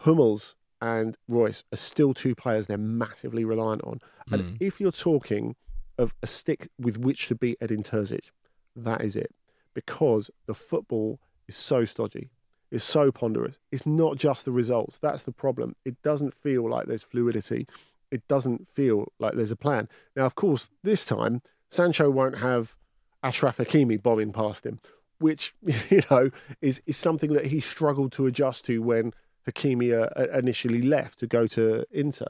Hummels 0.00 0.56
and 0.80 1.16
Reus 1.28 1.64
are 1.72 1.76
still 1.76 2.12
two 2.12 2.34
players 2.34 2.66
they're 2.66 2.76
massively 2.76 3.44
reliant 3.44 3.82
on. 3.84 4.00
And 4.30 4.42
mm. 4.42 4.56
if 4.60 4.80
you're 4.80 4.92
talking 4.92 5.56
of 5.98 6.14
a 6.22 6.26
stick 6.26 6.68
with 6.78 6.98
which 6.98 7.28
to 7.28 7.34
beat 7.34 7.58
Edin 7.60 7.82
Terzic, 7.82 8.30
that 8.76 9.00
is 9.00 9.16
it. 9.16 9.34
Because 9.72 10.30
the 10.46 10.54
football 10.54 11.20
is 11.48 11.56
so 11.56 11.84
stodgy, 11.84 12.30
it's 12.74 12.84
so 12.84 13.12
ponderous. 13.12 13.56
It's 13.70 13.86
not 13.86 14.16
just 14.16 14.44
the 14.44 14.50
results. 14.50 14.98
That's 14.98 15.22
the 15.22 15.30
problem. 15.30 15.76
It 15.84 16.02
doesn't 16.02 16.34
feel 16.34 16.68
like 16.68 16.86
there's 16.86 17.04
fluidity. 17.04 17.68
It 18.10 18.26
doesn't 18.26 18.68
feel 18.68 19.12
like 19.20 19.34
there's 19.34 19.52
a 19.52 19.56
plan. 19.56 19.88
Now, 20.16 20.24
of 20.24 20.34
course, 20.34 20.70
this 20.82 21.04
time 21.04 21.40
Sancho 21.70 22.10
won't 22.10 22.38
have 22.38 22.74
Ashraf 23.22 23.58
Hakimi 23.58 24.02
bombing 24.02 24.32
past 24.32 24.66
him, 24.66 24.80
which 25.18 25.54
you 25.88 26.02
know 26.10 26.30
is 26.60 26.82
is 26.84 26.96
something 26.96 27.32
that 27.32 27.46
he 27.46 27.60
struggled 27.60 28.10
to 28.12 28.26
adjust 28.26 28.64
to 28.66 28.82
when 28.82 29.12
Hakimi 29.48 29.92
uh, 29.94 30.36
initially 30.36 30.82
left 30.82 31.20
to 31.20 31.28
go 31.28 31.46
to 31.46 31.84
Inter. 31.92 32.26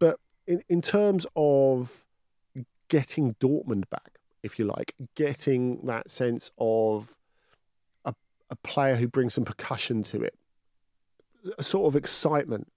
But 0.00 0.18
in 0.46 0.62
in 0.68 0.82
terms 0.82 1.24
of 1.36 2.04
getting 2.88 3.34
Dortmund 3.34 3.88
back, 3.90 4.18
if 4.42 4.58
you 4.58 4.64
like, 4.64 4.96
getting 5.14 5.86
that 5.86 6.10
sense 6.10 6.50
of 6.58 7.16
a, 8.52 8.56
player 8.56 8.96
who 8.96 9.08
brings 9.08 9.34
some 9.34 9.44
percussion 9.44 10.02
to 10.04 10.22
it, 10.22 10.34
a 11.58 11.64
sort 11.64 11.86
of 11.86 11.96
excitement 11.96 12.70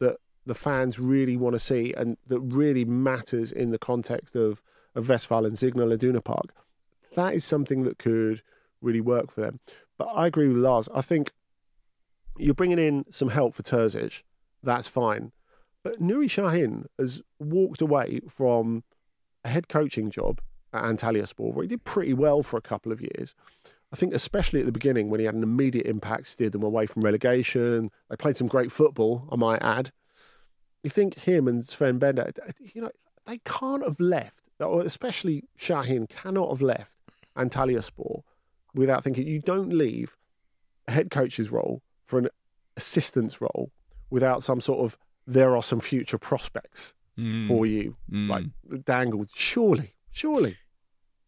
that 0.00 0.16
the 0.46 0.54
fans 0.54 0.98
really 0.98 1.36
want 1.36 1.54
to 1.54 1.60
see 1.60 1.94
and 1.96 2.16
that 2.26 2.40
really 2.40 2.84
matters 2.84 3.52
in 3.52 3.70
the 3.70 3.78
context 3.78 4.34
of, 4.34 4.62
of 4.94 5.08
Westphal 5.08 5.46
and 5.46 5.58
Signal 5.58 5.92
Iduna 5.92 6.22
Park. 6.22 6.54
That 7.14 7.34
is 7.34 7.44
something 7.44 7.84
that 7.84 7.98
could 7.98 8.42
really 8.80 9.00
work 9.00 9.30
for 9.30 9.40
them. 9.40 9.60
But 9.96 10.06
I 10.06 10.26
agree 10.26 10.48
with 10.48 10.58
Lars. 10.58 10.88
I 10.94 11.02
think 11.02 11.32
you're 12.38 12.54
bringing 12.54 12.78
in 12.78 13.04
some 13.10 13.30
help 13.30 13.54
for 13.54 13.62
Terzic. 13.62 14.22
That's 14.62 14.88
fine. 14.88 15.32
But 15.82 16.00
Nuri 16.00 16.26
Sahin 16.26 16.86
has 16.98 17.22
walked 17.38 17.80
away 17.80 18.20
from 18.28 18.84
a 19.44 19.48
head 19.48 19.68
coaching 19.68 20.10
job 20.10 20.40
at 20.72 20.82
Antalyaspor, 20.82 21.54
where 21.54 21.62
he 21.62 21.68
did 21.68 21.84
pretty 21.84 22.12
well 22.12 22.42
for 22.42 22.56
a 22.56 22.62
couple 22.62 22.92
of 22.92 23.00
years. 23.00 23.34
I 23.92 23.96
think, 23.96 24.12
especially 24.12 24.60
at 24.60 24.66
the 24.66 24.72
beginning, 24.72 25.08
when 25.08 25.18
he 25.20 25.26
had 25.26 25.34
an 25.34 25.42
immediate 25.42 25.86
impact, 25.86 26.26
steered 26.26 26.52
them 26.52 26.62
away 26.62 26.86
from 26.86 27.02
relegation. 27.02 27.90
They 28.10 28.16
played 28.16 28.36
some 28.36 28.46
great 28.46 28.70
football, 28.70 29.26
I 29.32 29.36
might 29.36 29.62
add. 29.62 29.90
You 30.82 30.90
think 30.90 31.20
him 31.20 31.48
and 31.48 31.64
Sven 31.66 31.98
Bender, 31.98 32.30
you 32.60 32.82
know, 32.82 32.90
they 33.26 33.38
can't 33.44 33.82
have 33.82 33.98
left, 33.98 34.42
or 34.60 34.82
especially 34.82 35.44
Sahin 35.58 36.08
cannot 36.08 36.50
have 36.50 36.62
left 36.62 36.96
Antalyaspor 37.36 38.22
without 38.74 39.02
thinking. 39.04 39.26
You 39.26 39.40
don't 39.40 39.70
leave 39.72 40.16
a 40.86 40.92
head 40.92 41.10
coach's 41.10 41.50
role 41.50 41.82
for 42.04 42.18
an 42.18 42.28
assistant's 42.76 43.40
role 43.40 43.70
without 44.10 44.42
some 44.42 44.60
sort 44.60 44.80
of 44.80 44.96
there 45.26 45.54
are 45.56 45.62
some 45.62 45.80
future 45.80 46.18
prospects 46.18 46.92
Mm. 47.18 47.48
for 47.48 47.66
you, 47.66 47.96
Mm. 48.10 48.28
like 48.28 48.84
dangled. 48.84 49.28
Surely, 49.34 49.94
surely. 50.12 50.56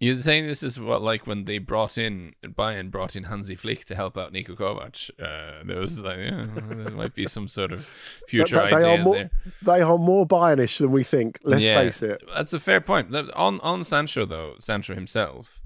You're 0.03 0.17
saying 0.17 0.47
this 0.47 0.63
is 0.63 0.81
what 0.81 1.03
like 1.03 1.27
when 1.27 1.45
they 1.45 1.59
brought 1.59 1.99
in 1.99 2.35
Bayern 2.43 2.91
brought 2.91 3.15
in 3.15 3.25
Hansi 3.25 3.55
Flick 3.55 3.85
to 3.85 3.95
help 3.95 4.17
out 4.17 4.33
Niko 4.33 4.57
Kovač. 4.57 5.11
Uh, 5.21 5.63
there 5.65 5.79
was 5.79 6.01
like 6.01 6.17
yeah, 6.17 6.47
there 6.57 6.91
might 6.93 7.15
be 7.15 7.27
some 7.27 7.49
sort 7.49 7.71
of 7.71 7.87
future 8.27 8.57
But- 8.57 8.71
but 8.71 8.77
idea 8.79 8.89
they 8.89 8.95
are 9.01 9.05
more, 9.05 9.15
there. 9.15 9.31
They 9.63 9.81
are 9.83 9.99
more 9.99 10.27
Bayernish 10.27 10.79
than 10.79 10.91
we 10.91 11.05
think. 11.05 11.39
Let's 11.45 11.63
Yeah, 11.65 11.79
face 11.83 12.03
it. 12.03 12.23
That's 12.35 12.55
a 12.55 12.59
fair 12.61 12.81
point. 12.81 13.15
On 13.15 13.61
on 13.61 13.85
Sancho 13.85 14.25
though, 14.25 14.55
Sancho 14.59 14.95
himself, 14.95 15.61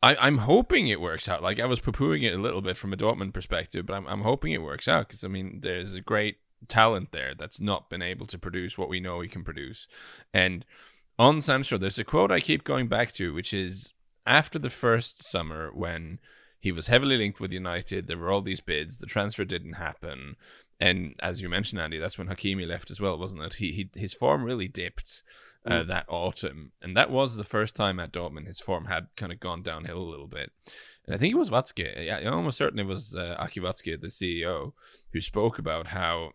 I 0.00 0.14
I'm 0.16 0.38
hoping 0.38 0.86
it 0.86 1.00
works 1.00 1.28
out. 1.28 1.42
Like 1.42 1.58
I 1.58 1.66
was 1.66 1.80
poo-pooing 1.80 2.22
it 2.22 2.32
a 2.32 2.38
little 2.40 2.62
bit 2.62 2.76
from 2.76 2.92
a 2.92 2.96
Dortmund 2.96 3.32
perspective, 3.32 3.86
but 3.86 3.94
I'm 3.94 4.06
I'm 4.06 4.20
hoping 4.22 4.52
it 4.52 4.62
works 4.62 4.86
out 4.86 5.08
because 5.08 5.24
I 5.24 5.28
mean 5.28 5.58
there's 5.62 5.94
a 5.94 6.00
great 6.00 6.36
talent 6.68 7.10
there 7.10 7.34
that's 7.34 7.60
not 7.60 7.90
been 7.90 8.02
able 8.02 8.26
to 8.26 8.38
produce 8.38 8.78
what 8.78 8.88
we 8.88 9.00
know 9.00 9.20
he 9.20 9.28
can 9.28 9.42
produce, 9.42 9.88
and 10.32 10.64
on 11.18 11.40
Sancho, 11.40 11.78
there's 11.78 11.98
a 11.98 12.04
quote 12.04 12.30
I 12.30 12.40
keep 12.40 12.64
going 12.64 12.88
back 12.88 13.12
to, 13.14 13.32
which 13.32 13.52
is 13.52 13.92
after 14.26 14.58
the 14.58 14.70
first 14.70 15.22
summer 15.22 15.70
when 15.72 16.18
he 16.60 16.72
was 16.72 16.88
heavily 16.88 17.16
linked 17.16 17.40
with 17.40 17.52
United, 17.52 18.06
there 18.06 18.18
were 18.18 18.30
all 18.30 18.42
these 18.42 18.60
bids, 18.60 18.98
the 18.98 19.06
transfer 19.06 19.44
didn't 19.44 19.74
happen, 19.74 20.36
and 20.80 21.14
as 21.20 21.40
you 21.40 21.48
mentioned, 21.48 21.80
Andy, 21.80 21.98
that's 21.98 22.18
when 22.18 22.28
Hakimi 22.28 22.66
left 22.66 22.90
as 22.90 23.00
well, 23.00 23.18
wasn't 23.18 23.42
it? 23.42 23.54
He, 23.54 23.72
he 23.72 23.90
his 23.98 24.12
form 24.12 24.44
really 24.44 24.68
dipped 24.68 25.22
uh, 25.64 25.82
that 25.84 26.06
autumn, 26.08 26.72
and 26.82 26.96
that 26.96 27.10
was 27.10 27.36
the 27.36 27.44
first 27.44 27.74
time 27.74 27.98
at 27.98 28.12
Dortmund 28.12 28.46
his 28.46 28.60
form 28.60 28.86
had 28.86 29.08
kind 29.16 29.32
of 29.32 29.40
gone 29.40 29.62
downhill 29.62 29.98
a 29.98 30.10
little 30.10 30.26
bit. 30.26 30.52
And 31.06 31.14
I 31.14 31.18
think 31.18 31.32
it 31.32 31.38
was 31.38 31.50
Watzke, 31.50 32.04
yeah, 32.04 32.28
almost 32.28 32.58
certainly 32.58 32.84
it 32.84 32.88
was 32.88 33.14
uh, 33.14 33.36
Aki 33.38 33.60
the 33.60 34.08
CEO, 34.08 34.72
who 35.12 35.20
spoke 35.20 35.58
about 35.58 35.88
how 35.88 36.32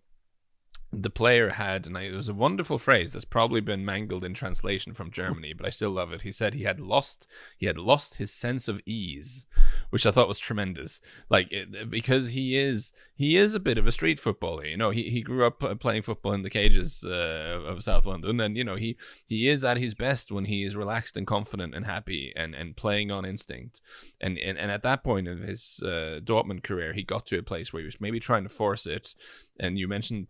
the 0.94 1.10
player 1.10 1.50
had, 1.50 1.86
and 1.88 1.96
it 1.96 2.14
was 2.14 2.28
a 2.28 2.34
wonderful 2.34 2.78
phrase 2.78 3.14
that's 3.14 3.26
probably 3.26 3.62
been 3.62 3.86
mangled 3.86 4.26
in 4.26 4.34
translation 4.34 4.94
from 4.94 5.10
Germany, 5.12 5.54
but 5.54 5.66
I 5.66 5.70
still 5.70 5.92
love 5.92 6.12
it. 6.12 6.24
He 6.24 6.32
said 6.32 6.54
he 6.54 6.64
had 6.64 6.80
lost, 6.80 7.28
he 7.58 7.66
had 7.66 7.78
lost 7.78 8.16
his 8.16 8.32
sense 8.32 8.68
of 8.68 8.82
ease, 8.86 9.46
which 9.90 10.06
I 10.06 10.12
thought 10.12 10.28
was 10.28 10.40
tremendous. 10.40 11.02
Like 11.30 11.52
it, 11.52 11.90
because 11.90 12.34
he 12.34 12.58
is, 12.58 12.92
he 13.16 13.38
is 13.38 13.54
a 13.54 13.60
bit 13.60 13.78
of 13.78 13.88
a 13.88 13.92
street 13.92 14.20
footballer. 14.20 14.66
You 14.66 14.78
know, 14.78 14.90
he, 14.90 15.10
he 15.10 15.22
grew 15.22 15.46
up 15.46 15.64
uh, 15.64 15.76
playing 15.76 16.02
football 16.02 16.34
in 16.34 16.42
the 16.42 16.50
cages 16.50 17.06
uh, 17.06 17.62
of 17.66 17.84
South 17.84 18.06
London, 18.06 18.40
and 18.42 18.58
you 18.58 18.64
know 18.64 18.76
he 18.76 18.98
he 19.26 19.48
is 19.48 19.64
at 19.64 19.78
his 19.78 19.94
best 19.94 20.32
when 20.32 20.46
he 20.46 20.64
is 20.64 20.76
relaxed 20.76 21.16
and 21.16 21.26
confident 21.26 21.74
and 21.74 21.86
happy 21.86 22.34
and 22.36 22.54
and 22.54 22.76
playing 22.76 23.12
on 23.12 23.24
instinct. 23.24 23.80
And 24.20 24.38
and, 24.40 24.58
and 24.58 24.72
at 24.72 24.84
that 24.84 25.04
point 25.04 25.28
in 25.28 25.44
his 25.44 25.82
uh, 25.84 26.20
Dortmund 26.22 26.64
career, 26.64 26.94
he 26.94 27.04
got 27.04 27.26
to 27.28 27.40
a 27.40 27.44
place 27.44 27.72
where 27.72 27.82
he 27.82 27.86
was 27.86 28.02
maybe 28.02 28.20
trying 28.20 28.44
to 28.44 28.50
force 28.50 28.86
it. 28.86 29.16
And 29.60 29.78
you 29.78 29.88
mentioned 29.88 30.28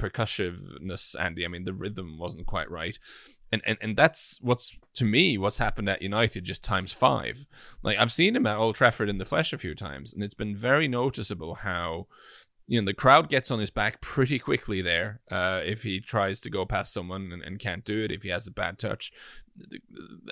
Andy. 1.20 1.46
I 1.46 1.48
mean, 1.48 1.66
the 1.66 1.74
rhythm 1.74 2.18
wasn't 2.18 2.48
quite 2.48 2.70
right. 2.70 2.98
And, 3.54 3.62
and 3.66 3.78
and 3.82 3.98
that's 3.98 4.38
what's 4.42 4.78
to 4.94 5.04
me 5.04 5.38
what's 5.38 5.58
happened 5.58 5.90
at 5.90 6.02
United 6.02 6.46
just 6.46 6.64
times 6.64 6.94
five. 6.94 7.46
Like 7.84 7.98
I've 7.98 8.12
seen 8.12 8.36
him 8.36 8.48
at 8.48 8.58
Old 8.58 8.76
Trafford 8.76 9.10
in 9.10 9.18
the 9.18 9.26
flesh 9.26 9.52
a 9.52 9.58
few 9.58 9.76
times, 9.76 10.14
and 10.14 10.24
it's 10.24 10.34
been 10.34 10.56
very 10.56 10.88
noticeable 10.88 11.56
how 11.56 12.08
you 12.72 12.80
know 12.80 12.86
the 12.86 12.94
crowd 12.94 13.28
gets 13.28 13.52
on 13.52 13.60
his 13.60 13.70
back 13.70 14.00
pretty 14.00 14.40
quickly 14.40 14.82
there 14.82 15.20
uh, 15.30 15.62
if 15.66 15.84
he 15.84 16.00
tries 16.00 16.40
to 16.40 16.50
go 16.50 16.66
past 16.66 16.94
someone 16.94 17.32
and, 17.34 17.44
and, 17.44 17.60
can't 17.60 17.84
do 17.84 18.02
it 18.04 18.12
if 18.12 18.24
he 18.24 18.30
has 18.30 18.48
a 18.48 18.52
bad 18.52 18.80
touch 18.80 19.12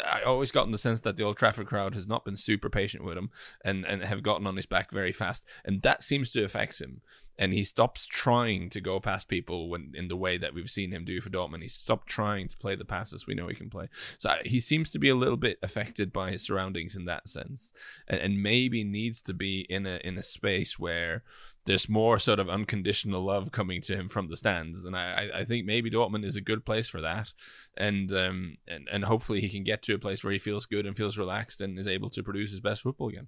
i 0.05 0.21
always 0.21 0.51
gotten 0.51 0.71
the 0.71 0.77
sense 0.77 1.01
that 1.01 1.17
the 1.17 1.23
old 1.23 1.35
trafford 1.35 1.67
crowd 1.67 1.93
has 1.93 2.07
not 2.07 2.23
been 2.23 2.37
super 2.37 2.69
patient 2.69 3.03
with 3.03 3.17
him 3.17 3.29
and, 3.65 3.85
and 3.85 4.01
have 4.03 4.23
gotten 4.23 4.47
on 4.47 4.55
his 4.55 4.65
back 4.65 4.89
very 4.89 5.11
fast 5.11 5.45
and 5.65 5.81
that 5.81 6.01
seems 6.01 6.31
to 6.31 6.43
affect 6.43 6.79
him 6.79 7.01
and 7.39 7.53
he 7.53 7.63
stops 7.63 8.05
trying 8.05 8.69
to 8.69 8.81
go 8.81 8.99
past 8.99 9.29
people 9.29 9.69
when 9.69 9.93
in 9.95 10.09
the 10.09 10.17
way 10.17 10.37
that 10.37 10.53
we've 10.53 10.69
seen 10.69 10.91
him 10.91 11.05
do 11.05 11.21
for 11.21 11.29
Dortmund. 11.29 11.63
He 11.63 11.69
stopped 11.69 12.07
trying 12.07 12.49
to 12.49 12.57
play 12.57 12.75
the 12.75 12.83
passes 12.83 13.25
we 13.25 13.33
know 13.33 13.47
he 13.47 13.55
can 13.55 13.69
play. 13.69 13.87
So 14.17 14.35
he 14.43 14.59
seems 14.59 14.89
to 14.91 14.99
be 14.99 15.07
a 15.07 15.15
little 15.15 15.37
bit 15.37 15.57
affected 15.63 16.11
by 16.11 16.31
his 16.31 16.43
surroundings 16.43 16.97
in 16.97 17.05
that 17.05 17.29
sense, 17.29 17.71
and, 18.07 18.19
and 18.19 18.43
maybe 18.43 18.83
needs 18.83 19.21
to 19.23 19.33
be 19.33 19.61
in 19.69 19.87
a 19.87 19.99
in 20.03 20.17
a 20.17 20.23
space 20.23 20.77
where 20.77 21.23
there's 21.65 21.87
more 21.87 22.19
sort 22.19 22.39
of 22.39 22.49
unconditional 22.49 23.23
love 23.23 23.51
coming 23.51 23.81
to 23.83 23.95
him 23.95 24.09
from 24.09 24.27
the 24.27 24.37
stands, 24.37 24.83
and 24.83 24.95
I, 24.95 25.29
I 25.33 25.45
think 25.45 25.65
maybe 25.65 25.89
Dortmund 25.89 26.25
is 26.25 26.35
a 26.35 26.41
good 26.41 26.65
place 26.65 26.89
for 26.89 26.99
that, 26.99 27.33
and 27.77 28.11
um 28.11 28.57
and, 28.67 28.89
and 28.91 29.05
hopefully 29.05 29.39
he 29.39 29.49
can 29.49 29.63
get 29.63 29.81
to 29.83 29.95
a 29.95 29.99
place 29.99 30.23
where 30.23 30.33
he 30.33 30.39
feels 30.39 30.65
good 30.65 30.85
and 30.85 30.97
feels 30.97 31.17
relaxed 31.17 31.61
and 31.61 31.79
is 31.79 31.87
able 31.87 32.09
to 32.09 32.23
produce 32.23 32.51
his 32.51 32.59
best 32.59 32.81
football 32.81 33.07
again. 33.07 33.27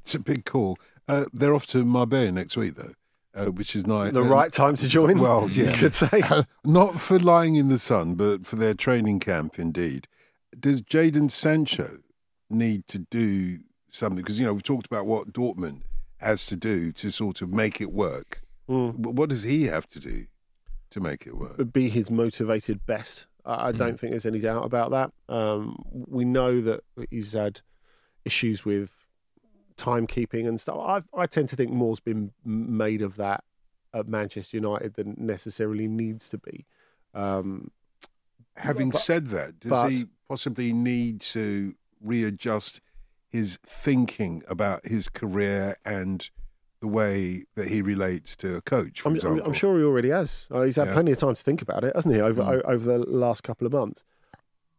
It's 0.00 0.16
a 0.16 0.20
big 0.20 0.44
call. 0.44 0.78
Uh, 1.08 1.26
they're 1.32 1.54
off 1.54 1.66
to 1.68 1.84
Marbella 1.84 2.32
next 2.32 2.56
week, 2.56 2.76
though. 2.76 2.94
Uh, 3.36 3.50
which 3.50 3.76
is 3.76 3.86
nice. 3.86 4.12
The 4.12 4.22
right 4.22 4.50
time 4.50 4.76
to 4.76 4.88
join. 4.88 5.18
Well, 5.18 5.48
yeah, 5.50 5.70
you 5.70 5.76
could 5.76 5.94
say 5.94 6.22
not 6.64 6.98
for 6.98 7.18
lying 7.18 7.56
in 7.56 7.68
the 7.68 7.78
sun, 7.78 8.14
but 8.14 8.46
for 8.46 8.56
their 8.56 8.72
training 8.72 9.20
camp. 9.20 9.58
Indeed, 9.58 10.08
does 10.58 10.80
Jadon 10.80 11.30
Sancho 11.30 11.98
need 12.48 12.88
to 12.88 12.98
do 12.98 13.58
something? 13.90 14.22
Because 14.22 14.40
you 14.40 14.46
know 14.46 14.54
we've 14.54 14.62
talked 14.62 14.86
about 14.86 15.06
what 15.06 15.34
Dortmund 15.34 15.82
has 16.18 16.46
to 16.46 16.56
do 16.56 16.92
to 16.92 17.10
sort 17.10 17.42
of 17.42 17.50
make 17.50 17.78
it 17.80 17.92
work. 17.92 18.40
Mm. 18.70 18.96
What 18.96 19.28
does 19.28 19.42
he 19.42 19.64
have 19.64 19.88
to 19.90 20.00
do 20.00 20.26
to 20.90 21.00
make 21.00 21.26
it 21.26 21.36
work? 21.36 21.72
Be 21.72 21.90
his 21.90 22.10
motivated 22.10 22.86
best. 22.86 23.26
I 23.44 23.70
don't 23.70 23.94
mm. 23.94 24.00
think 24.00 24.10
there's 24.12 24.26
any 24.26 24.40
doubt 24.40 24.64
about 24.64 24.90
that. 24.90 25.12
Um, 25.28 25.84
we 25.92 26.24
know 26.24 26.60
that 26.62 26.80
he's 27.10 27.34
had 27.34 27.60
issues 28.24 28.64
with 28.64 29.05
timekeeping 29.76 30.46
and 30.46 30.60
stuff. 30.60 30.78
I, 30.78 31.02
I 31.14 31.26
tend 31.26 31.48
to 31.50 31.56
think 31.56 31.70
more's 31.70 32.00
been 32.00 32.32
made 32.44 33.02
of 33.02 33.16
that 33.16 33.44
at 33.94 34.08
Manchester 34.08 34.56
United 34.56 34.94
than 34.94 35.14
necessarily 35.18 35.88
needs 35.88 36.28
to 36.30 36.38
be. 36.38 36.66
Um, 37.14 37.70
Having 38.56 38.90
but, 38.90 39.02
said 39.02 39.26
that, 39.28 39.60
does 39.60 39.70
but, 39.70 39.90
he 39.90 40.06
possibly 40.28 40.72
need 40.72 41.20
to 41.20 41.74
readjust 42.00 42.80
his 43.28 43.58
thinking 43.66 44.42
about 44.48 44.86
his 44.86 45.08
career 45.08 45.76
and 45.84 46.30
the 46.80 46.86
way 46.86 47.44
that 47.54 47.68
he 47.68 47.82
relates 47.82 48.36
to 48.36 48.56
a 48.56 48.60
coach. 48.60 49.02
I'm, 49.04 49.18
I'm, 49.40 49.52
sure 49.52 49.78
he 49.78 49.84
already 49.84 50.10
has. 50.10 50.46
Uh, 50.50 50.62
he's 50.62 50.76
had 50.76 50.88
yeah. 50.88 50.94
plenty 50.94 51.12
of 51.12 51.18
time 51.18 51.34
to 51.34 51.42
think 51.42 51.62
about 51.62 51.84
it, 51.84 51.94
hasn't 51.94 52.14
he? 52.14 52.20
Over 52.20 52.42
mm. 52.42 52.62
over 52.64 52.98
the 52.98 52.98
last 52.98 53.42
couple 53.42 53.66
of 53.66 53.72
months, 53.72 54.04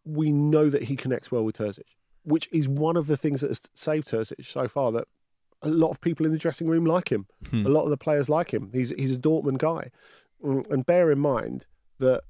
we 0.06 0.32
know 0.32 0.70
that 0.70 0.84
he 0.84 0.96
connects 0.96 1.32
well 1.32 1.44
with 1.44 1.58
Terzic, 1.58 1.96
which 2.28 2.50
is 2.52 2.68
one 2.68 2.98
of 2.98 3.08
the 3.08 3.16
things 3.16 3.42
that 3.42 3.50
has 3.50 3.62
saved 3.74 4.08
Terzic 4.08 4.46
so 4.46 4.68
far. 4.68 4.92
That 4.92 5.08
a 5.62 5.70
lot 5.70 5.92
of 5.92 6.02
people 6.02 6.26
in 6.26 6.32
the 6.32 6.38
dressing 6.38 6.68
room 6.68 6.86
like 6.86 7.12
him. 7.12 7.26
Hmm. 7.50 7.66
A 7.66 7.70
lot 7.70 7.86
of 7.86 7.90
the 7.90 7.98
players 7.98 8.30
like 8.30 8.54
him. 8.54 8.70
He's 8.74 8.92
he's 8.92 9.16
a 9.16 9.20
Dortmund 9.20 9.60
guy, 9.60 9.92
mm, 10.44 10.70
and 10.70 10.86
bear 10.86 11.10
in 11.12 11.20
mind 11.20 11.66
that 12.00 12.22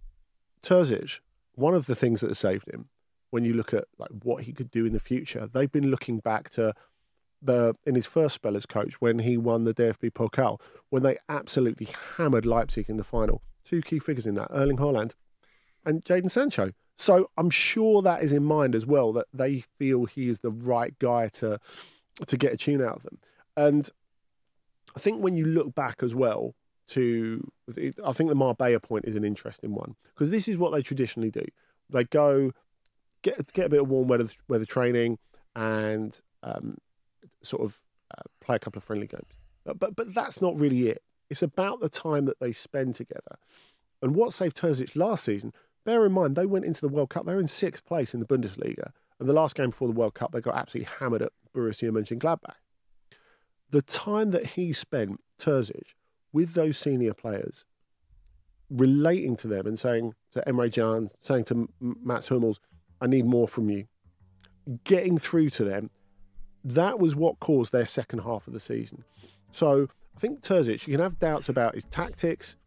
Terzic, 0.61 1.19
one 1.55 1.73
of 1.73 1.87
the 1.87 1.95
things 1.95 2.21
that 2.21 2.29
has 2.29 2.39
saved 2.39 2.69
him 2.71 2.89
when 3.31 3.43
you 3.43 3.53
look 3.53 3.73
at 3.73 3.85
like 3.97 4.09
what 4.23 4.43
he 4.43 4.53
could 4.53 4.71
do 4.71 4.85
in 4.85 4.93
the 4.93 4.99
future. 4.99 5.49
They've 5.51 5.71
been 5.71 5.89
looking 5.89 6.19
back 6.19 6.49
to 6.51 6.73
the 7.41 7.75
in 7.85 7.95
his 7.95 8.05
first 8.05 8.35
spell 8.35 8.55
as 8.55 8.65
coach 8.65 9.01
when 9.01 9.19
he 9.19 9.35
won 9.37 9.63
the 9.63 9.73
DFB 9.73 10.11
Pokal 10.11 10.59
when 10.89 11.03
they 11.03 11.17
absolutely 11.27 11.87
hammered 12.17 12.45
Leipzig 12.45 12.89
in 12.89 12.97
the 12.97 13.03
final. 13.03 13.41
Two 13.65 13.81
key 13.81 13.99
figures 13.99 14.27
in 14.27 14.35
that: 14.35 14.49
Erling 14.51 14.77
Haaland 14.77 15.13
and 15.83 16.05
Jadon 16.05 16.29
Sancho. 16.29 16.71
So 16.97 17.29
I'm 17.37 17.51
sure 17.51 18.01
that 18.01 18.23
is 18.23 18.33
in 18.33 18.43
mind 18.43 18.73
as 18.75 18.85
well 18.85 19.13
that 19.13 19.27
they 19.31 19.63
feel 19.77 20.05
he 20.05 20.29
is 20.29 20.39
the 20.39 20.51
right 20.51 20.97
guy 20.99 21.29
to 21.29 21.59
to 22.25 22.37
get 22.37 22.53
a 22.53 22.57
tune 22.57 22.81
out 22.81 22.97
of 22.97 23.03
them. 23.03 23.19
And 23.55 23.89
I 24.95 24.99
think 24.99 25.21
when 25.21 25.37
you 25.37 25.45
look 25.45 25.75
back 25.75 26.01
as 26.01 26.15
well 26.15 26.55
to, 26.89 27.51
I 28.03 28.13
think 28.13 28.29
the 28.29 28.35
Marbella 28.35 28.79
point 28.79 29.05
is 29.05 29.15
an 29.15 29.23
interesting 29.23 29.75
one 29.75 29.95
because 30.13 30.31
this 30.31 30.47
is 30.47 30.57
what 30.57 30.71
they 30.71 30.81
traditionally 30.81 31.29
do. 31.29 31.45
They 31.89 32.03
go 32.03 32.51
get 33.21 33.53
get 33.53 33.67
a 33.67 33.69
bit 33.69 33.81
of 33.81 33.89
warm 33.89 34.07
weather 34.07 34.29
weather 34.47 34.65
training 34.65 35.19
and 35.55 36.19
um, 36.41 36.77
sort 37.43 37.63
of 37.63 37.79
uh, 38.17 38.23
play 38.41 38.55
a 38.55 38.59
couple 38.59 38.79
of 38.79 38.83
friendly 38.83 39.07
games. 39.07 39.33
But, 39.65 39.79
but 39.79 39.95
but 39.95 40.15
that's 40.15 40.41
not 40.41 40.59
really 40.59 40.87
it. 40.87 41.03
It's 41.29 41.43
about 41.43 41.79
the 41.79 41.89
time 41.89 42.25
that 42.25 42.39
they 42.39 42.53
spend 42.53 42.95
together. 42.95 43.37
And 44.01 44.15
what 44.15 44.33
saved 44.33 44.57
Terzic 44.57 44.95
last 44.95 45.25
season? 45.25 45.53
Bear 45.87 46.05
in 46.05 46.11
mind 46.11 46.35
they 46.35 46.45
went 46.45 46.65
into 46.65 46.81
the 46.81 46.89
World 46.89 47.11
Cup. 47.11 47.25
They 47.25 47.33
were 47.33 47.39
in 47.39 47.47
sixth 47.47 47.85
place 47.85 48.13
in 48.13 48.19
the 48.19 48.25
Bundesliga, 48.25 48.91
and 49.21 49.29
the 49.29 49.33
last 49.33 49.55
game 49.55 49.69
before 49.69 49.87
the 49.87 49.93
World 49.93 50.15
Cup 50.15 50.33
they 50.33 50.41
got 50.41 50.57
absolutely 50.57 50.91
hammered 50.99 51.21
at 51.21 51.31
Borussia 51.55 51.89
Mönchengladbach. 51.89 52.55
The 53.69 53.81
time 53.81 54.31
that 54.31 54.47
he 54.47 54.73
spent 54.73 55.21
Terzic 55.39 55.93
with 56.33 56.55
those 56.55 56.77
senior 56.77 57.13
players, 57.13 57.65
relating 58.69 59.37
to 59.37 59.47
them 59.47 59.65
and 59.65 59.79
saying 59.79 60.13
to 60.31 60.43
Emre 60.45 60.73
Can, 60.73 61.09
saying 61.21 61.45
to 61.45 61.69
Mats 61.79 62.27
Hummels, 62.27 62.59
I 62.99 63.07
need 63.07 63.25
more 63.25 63.47
from 63.47 63.69
you. 63.69 63.85
Getting 64.83 65.17
through 65.17 65.51
to 65.51 65.63
them, 65.63 65.89
that 66.65 66.99
was 66.99 67.15
what 67.15 67.39
caused 67.39 67.71
their 67.71 67.85
second 67.85 68.19
half 68.19 68.45
of 68.45 68.51
the 68.51 68.59
season. 68.59 69.05
So 69.53 69.87
I 70.17 70.19
think 70.19 70.41
Terzic, 70.41 70.85
you 70.85 70.95
can 70.95 71.01
have 71.01 71.17
doubts 71.17 71.47
about 71.47 71.75
his 71.75 71.85
tactics, 71.85 72.57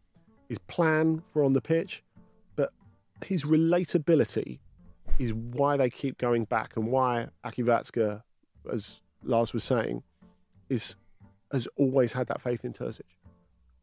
his 0.49 0.57
plan 0.57 1.21
for 1.31 1.43
on 1.43 1.53
the 1.53 1.61
pitch, 1.61 2.01
his 3.23 3.43
relatability 3.43 4.59
is 5.19 5.33
why 5.33 5.77
they 5.77 5.89
keep 5.89 6.17
going 6.17 6.45
back 6.45 6.75
and 6.75 6.87
why 6.87 7.27
Aki 7.43 7.63
Watzke, 7.63 8.21
as 8.71 9.01
Lars 9.23 9.53
was 9.53 9.63
saying, 9.63 10.03
is 10.69 10.95
has 11.51 11.67
always 11.75 12.13
had 12.13 12.27
that 12.27 12.41
faith 12.41 12.63
in 12.63 12.71
Terzic 12.71 13.01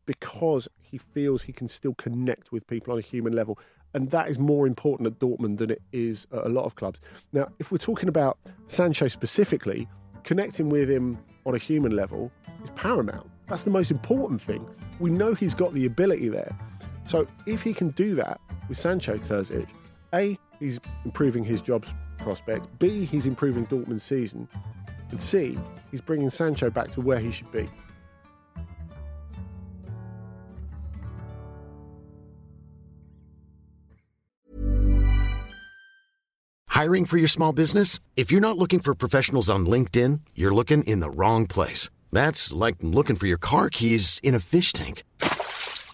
because 0.07 0.69
he 0.81 0.97
feels 0.97 1.43
he 1.43 1.53
can 1.53 1.69
still 1.69 1.93
connect 1.95 2.51
with 2.51 2.67
people 2.67 2.95
on 2.95 2.99
a 2.99 3.03
human 3.03 3.35
level 3.35 3.59
and 3.95 4.11
that 4.11 4.29
is 4.29 4.39
more 4.39 4.67
important 4.67 5.07
at 5.07 5.19
Dortmund 5.19 5.59
than 5.59 5.71
it 5.71 5.83
is 5.93 6.27
at 6.33 6.45
a 6.45 6.49
lot 6.49 6.65
of 6.65 6.75
clubs. 6.75 7.01
Now, 7.33 7.49
if 7.59 7.73
we're 7.73 7.79
talking 7.79 8.09
about 8.09 8.39
Sancho 8.67 9.09
specifically, 9.09 9.89
connecting 10.25 10.69
with 10.69 10.91
him 10.91 11.19
on 11.47 11.55
a 11.55 11.59
human 11.59 11.97
level 11.97 12.31
is 12.63 12.71
paramount. 12.71 13.31
That's 13.47 13.65
the 13.65 13.71
most 13.71 13.91
important 13.91 14.43
thing. 14.43 14.67
We 15.01 15.11
know 15.11 15.33
he's 15.33 15.55
got 15.55 15.73
the 15.73 15.87
ability 15.87 16.29
there. 16.29 16.55
So 17.09 17.27
if 17.47 17.63
he 17.63 17.73
can 17.73 17.89
do 17.91 18.15
that 18.17 18.39
with 18.69 18.77
Sancho 18.77 19.17
Terzic, 19.17 19.67
A, 20.15 20.39
he's 20.61 20.79
improving 21.07 21.43
his 21.43 21.63
job's 21.63 21.89
prospects, 22.19 22.69
B, 22.79 23.07
he's 23.07 23.27
improving 23.27 23.67
Dortmund's 23.67 24.03
season, 24.03 24.47
and 25.11 25.21
C, 25.21 25.59
he's 25.91 26.03
bringing 26.03 26.29
Sancho 26.29 26.69
back 26.69 26.91
to 26.91 27.01
where 27.01 27.19
he 27.19 27.31
should 27.31 27.51
be. 27.51 27.67
Hiring 36.69 37.07
for 37.07 37.17
your 37.17 37.27
small 37.27 37.55
business? 37.55 37.99
If 38.17 38.31
you're 38.31 38.43
not 38.43 38.59
looking 38.59 38.81
for 38.81 38.95
professionals 38.95 39.49
on 39.49 39.65
LinkedIn, 39.65 40.21
you're 40.35 40.55
looking 40.55 40.85
in 40.85 41.01
the 41.01 41.11
wrong 41.11 41.47
place. 41.47 41.89
That's 42.13 42.53
like 42.53 42.77
looking 42.83 43.17
for 43.17 43.27
your 43.27 43.39
car 43.39 43.71
keys 43.71 44.21
in 44.23 44.35
a 44.35 44.41
fish 44.41 44.75
tank. 44.75 45.05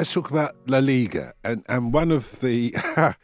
Let's 0.00 0.14
talk 0.14 0.30
about 0.30 0.56
La 0.66 0.78
Liga 0.78 1.34
and, 1.44 1.62
and 1.68 1.92
one 1.92 2.10
of 2.10 2.40
the 2.40 2.74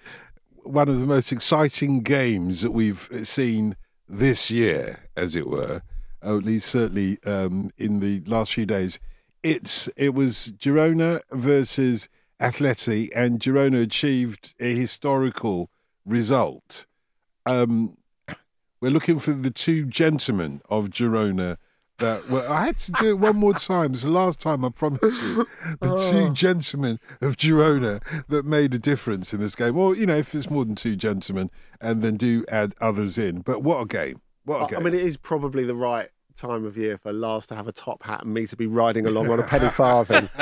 one 0.63 0.91
of 0.91 1.01
the 1.01 1.07
most 1.07 1.33
exciting 1.33 2.03
games 2.03 2.61
that 2.61 2.71
we've 2.71 3.09
seen 3.23 3.77
this 4.07 4.51
year, 4.51 5.09
as 5.17 5.35
it 5.35 5.49
were, 5.49 5.81
at 6.21 6.45
least 6.45 6.69
certainly 6.69 7.17
um, 7.25 7.71
in 7.79 8.01
the 8.01 8.21
last 8.27 8.53
few 8.53 8.67
days. 8.67 8.99
It's 9.43 9.89
it 9.97 10.13
was 10.13 10.53
Girona 10.59 11.23
versus 11.33 12.11
Atleti, 12.39 13.09
and 13.17 13.41
Girona 13.41 13.81
achieved 13.81 14.53
a 14.61 14.75
historical 14.75 15.71
result. 16.05 16.85
Um, 17.47 17.97
we're 18.83 18.91
looking 18.91 19.19
for 19.19 19.33
the 19.33 19.51
two 19.51 19.87
gentlemen 19.87 20.61
of 20.69 20.91
Girona. 20.91 21.57
That 21.99 22.29
well, 22.29 22.51
I 22.53 22.67
had 22.67 22.79
to 22.81 22.93
do 22.93 23.11
it 23.11 23.19
one 23.19 23.37
more 23.37 23.55
time. 23.55 23.93
It's 23.93 24.03
the 24.03 24.11
last 24.11 24.41
time, 24.41 24.65
I 24.65 24.69
promise 24.69 25.01
you. 25.03 25.47
The 25.81 25.97
two 26.11 26.27
oh. 26.27 26.31
gentlemen 26.31 27.01
of 27.23 27.37
Girona 27.37 28.03
that 28.29 28.45
made 28.45 28.75
a 28.75 28.79
difference 28.79 29.33
in 29.33 29.41
this 29.41 29.55
game. 29.55 29.77
Or 29.79 29.97
you 29.97 30.05
know, 30.05 30.17
if 30.17 30.35
it's 30.35 30.51
more 30.51 30.65
than 30.65 30.75
two 30.75 30.95
gentlemen, 30.95 31.51
and 31.81 32.03
then 32.03 32.17
do 32.17 32.45
add 32.49 32.75
others 32.81 33.17
in. 33.17 33.41
But 33.41 33.63
what 33.63 33.81
a 33.81 33.87
game! 33.87 34.21
What 34.45 34.65
a 34.65 34.67
game! 34.75 34.81
I 34.81 34.83
mean, 34.83 34.95
it 34.95 35.07
is 35.07 35.17
probably 35.17 35.65
the 35.65 35.75
right 35.75 36.11
time 36.37 36.65
of 36.65 36.77
year 36.77 36.99
for 36.99 37.13
Lars 37.13 37.47
to 37.49 37.55
have 37.55 37.67
a 37.69 37.73
top 37.73 38.03
hat 38.03 38.23
and 38.25 38.33
me 38.35 38.47
to 38.47 38.57
be 38.57 38.67
riding 38.67 39.07
along 39.07 39.31
on 39.31 39.41
a 39.41 39.43
penny 39.43 39.69
farthing. 39.69 40.29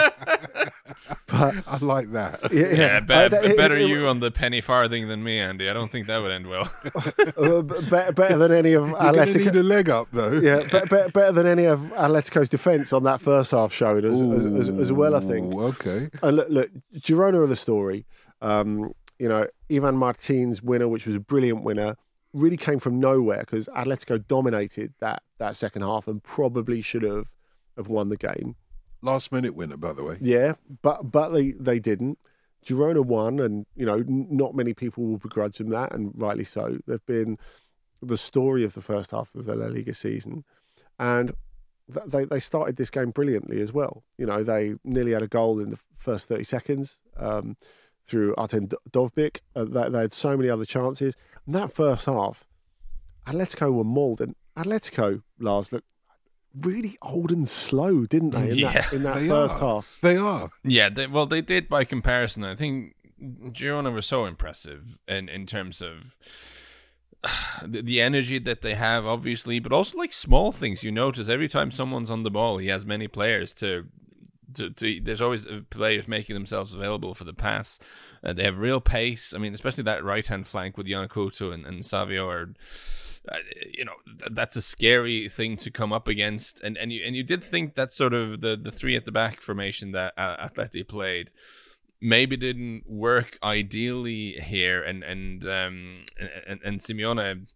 but 1.26 1.54
I 1.66 1.78
like 1.80 2.12
that. 2.12 2.52
yeah, 2.52 2.60
Yeah, 2.60 2.74
yeah. 2.76 3.00
be- 3.00 3.14
Uh, 3.14 3.40
it- 3.42 3.56
better 3.56 3.76
it- 3.76 3.88
you 3.88 4.06
on 4.06 4.20
the 4.20 4.30
penny 4.30 4.60
farthing 4.60 5.08
than 5.08 5.22
me, 5.24 5.38
Andy. 5.40 5.68
I 5.68 5.72
don't 5.72 5.90
think 5.90 6.06
that 6.06 6.18
would 6.18 6.30
end 6.32 6.46
well. 6.46 6.70
uh, 7.36 7.62
better, 7.62 8.12
better 8.12 8.38
than 8.38 8.52
any 8.52 8.72
of 8.74 8.88
You're 8.88 9.12
going 9.12 9.32
to 9.32 9.38
need 9.38 9.46
Atletico. 9.48 9.60
a 9.60 9.62
leg 9.62 9.90
up, 9.90 10.08
though. 10.12 10.32
Yeah, 10.32 10.60
be- 10.62 10.80
be- 10.80 11.10
better 11.12 11.32
than 11.32 11.46
any 11.46 11.64
of 11.64 11.80
Atletico's 11.96 12.48
defence 12.48 12.92
on 12.92 13.02
that 13.04 13.20
first 13.20 13.50
half 13.52 13.72
showed 13.72 14.04
as, 14.04 14.20
as, 14.20 14.46
as, 14.46 14.68
as 14.68 14.92
well. 14.92 15.14
I 15.14 15.20
think. 15.20 15.54
Okay. 15.54 16.10
And 16.22 16.36
look, 16.36 16.48
look, 16.48 16.70
Girona 16.96 17.42
are 17.42 17.46
the 17.46 17.56
story. 17.56 18.06
Um, 18.42 18.92
you 19.18 19.28
know, 19.28 19.46
Ivan 19.72 19.96
Martin's 19.96 20.62
winner, 20.62 20.88
which 20.88 21.06
was 21.06 21.16
a 21.16 21.20
brilliant 21.20 21.62
winner, 21.62 21.96
really 22.34 22.56
came 22.58 22.78
from 22.78 23.00
nowhere 23.00 23.40
because 23.40 23.68
Atletico 23.68 24.26
dominated 24.26 24.92
that 25.00 25.22
that 25.38 25.56
second 25.56 25.82
half 25.82 26.06
and 26.06 26.22
probably 26.22 26.82
should 26.82 27.02
have 27.02 27.30
have 27.76 27.88
won 27.88 28.08
the 28.10 28.16
game. 28.16 28.56
Last 29.00 29.32
minute 29.32 29.54
winner, 29.54 29.76
by 29.76 29.92
the 29.92 30.02
way. 30.02 30.18
Yeah, 30.20 30.54
but 30.82 31.10
but 31.10 31.30
they 31.30 31.52
they 31.52 31.78
didn't. 31.78 32.18
Girona 32.66 33.04
won, 33.04 33.38
and 33.40 33.66
you 33.76 33.84
know, 33.84 33.98
n- 33.98 34.26
not 34.30 34.54
many 34.54 34.74
people 34.74 35.04
will 35.04 35.18
begrudge 35.18 35.58
them 35.58 35.68
that, 35.70 35.92
and 35.92 36.12
rightly 36.16 36.44
so. 36.44 36.78
They've 36.86 37.04
been 37.06 37.38
the 38.00 38.16
story 38.16 38.64
of 38.64 38.74
the 38.74 38.80
first 38.80 39.10
half 39.10 39.34
of 39.34 39.44
the 39.44 39.54
La 39.54 39.66
Liga 39.66 39.94
season, 39.94 40.44
and 40.98 41.34
th- 41.92 42.06
they 42.06 42.24
they 42.24 42.40
started 42.40 42.76
this 42.76 42.90
game 42.90 43.10
brilliantly 43.10 43.60
as 43.60 43.72
well. 43.72 44.02
You 44.16 44.26
know, 44.26 44.42
they 44.42 44.74
nearly 44.84 45.12
had 45.12 45.22
a 45.22 45.28
goal 45.28 45.60
in 45.60 45.70
the 45.70 45.78
first 45.96 46.28
thirty 46.28 46.44
seconds 46.44 47.00
um, 47.18 47.58
through 48.06 48.34
Artem 48.36 48.68
Dovbyk. 48.90 49.40
Uh, 49.54 49.64
they, 49.64 49.90
they 49.90 50.00
had 50.00 50.12
so 50.12 50.36
many 50.36 50.48
other 50.48 50.64
chances. 50.64 51.16
And 51.46 51.54
that 51.54 51.72
first 51.72 52.06
half, 52.06 52.44
Atletico 53.26 53.72
were 53.72 53.84
mauled, 53.84 54.20
and 54.20 54.34
Atletico, 54.56 55.22
Lars, 55.38 55.72
looked 55.72 55.86
really 56.58 56.96
old 57.02 57.30
and 57.30 57.48
slow, 57.48 58.06
didn't 58.06 58.30
they? 58.30 58.50
In 58.50 58.58
Yeah, 58.58 58.72
that, 58.72 58.92
in 58.92 59.02
that 59.02 59.20
They 59.20 59.28
first 59.28 59.56
are. 59.56 59.60
half. 59.76 59.98
They 60.02 60.16
are. 60.16 60.50
Yeah, 60.62 60.88
they, 60.88 61.06
well, 61.06 61.26
they 61.26 61.40
did 61.40 61.68
by 61.68 61.84
comparison. 61.84 62.44
I 62.44 62.54
think 62.54 62.94
Girona 63.20 63.92
was 63.92 64.06
so 64.06 64.24
impressive 64.24 65.00
in 65.08 65.28
in 65.28 65.46
terms 65.46 65.82
of 65.82 66.16
the, 67.64 67.82
the 67.82 68.00
energy 68.00 68.38
that 68.38 68.62
they 68.62 68.74
have, 68.74 69.04
obviously, 69.06 69.58
but 69.58 69.72
also 69.72 69.98
like 69.98 70.12
small 70.12 70.52
things. 70.52 70.84
You 70.84 70.92
notice 70.92 71.28
every 71.28 71.48
time 71.48 71.70
someone's 71.70 72.10
on 72.10 72.22
the 72.22 72.30
ball, 72.30 72.58
he 72.58 72.68
has 72.68 72.86
many 72.86 73.08
players 73.08 73.52
to. 73.54 73.86
To, 74.54 74.70
to, 74.70 75.00
there's 75.00 75.20
always 75.20 75.46
players 75.70 76.08
making 76.08 76.34
themselves 76.34 76.74
available 76.74 77.14
for 77.14 77.24
the 77.24 77.34
pass. 77.34 77.78
Uh, 78.22 78.32
they 78.32 78.44
have 78.44 78.58
real 78.58 78.80
pace. 78.80 79.34
I 79.34 79.38
mean, 79.38 79.54
especially 79.54 79.84
that 79.84 80.04
right 80.04 80.26
hand 80.26 80.46
flank 80.46 80.76
with 80.76 80.86
Yan 80.86 81.08
Couto 81.08 81.52
and, 81.52 81.66
and 81.66 81.84
Savio 81.84 82.28
are 82.28 82.54
uh, 83.30 83.36
you 83.72 83.84
know 83.86 83.94
th- 84.06 84.32
that's 84.32 84.54
a 84.54 84.60
scary 84.60 85.30
thing 85.30 85.56
to 85.56 85.70
come 85.70 85.94
up 85.94 86.06
against 86.06 86.60
and 86.60 86.76
and 86.76 86.92
you 86.92 87.02
and 87.06 87.16
you 87.16 87.22
did 87.22 87.42
think 87.42 87.74
that 87.74 87.90
sort 87.90 88.12
of 88.12 88.42
the 88.42 88.54
the 88.54 88.70
three 88.70 88.96
at 88.96 89.06
the 89.06 89.12
back 89.12 89.40
formation 89.40 89.92
that 89.92 90.12
uh, 90.18 90.46
Atleti 90.46 90.86
played 90.86 91.30
maybe 92.02 92.36
didn't 92.36 92.82
work 92.86 93.38
ideally 93.42 94.32
here 94.32 94.82
and 94.82 95.02
and 95.02 95.42
um 95.46 96.04
and, 96.46 96.60
and 96.62 96.80
Simeone 96.80 97.46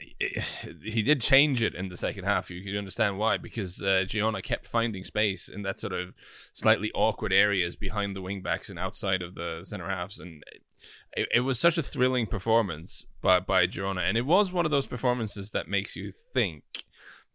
he 0.82 1.02
did 1.02 1.20
change 1.20 1.62
it 1.62 1.74
in 1.74 1.88
the 1.88 1.96
second 1.96 2.24
half. 2.24 2.50
You 2.50 2.62
can 2.62 2.76
understand 2.76 3.18
why 3.18 3.36
because 3.36 3.82
uh, 3.82 4.04
Girona 4.06 4.42
kept 4.42 4.66
finding 4.66 5.04
space 5.04 5.48
in 5.48 5.62
that 5.62 5.80
sort 5.80 5.92
of 5.92 6.14
slightly 6.54 6.90
awkward 6.94 7.32
areas 7.32 7.76
behind 7.76 8.14
the 8.14 8.22
wingbacks 8.22 8.68
and 8.68 8.78
outside 8.78 9.22
of 9.22 9.34
the 9.34 9.60
center 9.64 9.88
halves, 9.88 10.18
and 10.18 10.42
it, 11.16 11.28
it 11.34 11.40
was 11.40 11.58
such 11.58 11.78
a 11.78 11.82
thrilling 11.82 12.26
performance 12.26 13.06
by 13.20 13.40
by 13.40 13.66
Girona, 13.66 14.02
and 14.02 14.16
it 14.16 14.26
was 14.26 14.52
one 14.52 14.64
of 14.64 14.70
those 14.70 14.86
performances 14.86 15.50
that 15.52 15.68
makes 15.68 15.96
you 15.96 16.12
think 16.12 16.84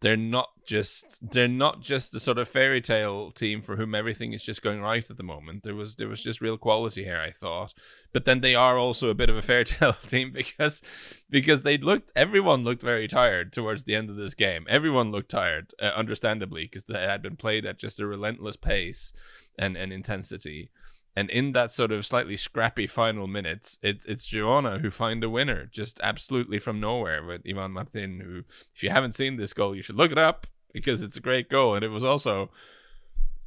they're 0.04 0.18
not 0.18 0.50
just 0.66 1.18
they're 1.32 1.48
not 1.48 1.80
just 1.80 2.12
the 2.12 2.20
sort 2.20 2.36
of 2.36 2.46
fairy 2.46 2.82
tale 2.82 3.30
team 3.30 3.62
for 3.62 3.76
whom 3.76 3.94
everything 3.94 4.34
is 4.34 4.44
just 4.44 4.60
going 4.60 4.82
right 4.82 5.08
at 5.10 5.16
the 5.16 5.22
moment. 5.22 5.62
There 5.62 5.74
was 5.74 5.94
there 5.94 6.08
was 6.08 6.20
just 6.20 6.42
real 6.42 6.58
quality 6.58 7.04
here, 7.04 7.18
I 7.18 7.30
thought. 7.30 7.72
But 8.12 8.26
then 8.26 8.42
they 8.42 8.54
are 8.54 8.76
also 8.76 9.08
a 9.08 9.14
bit 9.14 9.30
of 9.30 9.36
a 9.36 9.40
fairy 9.40 9.64
tale 9.64 9.94
team 10.06 10.30
because 10.30 10.82
because 11.30 11.62
they 11.62 11.78
looked 11.78 12.12
everyone 12.14 12.64
looked 12.64 12.82
very 12.82 13.08
tired 13.08 13.50
towards 13.50 13.84
the 13.84 13.94
end 13.94 14.10
of 14.10 14.16
this 14.16 14.34
game. 14.34 14.66
Everyone 14.68 15.10
looked 15.10 15.30
tired, 15.30 15.72
uh, 15.80 15.86
understandably, 15.96 16.64
because 16.64 16.84
they 16.84 17.00
had 17.00 17.22
been 17.22 17.36
played 17.36 17.64
at 17.64 17.78
just 17.78 17.98
a 17.98 18.06
relentless 18.06 18.56
pace 18.56 19.14
and 19.58 19.74
and 19.74 19.90
intensity. 19.90 20.68
And 21.16 21.30
in 21.30 21.52
that 21.52 21.72
sort 21.72 21.92
of 21.92 22.04
slightly 22.04 22.36
scrappy 22.36 22.86
final 22.86 23.26
minutes, 23.26 23.78
it's 23.82 24.04
it's 24.04 24.28
Girona 24.28 24.80
who 24.80 24.90
find 24.90 25.22
a 25.22 25.30
winner 25.30 25.66
just 25.66 26.00
absolutely 26.02 26.58
from 26.58 26.80
nowhere 26.80 27.22
with 27.24 27.42
Ivan 27.48 27.72
Martin. 27.72 28.20
Who, 28.20 28.42
if 28.74 28.82
you 28.82 28.90
haven't 28.90 29.14
seen 29.14 29.36
this 29.36 29.54
goal, 29.54 29.76
you 29.76 29.82
should 29.82 29.96
look 29.96 30.10
it 30.12 30.18
up 30.18 30.46
because 30.72 31.02
it's 31.02 31.16
a 31.16 31.20
great 31.20 31.48
goal. 31.48 31.76
And 31.76 31.84
it 31.84 31.88
was 31.88 32.04
also, 32.04 32.50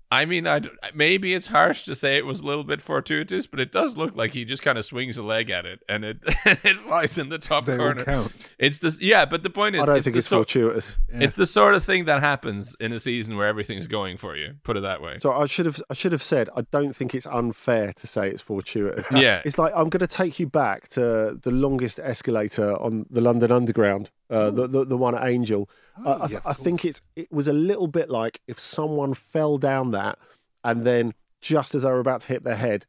I 0.10 0.24
mean, 0.26 0.48
I 0.48 0.62
maybe 0.94 1.34
it's 1.34 1.48
harsh 1.48 1.84
to 1.84 1.96
say 1.96 2.16
it 2.16 2.26
was 2.26 2.40
a 2.40 2.46
little 2.46 2.64
bit 2.64 2.82
fortuitous, 2.82 3.46
but 3.46 3.60
it 3.60 3.72
does 3.74 3.98
look 3.98 4.16
like 4.16 4.32
he 4.32 4.46
just 4.46 4.64
kind 4.64 4.78
of 4.78 4.86
swings 4.86 5.18
a 5.18 5.24
leg 5.24 5.50
at 5.50 5.66
it 5.66 5.80
and 5.90 6.06
it 6.06 6.18
it 6.46 6.78
flies 6.78 7.18
in 7.18 7.28
the 7.28 7.38
top 7.38 7.66
They 7.66 7.76
corner. 7.76 8.06
count. 8.06 8.50
It's 8.58 8.80
this, 8.80 9.02
yeah. 9.02 9.26
But 9.26 9.44
the 9.44 9.50
point 9.50 9.76
is, 9.76 9.82
I 9.82 9.86
don't 9.88 9.98
it's 9.98 10.06
think 10.06 10.14
the 10.16 10.20
it's 10.20 10.28
sort- 10.28 10.48
fortuitous. 10.50 10.98
It's 11.10 11.36
the 11.36 11.46
sort 11.48 11.74
of 11.74 11.84
thing 11.84 12.06
that 12.06 12.22
happens 12.22 12.76
in 12.80 12.94
a 12.94 13.00
season 13.02 13.36
where 13.36 13.48
everything's 13.48 13.88
going 13.88 14.16
for 14.18 14.38
you. 14.38 14.56
Put 14.64 14.78
it 14.78 14.82
that 14.82 15.02
way. 15.02 15.18
So 15.22 15.34
I 15.34 15.46
should 15.46 15.66
have 15.66 15.82
I 15.90 15.94
should 15.94 16.14
have 16.14 16.24
said 16.24 16.50
I 16.56 16.62
don't 16.72 16.96
think 16.96 17.14
it's 17.14 17.28
unfair 17.28 17.92
to 17.94 18.08
say 18.08 18.30
it's 18.30 18.42
fortuitous. 18.42 19.06
Yeah. 19.12 19.42
It's 19.44 19.58
like 19.58 19.74
I'm 19.76 19.90
going 19.90 20.00
to 20.00 20.08
take 20.08 20.40
you 20.40 20.48
back 20.48 20.88
to 20.90 21.38
the 21.42 21.52
longest 21.52 22.00
escalator 22.00 22.76
on 22.82 23.06
the 23.10 23.20
London 23.20 23.52
Underground, 23.52 24.12
uh, 24.30 24.50
the, 24.52 24.68
the 24.68 24.86
the 24.86 24.98
one 24.98 25.16
at 25.16 25.28
Angel. 25.28 25.70
I, 26.06 26.10
I, 26.12 26.28
yeah, 26.30 26.38
of 26.38 26.48
I 26.48 26.54
think 26.54 26.86
it's 26.86 27.02
it 27.16 27.32
was 27.32 27.48
a 27.48 27.54
little 27.54 27.88
bit 27.88 28.10
like 28.10 28.42
if 28.48 28.60
someone 28.60 29.14
fell 29.14 29.58
down 29.58 29.92
that 29.92 30.20
and 30.64 30.86
then 30.86 31.14
just 31.42 31.74
as 31.76 31.84
they 31.84 31.90
were 31.90 32.00
about 32.00 32.22
to 32.22 32.28
hit 32.28 32.44
their 32.44 32.56
head, 32.56 32.86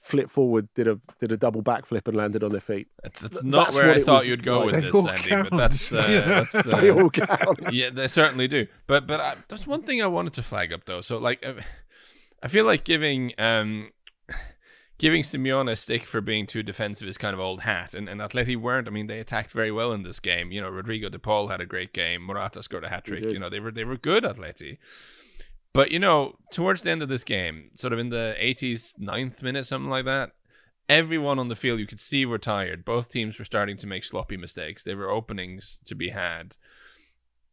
flip 0.00 0.30
forward, 0.30 0.68
did 0.74 0.88
a 0.88 0.98
did 1.20 1.32
a 1.32 1.36
double 1.36 1.62
backflip 1.62 2.08
and 2.08 2.16
landed 2.16 2.42
on 2.42 2.52
their 2.52 2.60
feet. 2.60 2.88
That's, 3.02 3.20
that's 3.20 3.42
not 3.42 3.66
that's 3.66 3.76
where 3.76 3.92
I 3.92 4.00
thought 4.00 4.26
you'd 4.26 4.42
go 4.42 4.58
like. 4.60 4.66
with 4.66 4.74
They 4.76 4.80
this, 4.82 4.94
all 4.94 5.08
Andy. 5.08 5.22
count. 5.28 5.50
But 5.50 5.56
that's, 5.56 5.92
uh, 5.92 6.06
Yeah. 6.10 6.20
that's 6.26 6.54
uh, 6.66 6.80
They 6.80 6.90
all 6.90 7.10
count. 7.10 7.58
yeah, 7.72 7.90
they 7.90 8.06
certainly 8.08 8.48
do. 8.48 8.66
But 8.86 9.06
but 9.06 9.20
uh, 9.20 9.34
there's 9.48 9.66
one 9.66 9.82
thing 9.82 10.00
I 10.02 10.06
wanted 10.06 10.32
to 10.34 10.42
flag 10.42 10.72
up 10.72 10.84
though. 10.86 11.00
So 11.02 11.18
like, 11.18 11.44
uh, 11.44 11.54
I 12.42 12.48
feel 12.48 12.64
like 12.64 12.84
giving 12.84 13.32
um 13.38 13.90
giving 15.00 15.22
Simeone 15.22 15.70
a 15.70 15.76
stick 15.76 16.04
for 16.04 16.20
being 16.20 16.46
too 16.46 16.62
defensive 16.62 17.08
is 17.08 17.16
kind 17.16 17.32
of 17.32 17.40
old 17.40 17.62
hat, 17.62 17.94
and 17.94 18.08
and 18.08 18.20
Atleti 18.20 18.56
weren't. 18.56 18.86
I 18.86 18.90
mean, 18.90 19.06
they 19.06 19.18
attacked 19.18 19.50
very 19.50 19.72
well 19.72 19.92
in 19.92 20.02
this 20.02 20.20
game. 20.20 20.52
You 20.52 20.60
know, 20.60 20.68
Rodrigo 20.68 21.08
De 21.08 21.18
Paul 21.18 21.48
had 21.48 21.60
a 21.60 21.66
great 21.66 21.92
game. 21.92 22.22
Morata 22.22 22.62
scored 22.62 22.84
a 22.84 22.90
hat 22.90 23.06
trick. 23.06 23.24
You 23.24 23.38
know, 23.38 23.48
they 23.48 23.60
were 23.60 23.72
they 23.72 23.84
were 23.84 23.96
good 23.96 24.22
Atleti. 24.22 24.76
But 25.72 25.90
you 25.90 25.98
know, 25.98 26.36
towards 26.52 26.82
the 26.82 26.90
end 26.90 27.02
of 27.02 27.08
this 27.08 27.24
game, 27.24 27.70
sort 27.74 27.92
of 27.92 27.98
in 27.98 28.10
the 28.10 28.36
80s, 28.38 28.98
9th 28.98 29.42
minute, 29.42 29.66
something 29.66 29.90
like 29.90 30.04
that, 30.04 30.32
everyone 30.88 31.38
on 31.38 31.48
the 31.48 31.56
field 31.56 31.80
you 31.80 31.86
could 31.86 32.00
see 32.00 32.26
were 32.26 32.38
tired. 32.38 32.84
Both 32.84 33.10
teams 33.10 33.38
were 33.38 33.44
starting 33.44 33.78
to 33.78 33.86
make 33.86 34.04
sloppy 34.04 34.36
mistakes. 34.36 34.82
There 34.82 34.96
were 34.96 35.10
openings 35.10 35.80
to 35.86 35.94
be 35.94 36.10
had. 36.10 36.56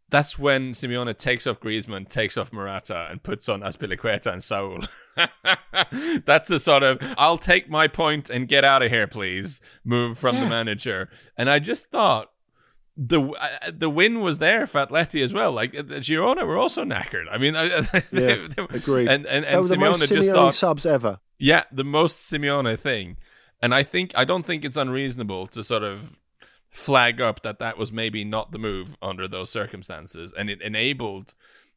That's 0.09 0.39
when 0.39 0.71
Simeone 0.71 1.17
takes 1.17 1.45
off 1.47 1.59
Griezmann, 1.59 2.07
takes 2.07 2.37
off 2.37 2.53
Morata, 2.53 3.07
and 3.11 3.21
puts 3.21 3.49
on 3.49 3.61
Azpilicueta 3.61 4.31
and 4.33 4.43
Saul. 4.43 4.79
that's 6.25 6.49
the 6.49 6.59
sort 6.59 6.83
of 6.83 6.99
I'll 7.17 7.37
take 7.37 7.69
my 7.69 7.87
point 7.87 8.29
and 8.29 8.47
get 8.47 8.63
out 8.63 8.83
of 8.83 8.91
here, 8.91 9.07
please. 9.07 9.61
Move 9.83 10.17
from 10.17 10.35
Yeah. 10.35 10.43
the 10.43 10.49
manager. 10.49 11.09
And 11.37 11.49
I 11.49 11.59
just 11.59 11.87
thought 11.87 12.31
the 12.95 13.21
uh, 13.21 13.71
the 13.71 13.89
win 13.89 14.21
was 14.21 14.39
there 14.39 14.65
for 14.65 14.85
Atleti 14.85 15.23
as 15.23 15.33
well. 15.33 15.51
Like 15.51 15.77
uh, 15.77 15.83
Girona 15.83 16.45
were 16.47 16.57
also 16.57 16.83
knackered. 16.83 17.25
I 17.31 17.37
mean, 17.37 17.53
Yeah, 18.11 18.47
agreed. 18.69 19.07
And 19.09 19.25
and, 19.27 19.45
and 19.45 19.65
Simeone 19.65 19.99
just 19.99 20.11
Simeone 20.29 20.33
thought 20.33 20.53
subs 20.53 20.85
ever. 20.85 21.19
yeah, 21.37 21.63
the 21.71 21.83
most 21.83 22.31
Simeone 22.31 22.79
thing. 22.79 23.17
And 23.61 23.73
I 23.73 23.83
think 23.83 24.11
I 24.15 24.23
don't 24.25 24.45
think 24.45 24.63
it's 24.63 24.77
unreasonable 24.77 25.47
to 25.47 25.63
sort 25.63 25.83
of 25.83 26.15
flag 26.77 27.19
up 27.19 27.41
that 27.41 27.57
that 27.57 27.75
was 27.75 27.91
maybe 27.91 28.23
not 28.23 28.51
the 28.51 28.59
move 28.59 28.95
under 29.01 29.27
those 29.27 29.49
circumstances 29.49 30.31
and 30.37 30.47
it 30.47 30.61
enabled 30.61 31.33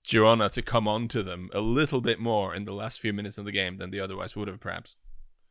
Girona 0.06 0.50
to 0.52 0.60
come 0.60 0.86
on 0.86 1.08
to 1.08 1.22
them 1.22 1.48
a 1.54 1.60
little 1.60 2.02
bit 2.02 2.20
more 2.20 2.54
in 2.54 2.66
the 2.66 2.74
last 2.74 3.00
few 3.00 3.14
minutes 3.14 3.38
of 3.38 3.46
the 3.46 3.50
game 3.50 3.78
than 3.78 3.90
they 3.90 3.98
otherwise 3.98 4.36
would 4.36 4.46
have 4.46 4.60
perhaps. 4.60 4.96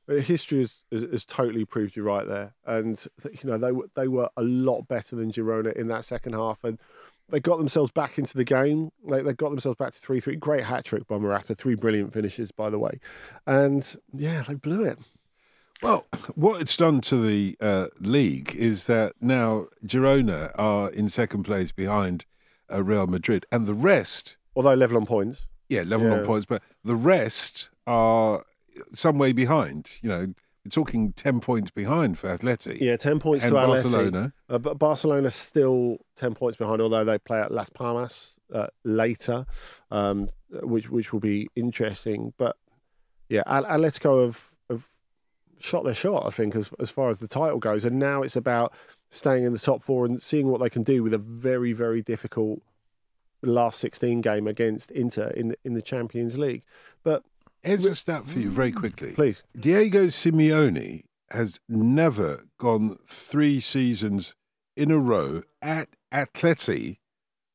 Uh, 0.07 0.15
History 0.15 0.59
has, 0.59 0.77
has, 0.91 1.25
totally 1.25 1.65
proved 1.65 1.95
you 1.95 2.03
right 2.03 2.27
there, 2.27 2.53
and 2.65 3.03
you 3.23 3.49
know 3.49 3.57
they 3.57 3.71
they 4.01 4.07
were 4.07 4.29
a 4.37 4.43
lot 4.43 4.87
better 4.87 5.15
than 5.15 5.31
Girona 5.31 5.73
in 5.73 5.87
that 5.87 6.05
second 6.05 6.33
half, 6.33 6.63
and 6.63 6.79
they 7.29 7.39
got 7.39 7.57
themselves 7.57 7.91
back 7.91 8.17
into 8.17 8.35
the 8.37 8.43
game. 8.43 8.91
They 9.07 9.21
they 9.21 9.33
got 9.33 9.49
themselves 9.49 9.77
back 9.77 9.93
to 9.93 9.99
three 9.99 10.19
three. 10.19 10.35
Great 10.35 10.63
hat 10.63 10.85
trick 10.85 11.07
by 11.07 11.17
Morata, 11.17 11.53
three 11.53 11.75
brilliant 11.75 12.13
finishes 12.13 12.51
by 12.51 12.69
the 12.69 12.79
way, 12.79 12.99
and 13.45 13.95
yeah, 14.13 14.43
they 14.47 14.55
blew 14.55 14.83
it. 14.83 14.99
Well, 15.81 16.05
what 16.35 16.61
it's 16.61 16.75
done 16.75 17.01
to 17.01 17.25
the 17.25 17.55
uh, 17.59 17.87
league 17.99 18.55
is 18.55 18.87
that 18.87 19.13
now 19.21 19.67
Girona 19.85 20.51
are 20.55 20.89
in 20.89 21.09
second 21.09 21.43
place 21.43 21.71
behind 21.71 22.25
uh, 22.71 22.83
Real 22.83 23.07
Madrid, 23.07 23.45
and 23.51 23.65
the 23.65 23.73
rest, 23.73 24.37
Although 24.55 24.73
level 24.73 24.97
on 24.97 25.05
points, 25.05 25.47
yeah, 25.69 25.83
level 25.83 26.11
on 26.11 26.25
points, 26.25 26.45
but 26.45 26.61
the 26.83 26.95
rest 26.95 27.69
are 27.87 28.43
some 28.93 29.17
way 29.17 29.31
behind. 29.31 29.91
You 30.01 30.09
know, 30.09 30.33
we're 30.63 30.69
talking 30.69 31.13
ten 31.13 31.39
points 31.39 31.71
behind 31.71 32.19
for 32.19 32.35
Atleti. 32.37 32.79
yeah, 32.79 32.97
ten 32.97 33.19
points 33.19 33.45
and 33.45 33.53
to 33.53 33.57
Atleti. 33.57 33.83
Barcelona. 33.83 34.33
Uh, 34.49 34.57
but 34.57 34.77
Barcelona's 34.77 35.35
still 35.35 35.97
ten 36.15 36.35
points 36.35 36.57
behind, 36.57 36.81
although 36.81 37.05
they 37.05 37.17
play 37.17 37.39
at 37.39 37.51
Las 37.51 37.69
Palmas 37.69 38.37
uh, 38.53 38.67
later, 38.83 39.45
um, 39.91 40.29
which 40.51 40.89
which 40.89 41.13
will 41.13 41.19
be 41.19 41.47
interesting. 41.55 42.33
But 42.37 42.55
yeah, 43.29 43.43
Atletico 43.47 44.25
have 44.25 44.49
have 44.69 44.89
shot 45.59 45.83
their 45.83 45.93
shot, 45.93 46.25
I 46.25 46.29
think, 46.29 46.55
as 46.55 46.71
as 46.79 46.91
far 46.91 47.09
as 47.09 47.19
the 47.19 47.27
title 47.27 47.59
goes, 47.59 47.85
and 47.85 47.99
now 47.99 48.21
it's 48.21 48.35
about 48.35 48.73
staying 49.09 49.43
in 49.43 49.53
the 49.53 49.59
top 49.59 49.81
four 49.81 50.05
and 50.05 50.21
seeing 50.21 50.47
what 50.47 50.61
they 50.61 50.69
can 50.69 50.83
do 50.83 51.03
with 51.03 51.13
a 51.13 51.17
very 51.17 51.73
very 51.73 52.01
difficult 52.01 52.61
last 53.41 53.79
sixteen 53.79 54.21
game 54.21 54.47
against 54.47 54.91
Inter 54.91 55.29
in 55.29 55.49
the, 55.49 55.57
in 55.63 55.73
the 55.73 55.81
Champions 55.81 56.37
League. 56.37 56.63
But 57.03 57.23
Here's 57.61 57.85
a 57.85 57.93
stat 57.95 58.27
for 58.27 58.39
you 58.39 58.49
very 58.49 58.71
quickly. 58.71 59.11
please, 59.11 59.43
Diego 59.59 60.07
Simeone 60.07 61.03
has 61.31 61.59
never 61.67 62.45
gone 62.57 62.97
three 63.05 63.59
seasons 63.59 64.35
in 64.77 64.91
a 64.91 64.97
row 64.97 65.43
at 65.61 65.89
Atleti 66.11 66.99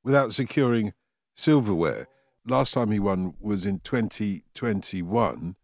without 0.02 0.34
securing 0.34 0.92
silverware. 1.34 2.06
Last 2.46 2.74
time 2.74 2.90
he 2.90 3.00
won 3.00 3.32
was 3.40 3.64
in 3.64 3.80
2021. 3.80 5.56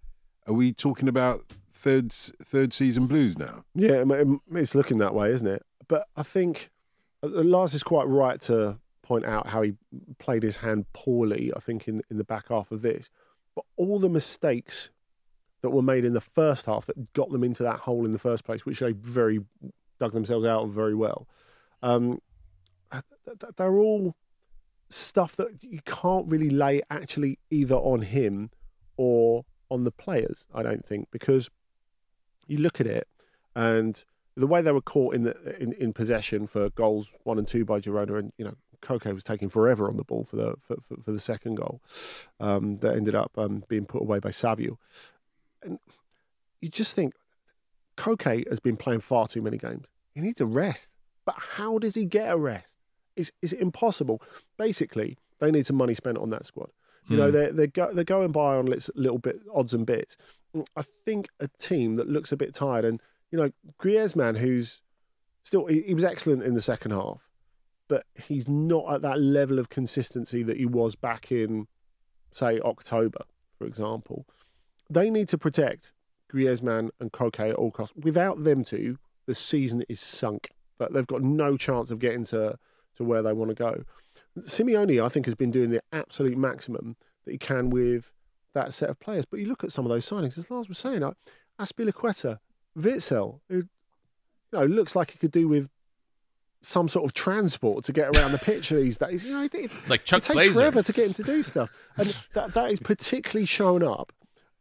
Are 0.46 0.54
we 0.54 0.72
talking 0.72 1.06
about 1.06 1.52
third 1.80 2.12
third 2.12 2.72
season 2.72 3.06
blues 3.06 3.38
now? 3.38 3.64
Yeah, 3.74 4.02
it- 4.02 4.10
it- 4.10 4.40
it's 4.52 4.74
looking 4.74 4.98
that 4.98 5.14
way, 5.14 5.30
isn't 5.32 5.46
it? 5.46 5.64
But 5.88 6.06
I 6.16 6.22
think 6.22 6.70
uh, 7.22 7.28
Lars 7.28 7.74
is 7.74 7.82
quite 7.82 8.06
right 8.08 8.40
to 8.42 8.78
point 9.02 9.24
out 9.24 9.48
how 9.48 9.62
he 9.62 9.74
played 10.18 10.42
his 10.42 10.56
hand 10.56 10.86
poorly. 10.92 11.52
I 11.56 11.60
think 11.60 11.88
in 11.88 12.02
in 12.10 12.18
the 12.18 12.24
back 12.24 12.48
half 12.48 12.70
of 12.70 12.82
this, 12.82 13.10
but 13.54 13.64
all 13.76 13.98
the 13.98 14.08
mistakes 14.08 14.90
that 15.62 15.70
were 15.70 15.82
made 15.82 16.04
in 16.04 16.12
the 16.14 16.20
first 16.20 16.66
half 16.66 16.86
that 16.86 17.12
got 17.12 17.30
them 17.30 17.44
into 17.44 17.62
that 17.62 17.80
hole 17.80 18.04
in 18.06 18.12
the 18.12 18.18
first 18.18 18.44
place, 18.44 18.64
which 18.64 18.78
they 18.80 18.92
very 18.92 19.40
dug 19.98 20.12
themselves 20.12 20.46
out 20.46 20.62
of 20.64 20.70
very 20.70 20.94
well. 20.94 21.28
Um, 21.82 22.20
th- 22.92 23.04
they're 23.56 23.76
all 23.76 24.14
stuff 24.88 25.36
that 25.36 25.62
you 25.62 25.80
can't 25.84 26.26
really 26.30 26.50
lay 26.50 26.80
actually 26.90 27.38
either 27.50 27.74
on 27.76 28.02
him 28.02 28.50
or 28.96 29.44
on 29.70 29.84
the 29.84 29.90
players. 29.92 30.46
I 30.54 30.62
don't 30.62 30.84
think 30.84 31.08
because 31.10 31.50
you 32.50 32.58
look 32.58 32.80
at 32.80 32.86
it 32.86 33.06
and 33.54 34.04
the 34.36 34.46
way 34.46 34.62
they 34.62 34.72
were 34.72 34.80
caught 34.80 35.14
in 35.14 35.22
the 35.24 35.62
in, 35.62 35.72
in 35.74 35.92
possession 35.92 36.46
for 36.46 36.70
goals 36.70 37.12
one 37.24 37.38
and 37.38 37.46
two 37.46 37.64
by 37.64 37.80
Girona, 37.80 38.18
and 38.18 38.32
you 38.38 38.44
know 38.44 38.54
Koke 38.82 39.12
was 39.12 39.24
taking 39.24 39.48
forever 39.48 39.88
on 39.88 39.96
the 39.96 40.04
ball 40.04 40.24
for 40.24 40.36
the 40.36 40.54
for, 40.60 40.76
for, 40.82 41.02
for 41.02 41.12
the 41.12 41.20
second 41.20 41.56
goal 41.56 41.80
um, 42.38 42.76
that 42.76 42.96
ended 42.96 43.14
up 43.14 43.32
um, 43.36 43.64
being 43.68 43.84
put 43.84 44.02
away 44.02 44.18
by 44.18 44.30
Savio. 44.30 44.78
And 45.62 45.78
you 46.60 46.68
just 46.68 46.94
think 46.94 47.14
Koke 47.96 48.48
has 48.48 48.60
been 48.60 48.76
playing 48.76 49.00
far 49.00 49.26
too 49.26 49.42
many 49.42 49.58
games. 49.58 49.88
He 50.14 50.20
needs 50.20 50.40
a 50.40 50.46
rest, 50.46 50.92
but 51.24 51.36
how 51.56 51.78
does 51.78 51.94
he 51.94 52.04
get 52.04 52.32
a 52.32 52.36
rest? 52.36 52.76
Is 53.16 53.32
is 53.42 53.52
it 53.52 53.60
impossible? 53.60 54.22
Basically, 54.56 55.18
they 55.38 55.50
need 55.50 55.66
some 55.66 55.76
money 55.76 55.94
spent 55.94 56.18
on 56.18 56.30
that 56.30 56.46
squad. 56.46 56.70
You 57.08 57.16
know, 57.16 57.30
they're 57.32 57.52
they're, 57.52 57.66
go, 57.66 57.92
they're 57.92 58.04
going 58.04 58.30
by 58.30 58.54
on 58.54 58.66
little 58.66 59.18
bit 59.18 59.40
odds 59.52 59.74
and 59.74 59.84
bits. 59.84 60.16
I 60.76 60.82
think 61.04 61.28
a 61.38 61.48
team 61.58 61.96
that 61.96 62.08
looks 62.08 62.32
a 62.32 62.36
bit 62.36 62.54
tired, 62.54 62.84
and 62.84 63.00
you 63.30 63.38
know, 63.38 63.50
Griezmann, 63.80 64.38
who's 64.38 64.82
still 65.42 65.66
he, 65.66 65.82
he 65.82 65.94
was 65.94 66.04
excellent 66.04 66.42
in 66.42 66.54
the 66.54 66.60
second 66.60 66.90
half, 66.92 67.28
but 67.88 68.04
he's 68.14 68.48
not 68.48 68.92
at 68.92 69.02
that 69.02 69.20
level 69.20 69.58
of 69.58 69.68
consistency 69.68 70.42
that 70.42 70.56
he 70.56 70.66
was 70.66 70.94
back 70.94 71.30
in, 71.30 71.66
say, 72.32 72.60
October, 72.60 73.24
for 73.58 73.66
example. 73.66 74.26
They 74.88 75.10
need 75.10 75.28
to 75.28 75.38
protect 75.38 75.92
Griezmann 76.32 76.90
and 77.00 77.12
Koke 77.12 77.50
at 77.50 77.54
all 77.54 77.70
costs. 77.70 77.94
Without 77.96 78.44
them 78.44 78.64
two, 78.64 78.98
the 79.26 79.34
season 79.34 79.84
is 79.88 80.00
sunk. 80.00 80.50
But 80.78 80.92
they've 80.92 81.06
got 81.06 81.22
no 81.22 81.56
chance 81.56 81.90
of 81.90 81.98
getting 81.98 82.24
to 82.26 82.56
to 82.96 83.04
where 83.04 83.22
they 83.22 83.32
want 83.32 83.50
to 83.50 83.54
go. 83.54 83.84
Simeone, 84.40 85.04
I 85.04 85.08
think, 85.08 85.26
has 85.26 85.34
been 85.34 85.50
doing 85.50 85.70
the 85.70 85.82
absolute 85.92 86.36
maximum 86.36 86.96
that 87.24 87.32
he 87.32 87.38
can 87.38 87.70
with 87.70 88.10
that 88.54 88.72
set 88.74 88.90
of 88.90 88.98
players. 89.00 89.24
But 89.24 89.40
you 89.40 89.46
look 89.46 89.64
at 89.64 89.72
some 89.72 89.84
of 89.84 89.90
those 89.90 90.08
signings, 90.08 90.36
as 90.38 90.50
Lars 90.50 90.68
was 90.68 90.78
saying, 90.78 91.00
like 91.00 91.14
Azpilicueta, 91.60 92.38
Witsel, 92.78 93.40
who 93.48 93.56
you 93.56 93.68
know 94.52 94.64
looks 94.66 94.94
like 94.96 95.12
he 95.12 95.18
could 95.18 95.32
do 95.32 95.48
with 95.48 95.68
some 96.62 96.88
sort 96.88 97.04
of 97.06 97.14
transport 97.14 97.84
to 97.84 97.92
get 97.92 98.14
around 98.16 98.32
the 98.32 98.38
pitch 98.38 98.68
these 98.70 98.98
days. 98.98 99.24
You 99.24 99.32
know, 99.32 99.42
it, 99.44 99.54
it- 99.54 99.88
Like 99.88 100.04
Chuck 100.04 100.18
it 100.18 100.24
takes 100.26 100.34
Blazer. 100.34 100.54
forever 100.54 100.82
to 100.82 100.92
get 100.92 101.06
him 101.06 101.14
to 101.14 101.22
do 101.22 101.42
stuff, 101.42 101.88
and 101.96 102.14
that 102.34 102.54
that 102.54 102.70
is 102.70 102.80
particularly 102.80 103.46
shown 103.46 103.82
up, 103.82 104.12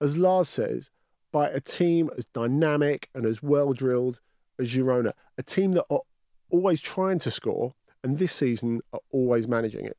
as 0.01 0.17
Lars 0.17 0.49
says, 0.49 0.91
by 1.31 1.49
a 1.49 1.59
team 1.59 2.09
as 2.17 2.25
dynamic 2.25 3.09
and 3.13 3.25
as 3.25 3.41
well 3.43 3.73
drilled 3.73 4.19
as 4.59 4.69
Girona, 4.73 5.13
a 5.37 5.43
team 5.43 5.71
that 5.73 5.85
are 5.89 6.01
always 6.49 6.81
trying 6.81 7.19
to 7.19 7.31
score, 7.31 7.73
and 8.03 8.17
this 8.17 8.33
season 8.33 8.81
are 8.93 8.99
always 9.11 9.47
managing 9.47 9.85
it. 9.85 9.97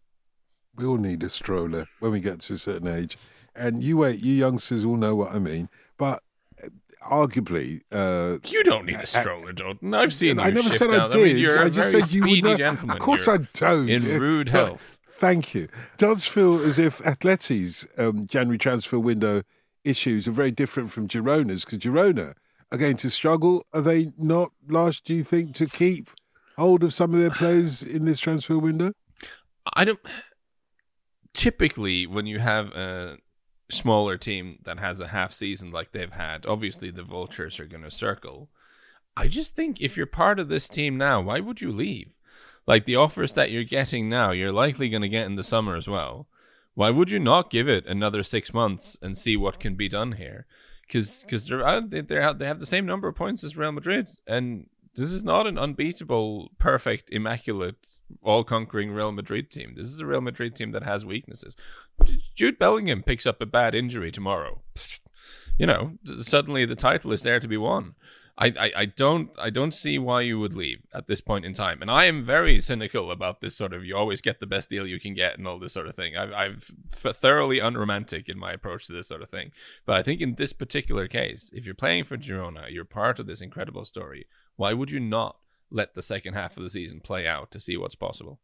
We 0.75 0.85
all 0.87 0.97
need 0.99 1.23
a 1.23 1.29
stroller 1.29 1.87
when 1.99 2.13
we 2.13 2.21
get 2.21 2.41
to 2.41 2.55
a 2.55 2.59
certain 2.59 2.89
age. 2.89 3.17
And 3.55 3.83
you 3.83 3.99
wait, 3.99 4.21
you 4.21 4.35
youngsters 4.35 4.85
all 4.85 4.97
know 4.97 5.15
what 5.15 5.33
I 5.33 5.39
mean. 5.39 5.69
But 5.99 6.23
uh, 6.63 6.69
arguably, 7.07 7.81
uh, 7.93 8.39
You 8.49 8.63
don't 8.65 8.87
need 8.87 8.97
a 8.97 9.07
stroller, 9.07 9.53
Jordan. 9.53 9.93
I've 9.95 10.13
seen 10.15 10.37
you 10.39 10.43
I 10.43 10.51
never 10.51 10.69
said 10.69 10.93
out. 10.95 11.11
I 11.11 11.15
did. 11.15 11.25
mean, 11.25 11.37
you're 11.39 11.59
a 11.59 11.67
I 11.67 11.69
just 11.69 11.91
said 11.91 12.13
you 12.13 12.23
would 12.27 12.45
know. 12.45 12.57
gentleman. 12.57 12.97
Of 12.97 13.03
course 13.03 13.27
You're 13.27 13.37
I 13.41 13.47
don't. 13.55 13.89
In 13.89 14.03
rude 14.21 14.49
health. 14.51 14.97
Thank 15.19 15.55
you. 15.55 15.69
Does 15.99 16.25
feel 16.27 16.61
as 16.63 16.79
if 16.79 16.99
Atleti's 17.01 17.87
um, 17.99 18.27
January 18.27 18.57
transfer 18.59 18.99
window 18.99 19.43
issues 19.85 20.27
are 20.27 20.33
very 20.33 20.51
different 20.51 20.91
from 20.91 21.09
Girona's 21.09 21.65
because 21.65 21.79
Girona 21.79 22.35
are 22.73 22.79
going 22.79 22.97
to 22.99 23.11
struggle. 23.11 23.67
Are 23.75 23.83
they 23.83 24.13
not, 24.17 24.53
Lars, 24.69 25.01
do 25.01 25.15
you 25.15 25.25
think, 25.25 25.55
to 25.57 25.67
keep 25.67 26.09
hold 26.57 26.83
of 26.83 26.95
some 26.95 27.13
of 27.15 27.21
their 27.21 27.31
players 27.31 27.83
in 27.83 28.05
this 28.07 28.19
transfer 28.19 28.59
window? 28.59 28.93
I 29.75 29.85
don't. 29.85 29.99
Typically, 31.33 32.07
when 32.07 32.27
you 32.27 32.39
have 32.41 32.69
a 32.73 33.19
smaller 33.71 34.17
team 34.17 34.59
that 34.65 34.79
has 34.79 35.01
a 35.01 35.09
half 35.09 35.33
season 35.33 35.71
like 35.71 35.93
they've 35.93 36.13
had, 36.13 36.47
obviously 36.47 36.91
the 36.91 37.03
vultures 37.03 37.61
are 37.61 37.67
going 37.67 37.83
to 37.83 37.91
circle. 37.91 38.49
I 39.17 39.29
just 39.29 39.55
think 39.57 39.81
if 39.81 39.97
you're 39.97 40.07
part 40.07 40.39
of 40.39 40.49
this 40.49 40.69
team 40.69 40.97
now, 40.97 41.21
why 41.21 41.41
would 41.41 41.61
you 41.61 41.73
leave? 41.73 42.13
Like 42.67 42.85
the 42.85 42.97
offers 42.97 43.33
that 43.35 43.51
you're 43.51 43.65
getting 43.65 44.09
now, 44.09 44.31
you're 44.31 44.53
likely 44.53 44.89
going 44.89 45.03
to 45.03 45.09
get 45.09 45.27
in 45.27 45.35
the 45.35 45.43
summer 45.43 45.77
as 45.77 45.89
well. 45.89 46.29
Why 46.75 46.91
would 46.91 47.11
you 47.11 47.19
not 47.19 47.51
give 47.51 47.69
it 47.69 47.85
another 47.87 48.23
six 48.23 48.55
months 48.55 48.97
and 49.03 49.19
see 49.19 49.37
what 49.37 49.61
can 49.61 49.75
be 49.75 49.89
done 49.89 50.13
here? 50.13 50.47
Because 50.87 51.23
because 51.23 51.47
they're 51.47 51.67
out, 51.67 51.91
they 51.91 52.01
they 52.01 52.17
have 52.17 52.39
the 52.39 52.67
same 52.67 52.87
number 52.87 53.09
of 53.09 53.17
points 53.17 53.45
as 53.45 53.57
Real 53.57 53.73
Madrid, 53.73 54.09
and 54.27 54.70
this 54.95 55.13
is 55.13 55.25
not 55.25 55.47
an 55.47 55.59
unbeatable, 55.59 56.51
perfect, 56.59 57.11
immaculate, 57.11 57.99
all-conquering 58.23 58.91
Real 58.91 59.13
Madrid 59.13 59.51
team. 59.51 59.75
This 59.77 59.89
is 59.89 60.01
a 60.01 60.07
Real 60.07 60.21
Madrid 60.21 60.57
team 60.57 60.73
that 60.73 60.83
has 60.83 61.05
weaknesses. 61.07 61.57
Jude 62.35 62.59
Bellingham 62.59 63.03
picks 63.03 63.27
up 63.27 63.41
a 63.41 63.47
bad 63.47 63.75
injury 63.75 64.11
tomorrow. 64.11 64.63
You 65.59 65.67
know, 65.67 65.99
suddenly 66.23 66.65
the 66.65 66.77
title 66.77 67.13
is 67.13 67.23
there 67.23 67.41
to 67.41 67.49
be 67.49 67.57
won. 67.57 67.95
I, 68.41 68.47
I, 68.59 68.73
I 68.77 68.87
don't 68.87 69.31
I 69.39 69.51
don't 69.51 69.75
see 69.75 69.99
why 69.99 70.23
you 70.23 70.41
would 70.41 70.55
leave 70.55 70.87
at 70.95 71.07
this 71.07 71.21
point 71.21 71.45
in 71.45 71.53
time, 71.53 71.83
and 71.83 71.91
I 71.91 72.07
am 72.07 72.25
very 72.25 72.61
cynical 72.61 73.11
about 73.11 73.41
this 73.41 73.55
sort 73.55 73.75
of 73.75 73.85
you 73.85 73.95
always 73.97 74.23
get 74.23 74.41
the 74.41 74.47
best 74.47 74.71
deal 74.71 74.87
you 74.87 74.99
can 74.99 75.13
get 75.13 75.37
and 75.37 75.47
all 75.47 75.59
this 75.59 75.75
sort 75.75 75.87
of 75.87 75.95
thing. 75.95 76.17
I've 76.17 76.33
I've 76.33 76.71
thoroughly 76.91 77.59
unromantic 77.59 78.29
in 78.29 78.39
my 78.39 78.53
approach 78.53 78.87
to 78.87 78.95
this 78.95 79.09
sort 79.09 79.23
of 79.23 79.29
thing, 79.29 79.53
but 79.85 79.97
I 79.97 80.03
think 80.03 80.23
in 80.23 80.37
this 80.37 80.55
particular 80.55 81.07
case, 81.07 81.51
if 81.53 81.67
you're 81.67 81.75
playing 81.75 82.05
for 82.05 82.17
Girona, 82.17 82.73
you're 82.73 82.87
part 82.87 83.19
of 83.19 83.27
this 83.27 83.43
incredible 83.43 83.85
story. 83.85 84.27
Why 84.57 84.73
would 84.73 84.91
you 84.91 85.01
not 85.01 85.37
let 85.71 85.95
the 85.95 86.03
second 86.03 86.35
half 86.35 86.57
of 86.57 86.63
the 86.63 86.71
season 86.71 87.01
play 87.01 87.27
out 87.27 87.51
to 87.53 87.61
see 87.61 87.77
what's 87.77 87.95
possible? 87.95 88.41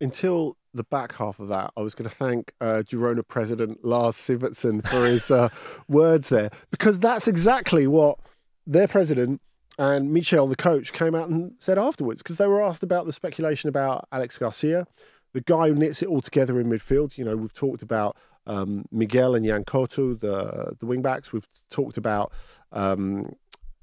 until 0.00 0.56
the 0.74 0.82
back 0.82 1.14
half 1.14 1.38
of 1.38 1.48
that, 1.48 1.72
I 1.76 1.80
was 1.80 1.94
going 1.94 2.10
to 2.10 2.14
thank 2.14 2.52
uh, 2.60 2.82
Girona 2.84 3.26
president 3.26 3.84
Lars 3.84 4.16
Sivertsen 4.16 4.86
for 4.86 5.06
his 5.06 5.30
uh, 5.30 5.48
words 5.88 6.28
there, 6.28 6.50
because 6.72 6.98
that's 6.98 7.28
exactly 7.28 7.86
what 7.86 8.18
their 8.66 8.88
president 8.88 9.40
and 9.78 10.12
Michel, 10.12 10.46
the 10.46 10.56
coach, 10.56 10.92
came 10.92 11.14
out 11.14 11.28
and 11.28 11.54
said 11.58 11.78
afterwards, 11.78 12.22
because 12.22 12.38
they 12.38 12.46
were 12.46 12.62
asked 12.62 12.82
about 12.82 13.06
the 13.06 13.12
speculation 13.12 13.68
about 13.68 14.06
Alex 14.12 14.38
Garcia, 14.38 14.86
the 15.32 15.40
guy 15.40 15.68
who 15.68 15.74
knits 15.74 16.02
it 16.02 16.08
all 16.08 16.20
together 16.20 16.60
in 16.60 16.68
midfield. 16.68 17.16
You 17.16 17.24
know, 17.24 17.36
we've 17.36 17.54
talked 17.54 17.82
about 17.82 18.16
um, 18.46 18.84
Miguel 18.90 19.34
and 19.34 19.46
Yan 19.46 19.64
Couto, 19.64 20.18
the 20.18 20.76
the 20.78 20.86
wingbacks. 20.86 21.32
We've 21.32 21.48
talked 21.70 21.96
about 21.96 22.32
um, 22.72 23.34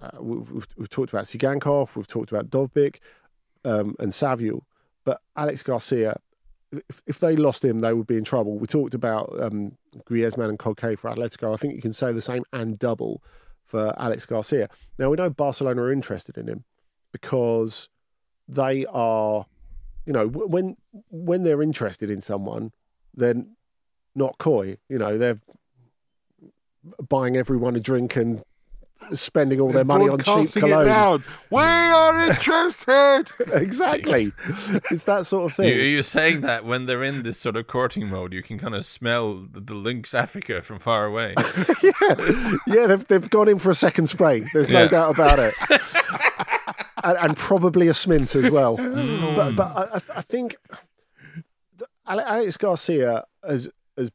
uh, 0.02 0.22
we've, 0.22 0.52
we've, 0.52 0.68
we've, 0.78 0.90
talked 0.90 1.12
about 1.12 1.26
Tsygankov. 1.26 1.96
We've 1.96 2.08
talked 2.08 2.32
about 2.32 2.50
Dovbyk 2.50 2.98
um, 3.66 3.96
and 4.00 4.14
Savio. 4.14 4.64
But 5.04 5.22
Alex 5.36 5.64
Garcia, 5.64 6.18
if, 6.72 7.02
if 7.08 7.20
they 7.20 7.36
lost 7.36 7.66
him, 7.66 7.80
they 7.80 7.94
would 7.94 8.08
be 8.08 8.18
in 8.18 8.24
trouble. 8.24 8.58
We 8.58 8.68
talked 8.68 8.94
about 8.94 9.34
um, 9.42 9.74
Griezmann 10.06 10.50
and 10.50 10.60
Koke 10.60 10.98
for 10.98 11.10
Atletico. 11.10 11.54
I 11.54 11.58
think 11.58 11.76
you 11.76 11.82
can 11.82 11.94
say 11.94 12.14
the 12.14 12.22
same 12.22 12.44
and 12.54 12.78
double 12.78 13.24
for 13.70 13.94
Alex 14.02 14.26
Garcia. 14.26 14.68
Now 14.98 15.10
we 15.10 15.18
know 15.18 15.30
Barcelona 15.30 15.84
are 15.84 15.92
interested 15.92 16.38
in 16.38 16.48
him 16.48 16.66
because 17.12 17.88
they 18.48 18.86
are, 18.88 19.46
you 20.06 20.12
know, 20.12 20.28
when 20.28 20.76
when 21.10 21.44
they're 21.44 21.62
interested 21.62 22.10
in 22.10 22.20
someone, 22.20 22.72
they're 23.14 23.46
not 24.16 24.40
coy. 24.40 24.78
You 24.90 24.98
know, 24.98 25.18
they're 25.18 25.40
buying 27.08 27.38
everyone 27.38 27.76
a 27.76 27.80
drink 27.80 28.16
and 28.16 28.44
spending 29.14 29.60
all 29.60 29.70
their 29.70 29.86
money 29.86 30.08
on 30.08 30.20
cheap 30.20 30.52
cologne. 30.54 31.24
We 31.50 31.62
are 31.62 32.30
interested. 32.30 33.26
exactly. 33.54 34.32
It's 34.92 35.06
that 35.06 35.26
sort 35.26 35.52
of 35.52 35.56
thing. 35.56 35.68
You, 35.68 36.00
are 36.00 36.04
saying 36.04 36.42
that 36.42 36.66
when 36.66 36.86
they're 36.86 37.04
in 37.04 37.24
this 37.24 37.38
sort 37.38 37.56
of 37.56 37.68
courting 37.68 38.08
mode, 38.08 38.34
you 38.34 38.44
can 38.44 38.60
kind 38.60 38.76
of 38.76 38.86
smell 38.86 39.48
the, 39.52 39.60
the 39.60 39.74
lynx 39.74 40.14
Africa 40.14 40.62
from 40.62 40.80
far 40.80 41.06
away. 41.06 41.34
yeah, 41.84 42.56
yeah. 42.68 42.88
They've 42.88 43.08
they've 43.08 43.30
gone 43.30 43.48
in 43.48 43.60
for 43.60 43.70
a 43.70 43.76
second 43.76 44.08
spray. 44.08 44.46
There's 44.54 44.70
no 44.70 44.84
yeah. 44.84 44.88
doubt 44.88 45.14
about 45.14 45.40
it. 45.40 45.54
and, 47.04 47.18
and, 47.18 47.38
probably 47.38 47.88
a 47.88 47.94
smint 47.94 48.36
as 48.36 48.52
well. 48.52 48.78
Mm. 48.78 49.36
But 49.36 49.56
but 49.56 49.94
I, 49.94 50.18
I 50.18 50.22
think 50.22 50.56
Alex 52.08 52.58
Garcia 52.58 53.26
has 53.48 53.70
has 53.98 54.12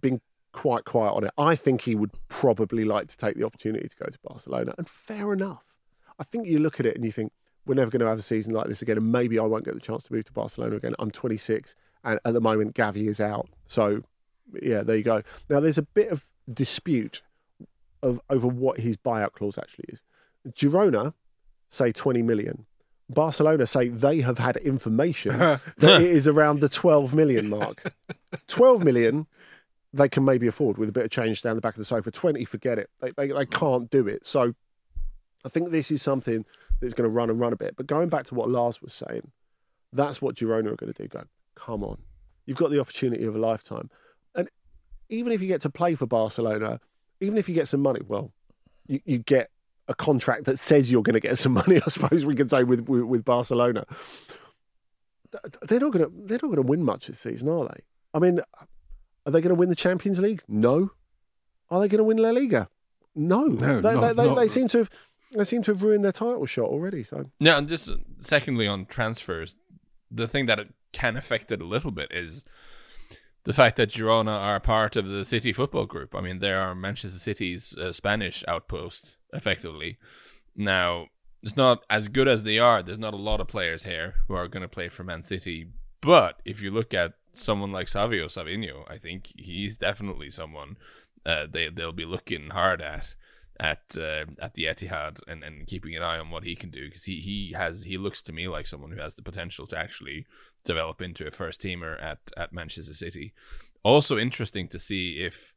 been 0.00 0.20
quite 0.56 0.86
quiet 0.86 1.12
on 1.12 1.24
it. 1.24 1.30
I 1.36 1.54
think 1.54 1.82
he 1.82 1.94
would 1.94 2.12
probably 2.28 2.86
like 2.86 3.08
to 3.08 3.16
take 3.16 3.36
the 3.36 3.44
opportunity 3.44 3.86
to 3.86 3.96
go 3.96 4.06
to 4.06 4.18
Barcelona, 4.24 4.74
and 4.78 4.88
fair 4.88 5.34
enough. 5.34 5.62
I 6.18 6.24
think 6.24 6.46
you 6.46 6.58
look 6.58 6.80
at 6.80 6.86
it 6.86 6.96
and 6.96 7.04
you 7.04 7.12
think 7.12 7.30
we're 7.66 7.74
never 7.74 7.90
going 7.90 8.00
to 8.00 8.06
have 8.06 8.18
a 8.18 8.22
season 8.22 8.54
like 8.54 8.66
this 8.66 8.80
again, 8.80 8.96
and 8.96 9.12
maybe 9.12 9.38
I 9.38 9.42
won't 9.42 9.66
get 9.66 9.74
the 9.74 9.80
chance 9.80 10.04
to 10.04 10.14
move 10.14 10.24
to 10.24 10.32
Barcelona 10.32 10.76
again. 10.76 10.94
I'm 10.98 11.10
26, 11.10 11.74
and 12.04 12.18
at 12.24 12.32
the 12.32 12.40
moment 12.40 12.74
Gavi 12.74 13.06
is 13.06 13.20
out, 13.20 13.50
so 13.66 14.02
yeah, 14.62 14.82
there 14.82 14.96
you 14.96 15.02
go. 15.02 15.22
Now 15.50 15.60
there's 15.60 15.76
a 15.76 15.82
bit 15.82 16.08
of 16.08 16.24
dispute 16.50 17.20
of 18.02 18.18
over 18.30 18.46
what 18.46 18.80
his 18.80 18.96
buyout 18.96 19.32
clause 19.32 19.58
actually 19.58 19.86
is. 19.88 20.02
Girona 20.48 21.12
say 21.68 21.92
20 21.92 22.22
million. 22.22 22.64
Barcelona 23.10 23.66
say 23.66 23.88
they 23.88 24.22
have 24.22 24.38
had 24.38 24.56
information 24.56 25.38
that 25.38 25.60
it 26.00 26.10
is 26.10 26.26
around 26.26 26.60
the 26.60 26.68
12 26.70 27.14
million 27.14 27.50
mark. 27.50 27.92
12 28.48 28.82
million 28.82 29.26
they 29.96 30.08
can 30.08 30.24
maybe 30.24 30.46
afford 30.46 30.78
with 30.78 30.88
a 30.88 30.92
bit 30.92 31.04
of 31.04 31.10
change 31.10 31.42
down 31.42 31.56
the 31.56 31.60
back 31.60 31.74
of 31.74 31.78
the 31.78 31.84
sofa. 31.84 32.10
20, 32.10 32.44
forget 32.44 32.78
it. 32.78 32.90
They, 33.00 33.10
they, 33.16 33.28
they 33.28 33.46
can't 33.46 33.90
do 33.90 34.06
it. 34.06 34.26
So 34.26 34.54
I 35.44 35.48
think 35.48 35.70
this 35.70 35.90
is 35.90 36.02
something 36.02 36.44
that's 36.80 36.94
going 36.94 37.08
to 37.08 37.14
run 37.14 37.30
and 37.30 37.40
run 37.40 37.52
a 37.52 37.56
bit. 37.56 37.76
But 37.76 37.86
going 37.86 38.08
back 38.08 38.24
to 38.26 38.34
what 38.34 38.50
Lars 38.50 38.82
was 38.82 38.92
saying, 38.92 39.30
that's 39.92 40.20
what 40.20 40.36
Girona 40.36 40.72
are 40.72 40.76
going 40.76 40.92
to 40.92 41.02
do. 41.02 41.08
Go, 41.08 41.24
come 41.54 41.82
on. 41.84 41.98
You've 42.44 42.58
got 42.58 42.70
the 42.70 42.80
opportunity 42.80 43.24
of 43.24 43.34
a 43.34 43.38
lifetime. 43.38 43.90
And 44.34 44.48
even 45.08 45.32
if 45.32 45.40
you 45.40 45.48
get 45.48 45.60
to 45.62 45.70
play 45.70 45.94
for 45.94 46.06
Barcelona, 46.06 46.80
even 47.20 47.38
if 47.38 47.48
you 47.48 47.54
get 47.54 47.68
some 47.68 47.80
money, 47.80 48.00
well, 48.06 48.32
you, 48.86 49.00
you 49.04 49.18
get 49.18 49.50
a 49.88 49.94
contract 49.94 50.44
that 50.44 50.58
says 50.58 50.90
you're 50.90 51.02
going 51.02 51.14
to 51.14 51.20
get 51.20 51.38
some 51.38 51.52
money, 51.66 51.76
I 51.76 51.88
suppose 51.88 52.24
we 52.24 52.34
can 52.34 52.48
say 52.48 52.64
with, 52.64 52.88
with, 52.88 53.02
with 53.02 53.24
Barcelona. 53.24 53.84
They're 55.62 55.80
not 55.80 55.92
going 55.92 56.04
to 56.04 56.12
they're 56.24 56.38
not 56.40 56.48
going 56.48 56.56
to 56.56 56.62
win 56.62 56.82
much 56.82 57.08
this 57.08 57.18
season, 57.18 57.48
are 57.48 57.64
they? 57.64 57.80
I 58.14 58.20
mean, 58.20 58.40
are 59.26 59.32
they 59.32 59.40
going 59.40 59.50
to 59.50 59.56
win 59.56 59.68
the 59.68 59.74
Champions 59.76 60.20
League? 60.20 60.42
No. 60.48 60.92
Are 61.68 61.80
they 61.80 61.88
going 61.88 61.98
to 61.98 62.04
win 62.04 62.16
La 62.16 62.30
Liga? 62.30 62.68
No. 63.14 63.44
No, 63.44 63.80
they, 63.80 63.94
not, 63.94 64.16
they, 64.16 64.26
not. 64.26 64.34
they 64.36 64.48
seem 64.48 64.68
to 64.68 64.78
have 64.78 64.90
they 65.32 65.44
seem 65.44 65.62
to 65.64 65.72
have 65.72 65.82
ruined 65.82 66.04
their 66.04 66.12
title 66.12 66.46
shot 66.46 66.66
already. 66.66 67.02
So 67.02 67.30
yeah, 67.38 67.58
and 67.58 67.68
just 67.68 67.90
secondly 68.20 68.66
on 68.66 68.86
transfers, 68.86 69.56
the 70.10 70.28
thing 70.28 70.46
that 70.46 70.58
it 70.58 70.72
can 70.92 71.16
affect 71.16 71.50
it 71.50 71.60
a 71.60 71.66
little 71.66 71.90
bit 71.90 72.10
is 72.12 72.44
the 73.44 73.52
fact 73.52 73.76
that 73.76 73.90
Girona 73.90 74.38
are 74.38 74.60
part 74.60 74.96
of 74.96 75.08
the 75.08 75.24
City 75.24 75.52
Football 75.52 75.86
Group. 75.86 76.14
I 76.14 76.20
mean, 76.20 76.38
they 76.38 76.52
are 76.52 76.74
Manchester 76.74 77.18
City's 77.18 77.74
uh, 77.74 77.92
Spanish 77.92 78.44
outpost, 78.48 79.16
effectively. 79.32 79.98
Now, 80.54 81.06
it's 81.42 81.56
not 81.56 81.84
as 81.90 82.08
good 82.08 82.28
as 82.28 82.44
they 82.44 82.58
are. 82.58 82.82
There's 82.82 82.98
not 82.98 83.14
a 83.14 83.18
lot 83.18 83.40
of 83.40 83.48
players 83.48 83.84
here 83.84 84.14
who 84.26 84.34
are 84.34 84.48
going 84.48 84.62
to 84.62 84.68
play 84.68 84.88
for 84.88 85.04
Man 85.04 85.22
City. 85.22 85.68
But 86.00 86.40
if 86.44 86.62
you 86.62 86.70
look 86.70 86.94
at 86.94 87.14
someone 87.36 87.72
like 87.72 87.88
Savio 87.88 88.26
Savinho, 88.26 88.90
I 88.90 88.98
think 88.98 89.32
he's 89.36 89.76
definitely 89.76 90.30
someone 90.30 90.76
uh, 91.26 91.46
they 91.50 91.68
they'll 91.68 91.92
be 91.92 92.04
looking 92.04 92.50
hard 92.50 92.80
at 92.80 93.16
at 93.58 93.96
uh, 93.98 94.26
at 94.38 94.54
the 94.54 94.64
Etihad 94.64 95.20
and, 95.26 95.42
and 95.42 95.66
keeping 95.66 95.96
an 95.96 96.02
eye 96.02 96.18
on 96.18 96.30
what 96.30 96.44
he 96.44 96.54
can 96.54 96.70
do 96.70 96.86
because 96.86 97.04
he, 97.04 97.20
he 97.20 97.54
has 97.56 97.82
he 97.82 97.98
looks 97.98 98.22
to 98.22 98.32
me 98.32 98.48
like 98.48 98.66
someone 98.66 98.92
who 98.92 99.00
has 99.00 99.16
the 99.16 99.22
potential 99.22 99.66
to 99.66 99.78
actually 99.78 100.26
develop 100.64 101.02
into 101.02 101.26
a 101.26 101.30
first 101.30 101.60
teamer 101.60 102.00
at 102.02 102.18
at 102.36 102.52
Manchester 102.52 102.94
City. 102.94 103.32
Also 103.82 104.18
interesting 104.18 104.68
to 104.68 104.78
see 104.78 105.20
if 105.20 105.52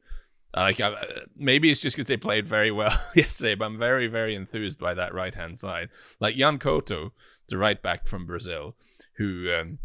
like 0.56 0.80
uh, 0.80 0.96
maybe 1.36 1.70
it's 1.70 1.80
just 1.80 1.96
because 1.96 2.08
they 2.08 2.16
played 2.16 2.48
very 2.48 2.72
well 2.72 2.96
yesterday, 3.14 3.54
but 3.54 3.66
I'm 3.66 3.78
very 3.78 4.08
very 4.08 4.34
enthused 4.34 4.78
by 4.78 4.94
that 4.94 5.14
right 5.14 5.34
hand 5.34 5.58
side. 5.58 5.90
Like 6.18 6.36
Yan 6.36 6.58
Couto, 6.58 7.12
the 7.48 7.58
right 7.58 7.80
back 7.80 8.08
from 8.08 8.26
Brazil, 8.26 8.76
who 9.18 9.52
um, 9.52 9.78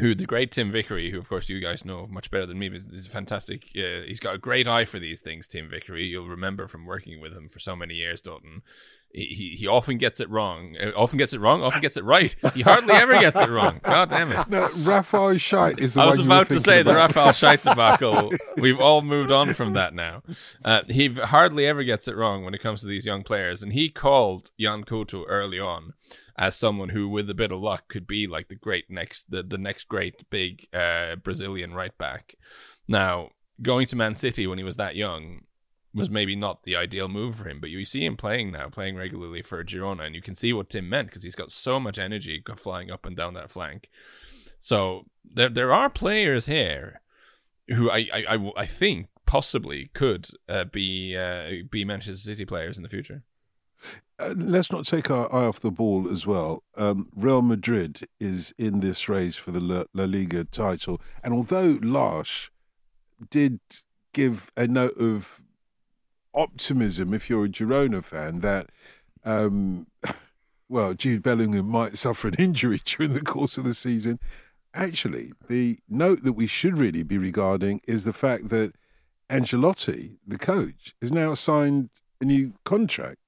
who 0.00 0.14
the 0.14 0.26
great 0.26 0.50
Tim 0.50 0.72
Vickery, 0.72 1.10
who 1.10 1.18
of 1.18 1.28
course 1.28 1.48
you 1.48 1.60
guys 1.60 1.84
know 1.84 2.06
much 2.10 2.30
better 2.30 2.46
than 2.46 2.58
me, 2.58 2.68
but 2.68 2.80
he's 2.90 3.06
fantastic. 3.06 3.64
Uh, 3.76 4.04
he's 4.06 4.20
got 4.20 4.34
a 4.34 4.38
great 4.38 4.66
eye 4.66 4.84
for 4.84 4.98
these 4.98 5.20
things. 5.20 5.46
Tim 5.46 5.68
Vickery, 5.68 6.06
you'll 6.06 6.28
remember 6.28 6.66
from 6.66 6.86
working 6.86 7.20
with 7.20 7.34
him 7.34 7.48
for 7.48 7.58
so 7.58 7.76
many 7.76 7.94
years, 7.94 8.20
Dotun. 8.20 8.62
He, 9.12 9.56
he 9.58 9.66
often 9.66 9.98
gets 9.98 10.20
it 10.20 10.30
wrong. 10.30 10.76
Uh, 10.80 10.92
often 10.96 11.18
gets 11.18 11.32
it 11.32 11.40
wrong. 11.40 11.62
Often 11.62 11.80
gets 11.80 11.96
it 11.96 12.04
right. 12.04 12.34
He 12.54 12.62
hardly 12.62 12.94
ever 12.94 13.18
gets 13.18 13.40
it 13.40 13.48
wrong. 13.50 13.80
God 13.84 14.08
damn 14.08 14.30
it! 14.30 14.48
No, 14.48 14.68
Rafael 14.76 15.34
Scheidt 15.34 15.80
is 15.80 15.94
the 15.94 16.02
I 16.02 16.06
was 16.06 16.20
about 16.20 16.46
to 16.48 16.60
say 16.60 16.80
about. 16.80 16.92
the 16.92 16.96
Rafael 16.96 17.32
Scheidt 17.32 17.62
debacle. 17.62 18.32
We've 18.56 18.78
all 18.78 19.02
moved 19.02 19.32
on 19.32 19.52
from 19.54 19.72
that 19.72 19.94
now. 19.94 20.22
Uh, 20.64 20.82
he 20.88 21.08
hardly 21.12 21.66
ever 21.66 21.82
gets 21.82 22.06
it 22.06 22.14
wrong 22.14 22.44
when 22.44 22.54
it 22.54 22.62
comes 22.62 22.82
to 22.82 22.86
these 22.86 23.04
young 23.04 23.24
players, 23.24 23.64
and 23.64 23.72
he 23.72 23.88
called 23.90 24.52
Yan 24.56 24.84
Couto 24.84 25.24
early 25.26 25.58
on 25.58 25.94
as 26.40 26.56
someone 26.56 26.88
who, 26.88 27.06
with 27.06 27.28
a 27.28 27.34
bit 27.34 27.52
of 27.52 27.60
luck, 27.60 27.86
could 27.88 28.06
be 28.06 28.26
like 28.26 28.48
the 28.48 28.54
great 28.54 28.90
next 28.90 29.30
the, 29.30 29.42
the 29.42 29.58
next 29.58 29.84
great 29.84 30.28
big 30.30 30.66
uh, 30.74 31.16
Brazilian 31.16 31.74
right 31.74 31.96
back. 31.98 32.34
Now, 32.88 33.28
going 33.60 33.86
to 33.88 33.96
Man 33.96 34.14
City 34.14 34.46
when 34.46 34.56
he 34.56 34.64
was 34.64 34.76
that 34.76 34.96
young 34.96 35.42
was 35.92 36.08
maybe 36.08 36.34
not 36.34 36.62
the 36.62 36.76
ideal 36.76 37.08
move 37.08 37.36
for 37.36 37.48
him, 37.48 37.60
but 37.60 37.68
you 37.68 37.84
see 37.84 38.06
him 38.06 38.16
playing 38.16 38.52
now, 38.52 38.68
playing 38.68 38.96
regularly 38.96 39.42
for 39.42 39.62
Girona, 39.62 40.06
and 40.06 40.14
you 40.14 40.22
can 40.22 40.34
see 40.34 40.52
what 40.52 40.70
Tim 40.70 40.88
meant 40.88 41.08
because 41.08 41.24
he's 41.24 41.34
got 41.34 41.52
so 41.52 41.78
much 41.78 41.98
energy 41.98 42.42
flying 42.56 42.90
up 42.90 43.04
and 43.04 43.16
down 43.16 43.34
that 43.34 43.50
flank. 43.50 43.90
So 44.58 45.06
there 45.22 45.50
there 45.50 45.74
are 45.74 45.90
players 45.90 46.46
here 46.46 47.02
who 47.68 47.90
I 47.90 48.08
I, 48.14 48.24
I, 48.30 48.52
I 48.56 48.66
think 48.66 49.08
possibly 49.26 49.90
could 49.92 50.28
uh, 50.48 50.64
be 50.64 51.14
uh, 51.16 51.66
be 51.70 51.84
Manchester 51.84 52.16
City 52.16 52.46
players 52.46 52.78
in 52.78 52.82
the 52.82 52.88
future. 52.88 53.24
Uh, 54.18 54.34
let's 54.36 54.70
not 54.70 54.86
take 54.86 55.10
our 55.10 55.32
eye 55.34 55.46
off 55.46 55.60
the 55.60 55.70
ball 55.70 56.06
as 56.10 56.26
well. 56.26 56.62
Um, 56.76 57.08
Real 57.16 57.40
Madrid 57.40 58.06
is 58.18 58.52
in 58.58 58.80
this 58.80 59.08
race 59.08 59.36
for 59.36 59.50
the 59.50 59.60
La, 59.60 59.84
Liga 59.94 60.44
title, 60.44 61.00
and 61.24 61.32
although 61.32 61.78
Lars 61.80 62.50
did 63.30 63.60
give 64.12 64.50
a 64.56 64.66
note 64.66 64.96
of 64.98 65.42
optimism, 66.34 67.14
if 67.14 67.30
you're 67.30 67.46
a 67.46 67.48
Girona 67.48 68.04
fan, 68.04 68.40
that 68.40 68.68
um, 69.24 69.86
well, 70.68 70.94
Jude 70.94 71.22
Bellingham 71.22 71.68
might 71.68 71.96
suffer 71.96 72.28
an 72.28 72.34
injury 72.34 72.80
during 72.84 73.14
the 73.14 73.20
course 73.22 73.56
of 73.56 73.64
the 73.64 73.74
season. 73.74 74.18
Actually, 74.74 75.32
the 75.48 75.78
note 75.88 76.22
that 76.22 76.34
we 76.34 76.46
should 76.46 76.78
really 76.78 77.02
be 77.02 77.18
regarding 77.18 77.80
is 77.88 78.04
the 78.04 78.12
fact 78.12 78.50
that 78.50 78.72
Ancelotti, 79.28 80.16
the 80.26 80.38
coach, 80.38 80.94
has 81.00 81.10
now 81.10 81.34
signed 81.34 81.90
a 82.20 82.24
new 82.24 82.52
contract 82.64 83.18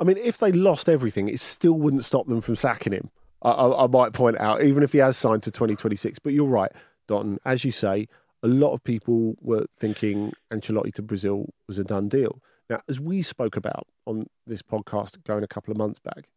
I 0.00 0.04
mean, 0.04 0.16
if 0.18 0.38
they 0.38 0.52
lost 0.52 0.88
everything, 0.88 1.28
it 1.28 1.40
still 1.40 1.74
wouldn't 1.74 2.04
stop 2.04 2.26
them 2.26 2.40
from 2.40 2.56
sacking 2.56 2.92
him. 2.92 3.10
I, 3.42 3.50
I, 3.50 3.84
I 3.84 3.86
might 3.86 4.12
point 4.12 4.38
out, 4.38 4.62
even 4.62 4.82
if 4.82 4.92
he 4.92 4.98
has 4.98 5.16
signed 5.16 5.42
to 5.44 5.50
2026. 5.50 6.18
But 6.20 6.32
you're 6.32 6.46
right, 6.46 6.72
Dotun. 7.08 7.38
As 7.44 7.64
you 7.64 7.72
say, 7.72 8.08
a 8.42 8.48
lot 8.48 8.72
of 8.72 8.84
people 8.84 9.36
were 9.40 9.66
thinking 9.78 10.32
Ancelotti 10.52 10.92
to 10.94 11.02
Brazil 11.02 11.46
was 11.66 11.78
a 11.78 11.84
done 11.84 12.08
deal. 12.08 12.40
Now, 12.70 12.80
as 12.88 13.00
we 13.00 13.22
spoke 13.22 13.56
about 13.56 13.86
on 14.06 14.26
this 14.46 14.62
podcast 14.62 15.24
going 15.24 15.42
a 15.42 15.48
couple 15.48 15.72
of 15.72 15.78
months 15.78 15.98
back, 15.98 16.28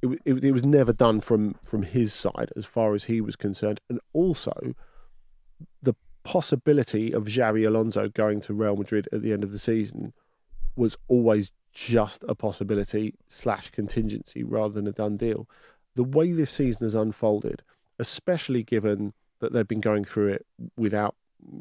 it, 0.00 0.20
it, 0.24 0.44
it 0.44 0.52
was 0.52 0.64
never 0.64 0.92
done 0.92 1.20
from 1.20 1.56
from 1.64 1.82
his 1.82 2.12
side 2.12 2.50
as 2.56 2.66
far 2.66 2.94
as 2.94 3.04
he 3.04 3.20
was 3.20 3.36
concerned, 3.36 3.80
and 3.88 4.00
also 4.12 4.74
the 5.82 5.94
possibility 6.22 7.12
of 7.12 7.24
Xabi 7.24 7.66
Alonso 7.66 8.08
going 8.08 8.40
to 8.42 8.54
Real 8.54 8.76
Madrid 8.76 9.08
at 9.12 9.22
the 9.22 9.32
end 9.32 9.44
of 9.44 9.52
the 9.52 9.58
season 9.58 10.12
was 10.76 10.96
always 11.08 11.50
just 11.74 12.24
a 12.28 12.34
possibility 12.34 13.14
slash 13.26 13.70
contingency 13.70 14.42
rather 14.42 14.74
than 14.74 14.86
a 14.86 14.92
done 14.92 15.16
deal. 15.16 15.48
The 15.96 16.04
way 16.04 16.32
this 16.32 16.50
season 16.50 16.82
has 16.84 16.94
unfolded, 16.94 17.62
especially 17.98 18.62
given 18.62 19.12
that 19.40 19.52
they've 19.52 19.68
been 19.68 19.80
going 19.80 20.04
through 20.04 20.28
it 20.28 20.46
without 20.76 21.14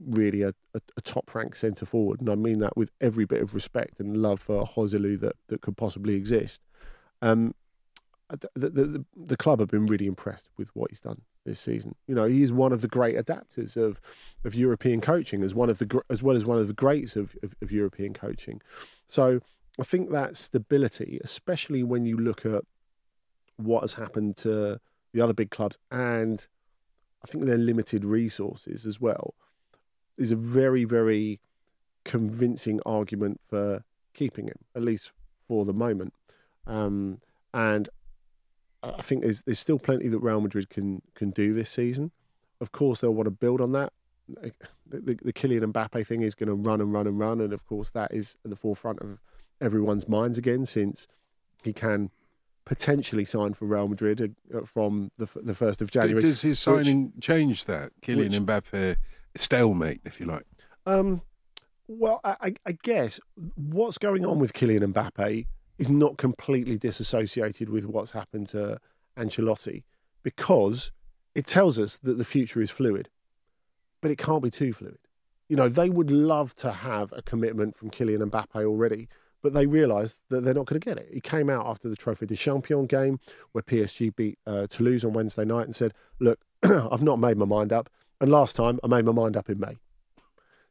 really 0.08 0.44
a, 0.44 0.54
a, 0.74 0.82
a 0.96 1.02
top 1.02 1.34
rank 1.36 1.56
centre 1.56 1.86
forward, 1.86 2.22
and 2.22 2.30
I 2.30 2.36
mean 2.36 2.60
that 2.60 2.78
with 2.78 2.90
every 3.02 3.26
bit 3.26 3.42
of 3.42 3.54
respect 3.54 4.00
and 4.00 4.16
love 4.16 4.40
for 4.40 4.66
Joselu 4.66 5.20
that, 5.20 5.36
that 5.48 5.62
could 5.62 5.76
possibly 5.76 6.14
exist. 6.14 6.62
Um, 7.22 7.54
the, 8.30 8.70
the, 8.70 9.06
the 9.16 9.38
club 9.38 9.60
have 9.60 9.70
been 9.70 9.86
really 9.86 10.08
impressed 10.08 10.50
with 10.58 10.70
what 10.74 10.90
he's 10.90 11.02
done 11.02 11.22
this 11.46 11.60
season. 11.60 11.96
You 12.08 12.16
know, 12.16 12.26
he 12.26 12.42
is 12.42 12.52
one 12.52 12.72
of 12.72 12.82
the 12.82 12.88
great 12.88 13.16
adapters 13.16 13.76
of 13.76 14.00
of 14.44 14.56
European 14.56 15.02
coaching, 15.02 15.44
as 15.44 15.54
one 15.54 15.70
of 15.70 15.78
the 15.80 16.02
as 16.10 16.24
well 16.24 16.36
as 16.36 16.46
one 16.46 16.58
of 16.58 16.68
the 16.68 16.74
greats 16.74 17.16
of, 17.16 17.36
of, 17.44 17.54
of 17.62 17.72
European 17.72 18.14
coaching. 18.14 18.62
So 19.08 19.42
I 19.80 19.84
think 19.84 20.12
that 20.12 20.38
stability, 20.38 21.20
especially 21.24 21.84
when 21.84 22.06
you 22.06 22.18
look 22.18 22.46
at 22.46 22.64
what 23.58 23.82
has 23.82 23.96
happened 23.96 24.38
to 24.38 24.80
the 25.14 25.22
other 25.22 25.34
big 25.34 25.52
clubs 25.52 25.78
and 25.92 26.46
I 27.24 27.28
think 27.28 27.46
their 27.46 27.58
limited 27.58 28.04
resources 28.04 28.86
as 28.86 29.00
well, 29.00 29.34
is 30.18 30.32
a 30.32 30.36
very, 30.36 30.84
very 30.84 31.40
convincing 32.04 32.80
argument 32.86 33.40
for 33.48 33.84
keeping 34.14 34.48
him, 34.48 34.60
at 34.76 34.84
least 34.84 35.12
for 35.48 35.66
the 35.66 35.74
moment. 35.74 36.14
Um, 36.68 37.20
and 37.54 37.90
I 38.84 39.02
think 39.02 39.24
there's 39.24 39.44
there's 39.44 39.60
still 39.60 39.80
plenty 39.80 40.10
that 40.10 40.20
Real 40.20 40.42
Madrid 40.42 40.70
can 40.70 41.02
can 41.16 41.32
do 41.32 41.54
this 41.54 41.70
season. 41.70 42.12
Of 42.60 42.72
course, 42.72 43.02
they'll 43.02 43.14
want 43.14 43.28
to 43.28 43.32
build 43.32 43.62
on 43.62 43.72
that. 43.72 43.94
The, 44.28 44.52
the, 44.88 45.20
the 45.22 45.34
Kylian 45.34 45.72
Mbappe 45.72 46.06
thing 46.06 46.22
is 46.22 46.36
going 46.36 46.48
to 46.48 46.54
run 46.54 46.82
and 46.82 46.94
run 46.94 47.08
and 47.08 47.20
run, 47.20 47.42
and 47.42 47.54
of 47.54 47.66
course, 47.66 47.90
that 47.92 48.14
is 48.14 48.38
at 48.44 48.50
the 48.50 48.56
forefront 48.56 49.00
of 49.00 49.20
everyone's 49.62 50.08
minds 50.08 50.38
again 50.38 50.66
since 50.66 51.08
he 51.64 51.74
can 51.74 52.10
potentially 52.66 53.26
sign 53.26 53.54
for 53.54 53.66
Real 53.66 53.88
Madrid 53.88 54.36
uh, 54.54 54.62
from 54.62 55.12
the 55.18 55.28
the 55.36 55.54
first 55.54 55.82
of 55.82 55.92
January. 55.92 56.22
Does 56.22 56.42
his 56.42 56.60
signing 56.60 57.12
which, 57.16 57.26
change 57.26 57.66
that 57.66 57.92
Kylian 58.02 58.30
which, 58.30 58.40
Mbappe 58.40 58.96
stalemate, 59.36 60.02
if 60.06 60.20
you 60.20 60.26
like? 60.26 60.46
Um, 60.86 61.22
well, 61.88 62.22
I, 62.24 62.56
I 62.66 62.72
guess 62.84 63.20
what's 63.56 63.98
going 63.98 64.26
on 64.26 64.40
with 64.40 64.54
Kylian 64.54 64.94
Mbappe 64.94 65.46
is 65.78 65.90
not 65.90 66.18
completely 66.18 66.78
disassociated 66.78 67.70
with 67.70 67.86
what's 67.86 68.12
happened 68.12 68.48
to 68.48 68.80
Ancelotti 69.18 69.84
because 70.22 70.92
it 71.36 71.46
tells 71.46 71.80
us 71.80 71.98
that 71.98 72.18
the 72.18 72.24
future 72.24 72.62
is 72.62 72.72
fluid, 72.72 73.10
but 74.02 74.12
it 74.12 74.18
can't 74.18 74.44
be 74.44 74.50
too 74.50 74.72
fluid. 74.72 75.00
You 75.50 75.58
know, 75.58 75.68
they 75.68 75.90
would 75.90 76.10
love 76.10 76.56
to 76.58 76.72
have 76.72 77.12
a 77.16 77.22
commitment 77.22 77.76
from 77.76 77.90
Kylian 77.90 78.30
Mbappe 78.30 78.66
already, 78.66 79.10
but 79.44 79.54
they 79.54 79.68
realised 79.68 80.24
that 80.30 80.44
they're 80.44 80.54
not 80.54 80.66
going 80.66 80.80
to 80.80 80.86
get 80.86 80.98
it. 80.98 81.10
He 81.14 81.20
came 81.20 81.50
out 81.50 81.68
after 81.68 81.90
the 81.90 81.98
Trophée 81.98 82.26
des 82.26 82.36
Champions 82.36 82.88
game 82.88 83.20
where 83.52 83.62
PSG 83.62 84.16
beat 84.16 84.40
uh, 84.48 84.66
Toulouse 84.68 85.04
on 85.04 85.14
Wednesday 85.14 85.46
night 85.46 85.66
and 85.66 85.76
said, 85.76 85.94
Look, 86.20 86.40
I've 86.64 87.04
not 87.04 87.20
made 87.20 87.38
my 87.38 87.46
mind 87.46 87.72
up. 87.72 87.90
And 88.22 88.32
last 88.32 88.56
time 88.56 88.80
I 88.84 88.88
made 88.88 89.04
my 89.04 89.12
mind 89.12 89.36
up 89.36 89.50
in 89.50 89.60
May. 89.60 89.78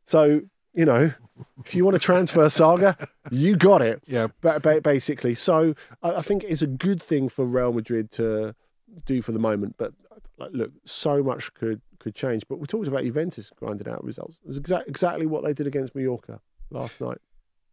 So, 0.06 0.40
you 0.72 0.86
know, 0.86 1.12
if 1.64 1.74
you 1.74 1.84
want 1.84 1.94
to 1.94 2.00
transfer 2.00 2.48
saga, 2.48 2.96
you 3.30 3.56
got 3.56 3.82
it. 3.82 4.02
Yeah. 4.06 4.28
But 4.40 4.62
basically, 4.82 5.34
so 5.34 5.74
I 6.02 6.22
think 6.22 6.44
it's 6.44 6.62
a 6.62 6.66
good 6.66 7.02
thing 7.02 7.28
for 7.28 7.44
Real 7.44 7.74
Madrid 7.74 8.10
to 8.12 8.54
do 9.04 9.20
for 9.20 9.32
the 9.32 9.38
moment. 9.38 9.76
But 9.76 9.92
look, 10.38 10.70
so 10.84 11.22
much 11.22 11.52
could 11.52 11.82
could 11.98 12.14
change. 12.14 12.44
But 12.48 12.58
we 12.58 12.66
talked 12.66 12.88
about 12.88 13.04
Juventus 13.04 13.50
grinding 13.54 13.88
out 13.88 14.02
results. 14.02 14.40
It's 14.46 14.58
exa- 14.58 14.88
exactly 14.88 15.26
what 15.26 15.44
they 15.44 15.52
did 15.52 15.66
against 15.66 15.94
Mallorca 15.94 16.40
last 16.70 17.02
night. 17.02 17.18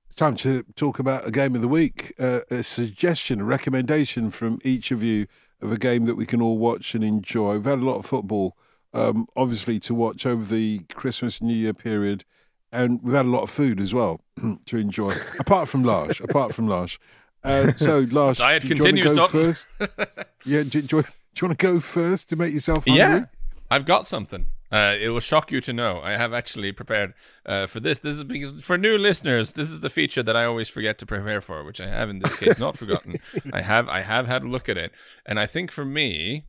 It's 0.10 0.16
time 0.16 0.36
to 0.38 0.64
talk 0.76 0.98
about 0.98 1.28
a 1.28 1.32
game 1.32 1.56
of 1.56 1.62
the 1.62 1.68
week. 1.68 2.14
Uh, 2.20 2.40
a 2.50 2.64
suggestion, 2.64 3.42
a 3.42 3.44
recommendation 3.46 4.32
from 4.32 4.60
each 4.64 4.90
of 4.90 5.04
you 5.04 5.28
of 5.62 5.72
a 5.72 5.78
game 5.78 6.06
that 6.06 6.16
we 6.16 6.26
can 6.26 6.42
all 6.42 6.58
watch 6.58 6.96
and 6.96 7.04
enjoy. 7.04 7.54
We've 7.54 7.66
had 7.66 7.78
a 7.78 7.86
lot 7.86 7.98
of 7.98 8.08
football 8.08 8.58
um, 8.92 9.28
obviously 9.36 9.80
to 9.82 9.94
watch 9.94 10.26
over 10.26 10.44
the 10.44 10.80
Christmas 10.96 11.44
New 11.44 11.54
Year 11.56 11.76
period, 11.76 12.26
and 12.72 13.04
we've 13.04 13.14
had 13.14 13.28
a 13.28 13.30
lot 13.30 13.44
of 13.44 13.52
food 13.52 13.80
as 13.80 13.94
well 13.94 14.20
to 14.66 14.78
enjoy. 14.78 15.14
apart 15.38 15.70
from 15.70 15.84
Lars, 15.84 16.20
apart 16.24 16.56
from 16.56 16.68
Lars. 16.68 16.98
Uh, 17.44 17.72
so 17.74 18.08
Lars, 18.10 18.38
diet 18.40 18.64
do, 18.64 18.70
do 18.70 18.76
continues. 18.76 19.06
You 19.06 19.16
want 19.16 19.32
to 19.32 19.38
go 19.38 19.44
first? 19.46 19.66
yeah, 20.44 20.64
do, 20.64 20.82
do, 20.82 20.88
you 20.90 20.98
want, 20.98 21.06
do 21.36 21.42
you 21.42 21.48
want 21.48 21.60
to 21.60 21.68
go 21.68 21.80
first 21.80 22.30
to 22.30 22.36
make 22.36 22.52
yourself 22.52 22.86
hungry? 22.86 22.98
Yeah, 22.98 23.26
I've 23.70 23.86
got 23.86 24.08
something. 24.08 24.48
Uh, 24.72 24.96
it 25.00 25.10
will 25.10 25.20
shock 25.20 25.52
you 25.52 25.62
to 25.62 25.74
know 25.74 26.00
I 26.02 26.12
have 26.12 26.34
actually 26.34 26.72
prepared 26.72 27.14
uh, 27.46 27.66
for 27.68 27.80
this. 27.80 28.00
This 28.00 28.18
is 28.18 28.24
because 28.24 28.64
for 28.64 28.78
new 28.78 28.98
listeners, 28.98 29.54
this 29.54 29.72
is 29.72 29.82
the 29.82 29.90
feature 29.90 30.22
that 30.22 30.36
I 30.36 30.46
always 30.46 30.70
forget 30.70 30.98
to 31.00 31.06
prepare 31.06 31.42
for, 31.42 31.64
which 31.64 31.82
I 31.82 31.88
have 31.88 32.10
in 32.10 32.20
this 32.20 32.36
case 32.36 32.60
not 32.60 32.78
forgotten. 32.78 33.20
I 33.54 33.62
have 33.62 33.90
I 33.90 34.02
have 34.02 34.28
had 34.28 34.44
a 34.44 34.48
look 34.48 34.70
at 34.70 34.78
it, 34.78 34.92
and 35.26 35.40
I 35.40 35.48
think 35.48 35.72
for 35.72 35.86
me, 35.86 36.46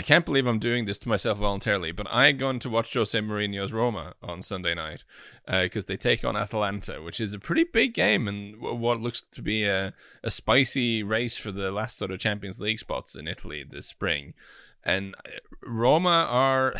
I 0.00 0.02
can't 0.02 0.24
believe 0.24 0.46
I'm 0.46 0.58
doing 0.58 0.86
this 0.86 0.98
to 1.00 1.10
myself 1.10 1.36
voluntarily, 1.36 1.92
but 1.92 2.06
I'm 2.10 2.38
going 2.38 2.58
to 2.60 2.70
watch 2.70 2.94
Jose 2.94 3.18
Mourinho's 3.18 3.70
Roma 3.70 4.14
on 4.22 4.40
Sunday 4.40 4.74
night 4.74 5.04
because 5.46 5.84
uh, 5.84 5.88
they 5.88 5.98
take 5.98 6.24
on 6.24 6.36
Atalanta, 6.36 7.02
which 7.02 7.20
is 7.20 7.34
a 7.34 7.38
pretty 7.38 7.64
big 7.64 7.92
game 7.92 8.26
and 8.26 8.58
what 8.58 9.00
looks 9.00 9.22
to 9.30 9.42
be 9.42 9.64
a, 9.64 9.92
a 10.24 10.30
spicy 10.30 11.02
race 11.02 11.36
for 11.36 11.52
the 11.52 11.70
last 11.70 11.98
sort 11.98 12.12
of 12.12 12.18
Champions 12.18 12.58
League 12.58 12.78
spots 12.78 13.14
in 13.14 13.28
Italy 13.28 13.62
this 13.68 13.88
spring. 13.88 14.32
And 14.82 15.14
uh, 15.16 15.32
Roma 15.66 16.26
are 16.30 16.76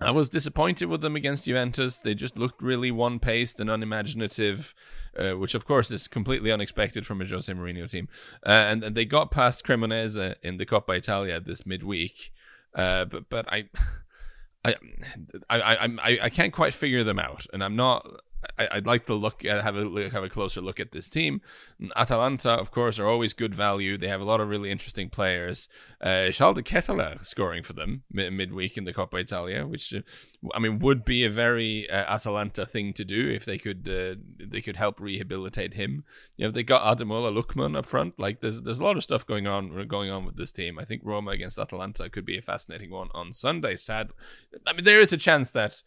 I 0.00 0.12
was 0.12 0.30
disappointed 0.30 0.86
with 0.86 1.00
them 1.00 1.16
against 1.16 1.46
Juventus. 1.46 1.98
They 1.98 2.14
just 2.14 2.38
looked 2.38 2.62
really 2.62 2.90
one 2.90 3.18
paced 3.18 3.58
and 3.58 3.68
unimaginative, 3.68 4.74
uh, 5.18 5.32
which 5.32 5.54
of 5.54 5.66
course 5.66 5.90
is 5.90 6.06
completely 6.06 6.52
unexpected 6.52 7.04
from 7.04 7.20
a 7.20 7.26
Jose 7.26 7.52
Mourinho 7.52 7.90
team. 7.90 8.08
Uh, 8.46 8.50
and, 8.50 8.84
and, 8.84 8.96
they 8.96 9.04
got 9.04 9.32
past 9.32 9.64
Cremonese 9.64 10.36
in 10.42 10.58
the 10.58 10.66
Coppa 10.66 10.96
Italia 10.96 11.40
this 11.40 11.66
midweek. 11.66 12.32
Uh, 12.74 13.06
but 13.06 13.28
but 13.28 13.52
I, 13.52 13.68
I, 14.64 14.74
I, 15.50 15.76
I, 16.02 16.18
I 16.22 16.30
can't 16.30 16.52
quite 16.52 16.74
figure 16.74 17.02
them 17.02 17.18
out, 17.18 17.46
and 17.52 17.64
I'm 17.64 17.74
not 17.74 18.06
I, 18.58 18.76
would 18.76 18.86
like 18.86 19.06
to 19.06 19.14
look 19.14 19.44
at 19.44 19.64
have 19.64 19.76
a 19.76 20.10
have 20.10 20.22
a 20.22 20.28
closer 20.28 20.60
look 20.60 20.78
at 20.78 20.92
this 20.92 21.08
team. 21.08 21.40
Atalanta, 21.96 22.50
of 22.50 22.70
course, 22.70 22.98
are 22.98 23.08
always 23.08 23.32
good 23.32 23.54
value. 23.54 23.98
They 23.98 24.08
have 24.08 24.20
a 24.20 24.24
lot 24.24 24.40
of 24.40 24.48
really 24.48 24.70
interesting 24.70 25.10
players. 25.10 25.68
Uh, 26.00 26.30
Charles 26.30 26.56
de 26.56 26.62
Ketelaere 26.62 27.24
scoring 27.26 27.64
for 27.64 27.72
them 27.72 28.04
mid- 28.12 28.32
midweek 28.32 28.76
in 28.76 28.84
the 28.84 28.92
Coppa 28.92 29.20
Italia, 29.20 29.66
which 29.66 29.92
uh, 29.92 30.00
I 30.54 30.60
mean 30.60 30.78
would 30.78 31.04
be 31.04 31.24
a 31.24 31.30
very 31.30 31.90
uh, 31.90 32.14
Atalanta 32.14 32.64
thing 32.64 32.92
to 32.92 33.04
do 33.04 33.28
if 33.28 33.44
they 33.44 33.58
could 33.58 33.88
uh, 33.88 34.20
they 34.38 34.60
could 34.60 34.76
help 34.76 35.00
rehabilitate 35.00 35.74
him. 35.74 36.04
You 36.36 36.46
know, 36.46 36.52
they 36.52 36.62
got 36.62 36.96
Ademola 36.96 37.36
Lookman 37.36 37.76
up 37.76 37.86
front. 37.86 38.20
Like 38.20 38.40
there's 38.40 38.62
there's 38.62 38.78
a 38.78 38.84
lot 38.84 38.96
of 38.96 39.02
stuff 39.02 39.26
going 39.26 39.48
on 39.48 39.88
going 39.88 40.10
on 40.10 40.24
with 40.24 40.36
this 40.36 40.52
team. 40.52 40.78
I 40.78 40.84
think 40.84 41.02
Roma 41.04 41.32
against 41.32 41.58
Atalanta 41.58 42.08
could 42.08 42.24
be 42.24 42.38
a 42.38 42.42
fascinating 42.42 42.90
one 42.90 43.08
on 43.12 43.32
Sunday. 43.32 43.74
Sad, 43.74 44.10
I 44.64 44.72
mean 44.72 44.84
there 44.84 45.00
is 45.00 45.12
a 45.12 45.16
chance 45.16 45.50
that 45.50 45.82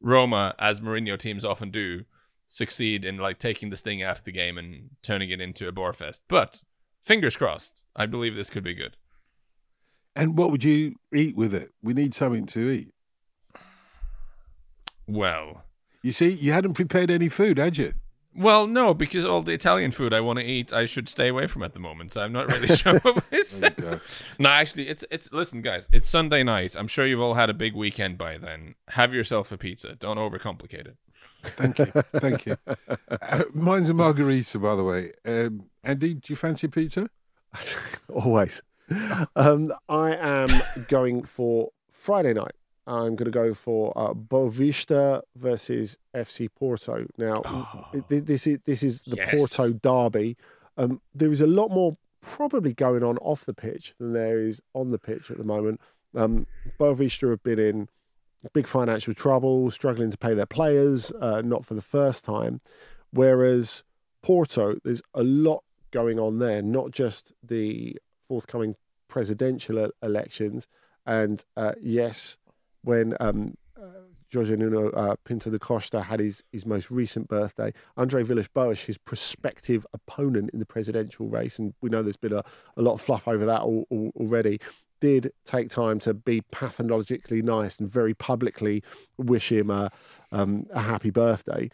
Roma, 0.00 0.54
as 0.58 0.80
Mourinho 0.80 1.18
teams 1.18 1.44
often 1.44 1.70
do, 1.70 2.04
succeed 2.46 3.04
in 3.04 3.16
like 3.16 3.38
taking 3.38 3.70
this 3.70 3.82
thing 3.82 4.02
out 4.02 4.18
of 4.18 4.24
the 4.24 4.32
game 4.32 4.58
and 4.58 4.90
turning 5.02 5.30
it 5.30 5.40
into 5.40 5.68
a 5.68 5.72
bore 5.72 5.92
fest. 5.92 6.22
But 6.28 6.62
fingers 7.02 7.36
crossed. 7.36 7.82
I 7.94 8.06
believe 8.06 8.34
this 8.34 8.50
could 8.50 8.64
be 8.64 8.74
good. 8.74 8.96
And 10.16 10.36
what 10.36 10.50
would 10.50 10.64
you 10.64 10.96
eat 11.14 11.36
with 11.36 11.54
it? 11.54 11.70
We 11.82 11.94
need 11.94 12.14
something 12.14 12.46
to 12.46 12.68
eat. 12.70 12.94
Well, 15.06 15.64
you 16.02 16.12
see, 16.12 16.30
you 16.30 16.52
hadn't 16.52 16.74
prepared 16.74 17.10
any 17.10 17.28
food, 17.28 17.58
had 17.58 17.76
you? 17.76 17.94
Well, 18.34 18.66
no, 18.66 18.94
because 18.94 19.24
all 19.24 19.42
the 19.42 19.52
Italian 19.52 19.90
food 19.90 20.14
I 20.14 20.20
want 20.20 20.38
to 20.38 20.44
eat, 20.44 20.72
I 20.72 20.84
should 20.86 21.08
stay 21.08 21.28
away 21.28 21.48
from 21.48 21.62
at 21.64 21.72
the 21.74 21.80
moment. 21.80 22.12
So 22.12 22.22
I'm 22.22 22.32
not 22.32 22.46
really 22.46 22.68
sure 22.76 22.98
what 23.00 23.24
it's. 23.32 23.60
no, 24.38 24.48
actually, 24.48 24.88
it's 24.88 25.04
it's. 25.10 25.32
Listen, 25.32 25.62
guys, 25.62 25.88
it's 25.92 26.08
Sunday 26.08 26.42
night. 26.44 26.76
I'm 26.76 26.86
sure 26.86 27.06
you've 27.06 27.20
all 27.20 27.34
had 27.34 27.50
a 27.50 27.54
big 27.54 27.74
weekend 27.74 28.18
by 28.18 28.38
then. 28.38 28.76
Have 28.90 29.12
yourself 29.12 29.50
a 29.50 29.58
pizza. 29.58 29.96
Don't 29.96 30.16
overcomplicate 30.16 30.86
it. 30.86 30.96
Thank 31.42 31.78
you, 31.78 31.86
thank 31.86 32.46
you. 32.46 32.56
Uh, 33.10 33.44
mine's 33.54 33.88
a 33.88 33.94
margarita, 33.94 34.58
by 34.58 34.76
the 34.76 34.84
way. 34.84 35.12
Um, 35.24 35.70
Andy, 35.82 36.14
do 36.14 36.20
you 36.28 36.36
fancy 36.36 36.68
pizza? 36.68 37.08
Always. 38.12 38.60
Um, 39.36 39.72
I 39.88 40.14
am 40.16 40.50
going 40.88 41.24
for 41.24 41.70
Friday 41.90 42.34
night. 42.34 42.52
I'm 42.90 43.14
going 43.14 43.26
to 43.26 43.30
go 43.30 43.54
for 43.54 43.92
uh, 43.96 44.12
Boavista 44.12 45.22
versus 45.36 45.96
FC 46.14 46.48
Porto. 46.52 47.06
Now, 47.16 47.42
oh, 47.44 48.02
this 48.08 48.46
is 48.46 48.58
this 48.64 48.82
is 48.82 49.02
the 49.02 49.16
yes. 49.16 49.30
Porto 49.34 49.72
derby. 49.72 50.36
Um, 50.76 51.00
there 51.14 51.30
is 51.30 51.40
a 51.40 51.46
lot 51.46 51.68
more 51.68 51.96
probably 52.20 52.74
going 52.74 53.02
on 53.02 53.16
off 53.18 53.44
the 53.44 53.54
pitch 53.54 53.94
than 53.98 54.12
there 54.12 54.38
is 54.38 54.60
on 54.74 54.90
the 54.90 54.98
pitch 54.98 55.30
at 55.30 55.38
the 55.38 55.44
moment. 55.44 55.80
Um, 56.16 56.46
Boavista 56.78 57.30
have 57.30 57.42
been 57.42 57.60
in 57.60 57.88
big 58.52 58.66
financial 58.66 59.14
trouble, 59.14 59.70
struggling 59.70 60.10
to 60.10 60.18
pay 60.18 60.34
their 60.34 60.46
players, 60.46 61.12
uh, 61.20 61.42
not 61.42 61.64
for 61.64 61.74
the 61.74 61.82
first 61.82 62.24
time. 62.24 62.60
Whereas 63.12 63.84
Porto, 64.22 64.76
there's 64.82 65.02
a 65.14 65.22
lot 65.22 65.62
going 65.90 66.18
on 66.18 66.38
there, 66.38 66.62
not 66.62 66.90
just 66.90 67.32
the 67.42 67.96
forthcoming 68.26 68.76
presidential 69.08 69.90
elections. 70.02 70.66
And 71.06 71.44
uh, 71.56 71.72
yes, 71.80 72.36
when 72.82 73.14
um, 73.20 73.54
uh, 73.80 74.04
Jorge 74.32 74.56
Nuno 74.56 74.90
uh, 74.90 75.16
Pinto 75.24 75.50
da 75.50 75.58
Costa 75.58 76.02
had 76.02 76.20
his, 76.20 76.42
his 76.52 76.64
most 76.64 76.90
recent 76.90 77.28
birthday, 77.28 77.72
Andre 77.96 78.22
Villas 78.22 78.48
Boas, 78.48 78.80
his 78.80 78.98
prospective 78.98 79.86
opponent 79.92 80.50
in 80.52 80.58
the 80.58 80.66
presidential 80.66 81.28
race, 81.28 81.58
and 81.58 81.74
we 81.80 81.90
know 81.90 82.02
there's 82.02 82.16
been 82.16 82.32
a, 82.32 82.44
a 82.76 82.82
lot 82.82 82.94
of 82.94 83.00
fluff 83.00 83.26
over 83.26 83.44
that 83.46 83.62
all, 83.62 83.86
all, 83.90 84.12
already, 84.16 84.60
did 85.00 85.32
take 85.44 85.70
time 85.70 85.98
to 85.98 86.14
be 86.14 86.42
pathologically 86.52 87.42
nice 87.42 87.78
and 87.78 87.88
very 87.88 88.14
publicly 88.14 88.82
wish 89.16 89.50
him 89.50 89.70
a, 89.70 89.90
um, 90.30 90.66
a 90.72 90.80
happy 90.80 91.10
birthday. 91.10 91.70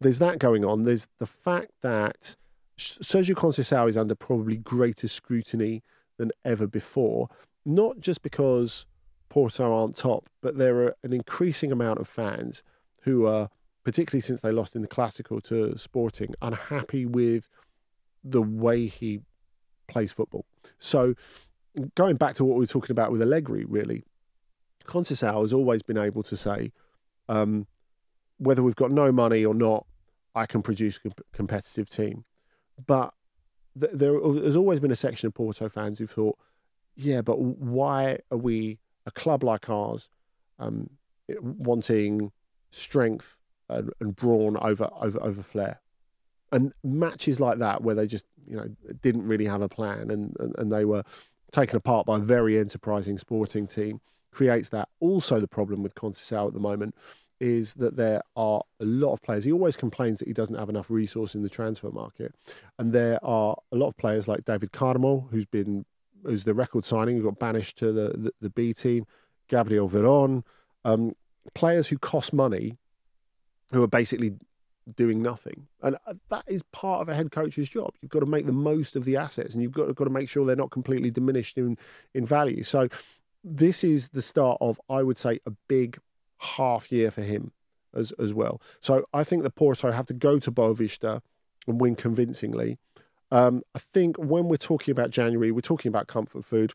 There's 0.00 0.18
that 0.18 0.38
going 0.38 0.64
on. 0.64 0.84
There's 0.84 1.06
the 1.18 1.26
fact 1.26 1.70
that 1.82 2.34
Sergio 2.78 3.34
Conceição 3.34 3.88
is 3.88 3.96
under 3.96 4.14
probably 4.14 4.56
greater 4.56 5.06
scrutiny 5.06 5.82
than 6.18 6.32
ever 6.44 6.66
before, 6.66 7.28
not 7.64 8.00
just 8.00 8.22
because 8.22 8.86
Porto 9.32 9.74
aren't 9.74 9.96
top, 9.96 10.28
but 10.42 10.58
there 10.58 10.82
are 10.82 10.94
an 11.02 11.14
increasing 11.14 11.72
amount 11.72 11.98
of 11.98 12.06
fans 12.06 12.62
who 13.04 13.24
are, 13.24 13.48
particularly 13.82 14.20
since 14.20 14.42
they 14.42 14.52
lost 14.52 14.76
in 14.76 14.82
the 14.82 14.88
Classical 14.88 15.40
to 15.40 15.74
Sporting, 15.78 16.34
unhappy 16.42 17.06
with 17.06 17.48
the 18.22 18.42
way 18.42 18.88
he 18.88 19.20
plays 19.88 20.12
football. 20.12 20.44
So 20.78 21.14
going 21.94 22.16
back 22.16 22.34
to 22.34 22.44
what 22.44 22.56
we 22.56 22.60
were 22.60 22.66
talking 22.66 22.90
about 22.90 23.10
with 23.10 23.22
Allegri, 23.22 23.64
really, 23.64 24.04
Conceição 24.84 25.40
has 25.40 25.54
always 25.54 25.80
been 25.80 25.96
able 25.96 26.22
to 26.24 26.36
say, 26.36 26.70
um, 27.30 27.66
whether 28.36 28.62
we've 28.62 28.76
got 28.76 28.90
no 28.90 29.10
money 29.12 29.46
or 29.46 29.54
not, 29.54 29.86
I 30.34 30.44
can 30.44 30.60
produce 30.60 31.00
a 31.06 31.10
competitive 31.32 31.88
team. 31.88 32.26
But 32.86 33.14
th- 33.80 33.92
there, 33.94 34.12
there's 34.12 34.56
always 34.56 34.78
been 34.78 34.90
a 34.90 34.94
section 34.94 35.28
of 35.28 35.32
Porto 35.32 35.70
fans 35.70 36.00
who've 36.00 36.10
thought, 36.10 36.36
yeah, 36.94 37.22
but 37.22 37.38
why 37.38 38.18
are 38.30 38.36
we 38.36 38.78
a 39.06 39.10
club 39.10 39.42
like 39.42 39.68
ours 39.68 40.10
um, 40.58 40.90
wanting 41.40 42.32
strength 42.70 43.36
and, 43.68 43.90
and 44.00 44.16
brawn 44.16 44.56
over 44.58 44.88
over 45.00 45.22
over 45.22 45.42
flair? 45.42 45.80
And 46.50 46.72
matches 46.84 47.40
like 47.40 47.58
that, 47.58 47.82
where 47.82 47.94
they 47.94 48.06
just 48.06 48.26
you 48.46 48.56
know 48.56 48.68
didn't 49.00 49.26
really 49.26 49.46
have 49.46 49.62
a 49.62 49.68
plan 49.68 50.10
and, 50.10 50.36
and, 50.38 50.54
and 50.58 50.72
they 50.72 50.84
were 50.84 51.04
taken 51.50 51.76
apart 51.76 52.06
by 52.06 52.16
a 52.16 52.20
very 52.20 52.58
enterprising 52.58 53.18
sporting 53.18 53.66
team 53.66 54.00
creates 54.32 54.70
that. 54.70 54.88
Also, 55.00 55.38
the 55.38 55.46
problem 55.46 55.82
with 55.82 55.94
Conceição 55.94 56.48
at 56.48 56.54
the 56.54 56.60
moment 56.60 56.94
is 57.38 57.74
that 57.74 57.96
there 57.96 58.22
are 58.36 58.62
a 58.80 58.84
lot 58.84 59.12
of 59.12 59.22
players. 59.22 59.44
He 59.44 59.52
always 59.52 59.76
complains 59.76 60.20
that 60.20 60.28
he 60.28 60.34
doesn't 60.34 60.54
have 60.54 60.68
enough 60.68 60.90
resource 60.90 61.34
in 61.34 61.42
the 61.42 61.48
transfer 61.48 61.90
market, 61.90 62.34
and 62.78 62.92
there 62.92 63.22
are 63.24 63.56
a 63.70 63.76
lot 63.76 63.88
of 63.88 63.96
players 63.96 64.26
like 64.26 64.44
David 64.44 64.72
Carmo, 64.72 65.28
who's 65.30 65.46
been 65.46 65.84
who's 66.24 66.44
the 66.44 66.54
record 66.54 66.84
signing, 66.84 67.16
who 67.16 67.24
got 67.24 67.38
banished 67.38 67.78
to 67.78 67.92
the 67.92 68.08
the, 68.16 68.32
the 68.40 68.50
B 68.50 68.72
team, 68.72 69.06
Gabriel 69.48 69.88
Veron, 69.88 70.44
um, 70.84 71.14
players 71.54 71.88
who 71.88 71.98
cost 71.98 72.32
money, 72.32 72.76
who 73.72 73.82
are 73.82 73.88
basically 73.88 74.34
doing 74.96 75.22
nothing. 75.22 75.66
And 75.82 75.96
uh, 76.06 76.14
that 76.28 76.44
is 76.46 76.62
part 76.62 77.02
of 77.02 77.08
a 77.08 77.14
head 77.14 77.30
coach's 77.30 77.68
job. 77.68 77.94
You've 78.00 78.10
got 78.10 78.20
to 78.20 78.26
make 78.26 78.46
the 78.46 78.52
most 78.52 78.96
of 78.96 79.04
the 79.04 79.16
assets 79.16 79.54
and 79.54 79.62
you've 79.62 79.72
got 79.72 79.86
to, 79.86 79.94
got 79.94 80.04
to 80.04 80.10
make 80.10 80.28
sure 80.28 80.44
they're 80.44 80.56
not 80.56 80.70
completely 80.70 81.10
diminished 81.10 81.56
in, 81.58 81.78
in 82.14 82.26
value. 82.26 82.62
So 82.62 82.88
this 83.44 83.84
is 83.84 84.10
the 84.10 84.22
start 84.22 84.58
of, 84.60 84.80
I 84.88 85.02
would 85.02 85.18
say, 85.18 85.40
a 85.46 85.52
big 85.68 85.98
half 86.38 86.90
year 86.90 87.10
for 87.10 87.22
him 87.22 87.52
as, 87.94 88.12
as 88.12 88.34
well. 88.34 88.60
So 88.80 89.04
I 89.12 89.24
think 89.24 89.42
the 89.42 89.50
Porto 89.50 89.92
have 89.92 90.06
to 90.08 90.14
go 90.14 90.38
to 90.38 90.50
Boavista 90.50 91.20
and 91.66 91.80
win 91.80 91.94
convincingly. 91.94 92.78
Um, 93.32 93.62
I 93.74 93.78
think 93.78 94.16
when 94.18 94.48
we're 94.48 94.58
talking 94.58 94.92
about 94.92 95.10
January, 95.10 95.50
we're 95.50 95.62
talking 95.62 95.88
about 95.88 96.06
comfort 96.06 96.44
food. 96.44 96.74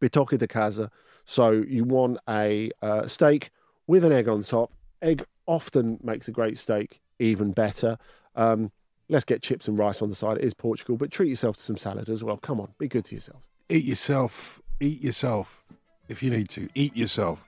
Bitoque 0.00 0.38
de 0.38 0.46
casa. 0.46 0.92
So 1.24 1.50
you 1.50 1.82
want 1.82 2.18
a 2.28 2.70
uh, 2.80 3.06
steak 3.08 3.50
with 3.88 4.04
an 4.04 4.12
egg 4.12 4.28
on 4.28 4.44
top. 4.44 4.72
Egg 5.02 5.24
often 5.46 5.98
makes 6.04 6.28
a 6.28 6.30
great 6.30 6.56
steak 6.56 7.00
even 7.18 7.50
better. 7.50 7.98
Um, 8.36 8.70
let's 9.08 9.24
get 9.24 9.42
chips 9.42 9.66
and 9.66 9.76
rice 9.76 10.00
on 10.00 10.08
the 10.08 10.14
side. 10.14 10.38
It 10.38 10.44
is 10.44 10.54
Portugal, 10.54 10.96
but 10.96 11.10
treat 11.10 11.28
yourself 11.28 11.56
to 11.56 11.62
some 11.62 11.76
salad 11.76 12.08
as 12.08 12.22
well. 12.22 12.36
Come 12.36 12.60
on, 12.60 12.68
be 12.78 12.86
good 12.86 13.04
to 13.06 13.16
yourself. 13.16 13.48
Eat 13.68 13.84
yourself. 13.84 14.62
Eat 14.78 15.02
yourself 15.02 15.64
if 16.08 16.22
you 16.22 16.30
need 16.30 16.48
to. 16.50 16.68
Eat 16.76 16.96
yourself. 16.96 17.44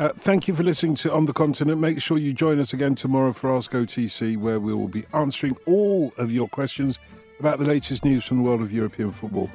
Uh, 0.00 0.14
thank 0.16 0.48
you 0.48 0.54
for 0.54 0.62
listening 0.62 0.94
to 0.94 1.12
On 1.12 1.26
the 1.26 1.32
Continent. 1.34 1.78
Make 1.78 2.00
sure 2.00 2.16
you 2.16 2.32
join 2.32 2.58
us 2.58 2.72
again 2.72 2.94
tomorrow 2.94 3.34
for 3.34 3.54
Ask 3.54 3.72
OTC, 3.72 4.38
where 4.38 4.58
we 4.58 4.72
will 4.72 4.88
be 4.88 5.04
answering 5.12 5.58
all 5.66 6.14
of 6.16 6.32
your 6.32 6.48
questions 6.48 6.98
about 7.38 7.58
the 7.58 7.66
latest 7.66 8.02
news 8.02 8.24
from 8.24 8.38
the 8.38 8.42
world 8.42 8.62
of 8.62 8.72
European 8.72 9.10
football. 9.10 9.50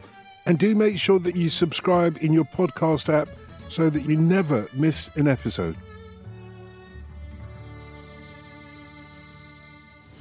And 0.45 0.59
do 0.59 0.75
make 0.75 0.99
sure 0.99 1.17
that 1.17 1.35
you 1.35 1.49
subscribe 1.49 2.19
in 2.21 2.31
your 2.31 2.43
podcast 2.43 3.11
app 3.11 3.27
so 3.69 3.89
that 3.89 4.05
you 4.05 4.17
never 4.17 4.69
miss 4.71 5.09
an 5.15 5.27
episode. 5.27 5.75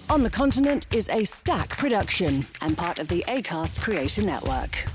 On 0.09 0.23
the 0.23 0.31
Continent 0.31 0.87
is 0.95 1.11
a 1.11 1.27
stack 1.27 1.77
production 1.77 2.47
and 2.63 2.79
part 2.79 2.99
of 2.99 3.09
the 3.09 3.23
ACAST 3.29 3.83
Creator 3.83 4.23
Network. 4.23 4.87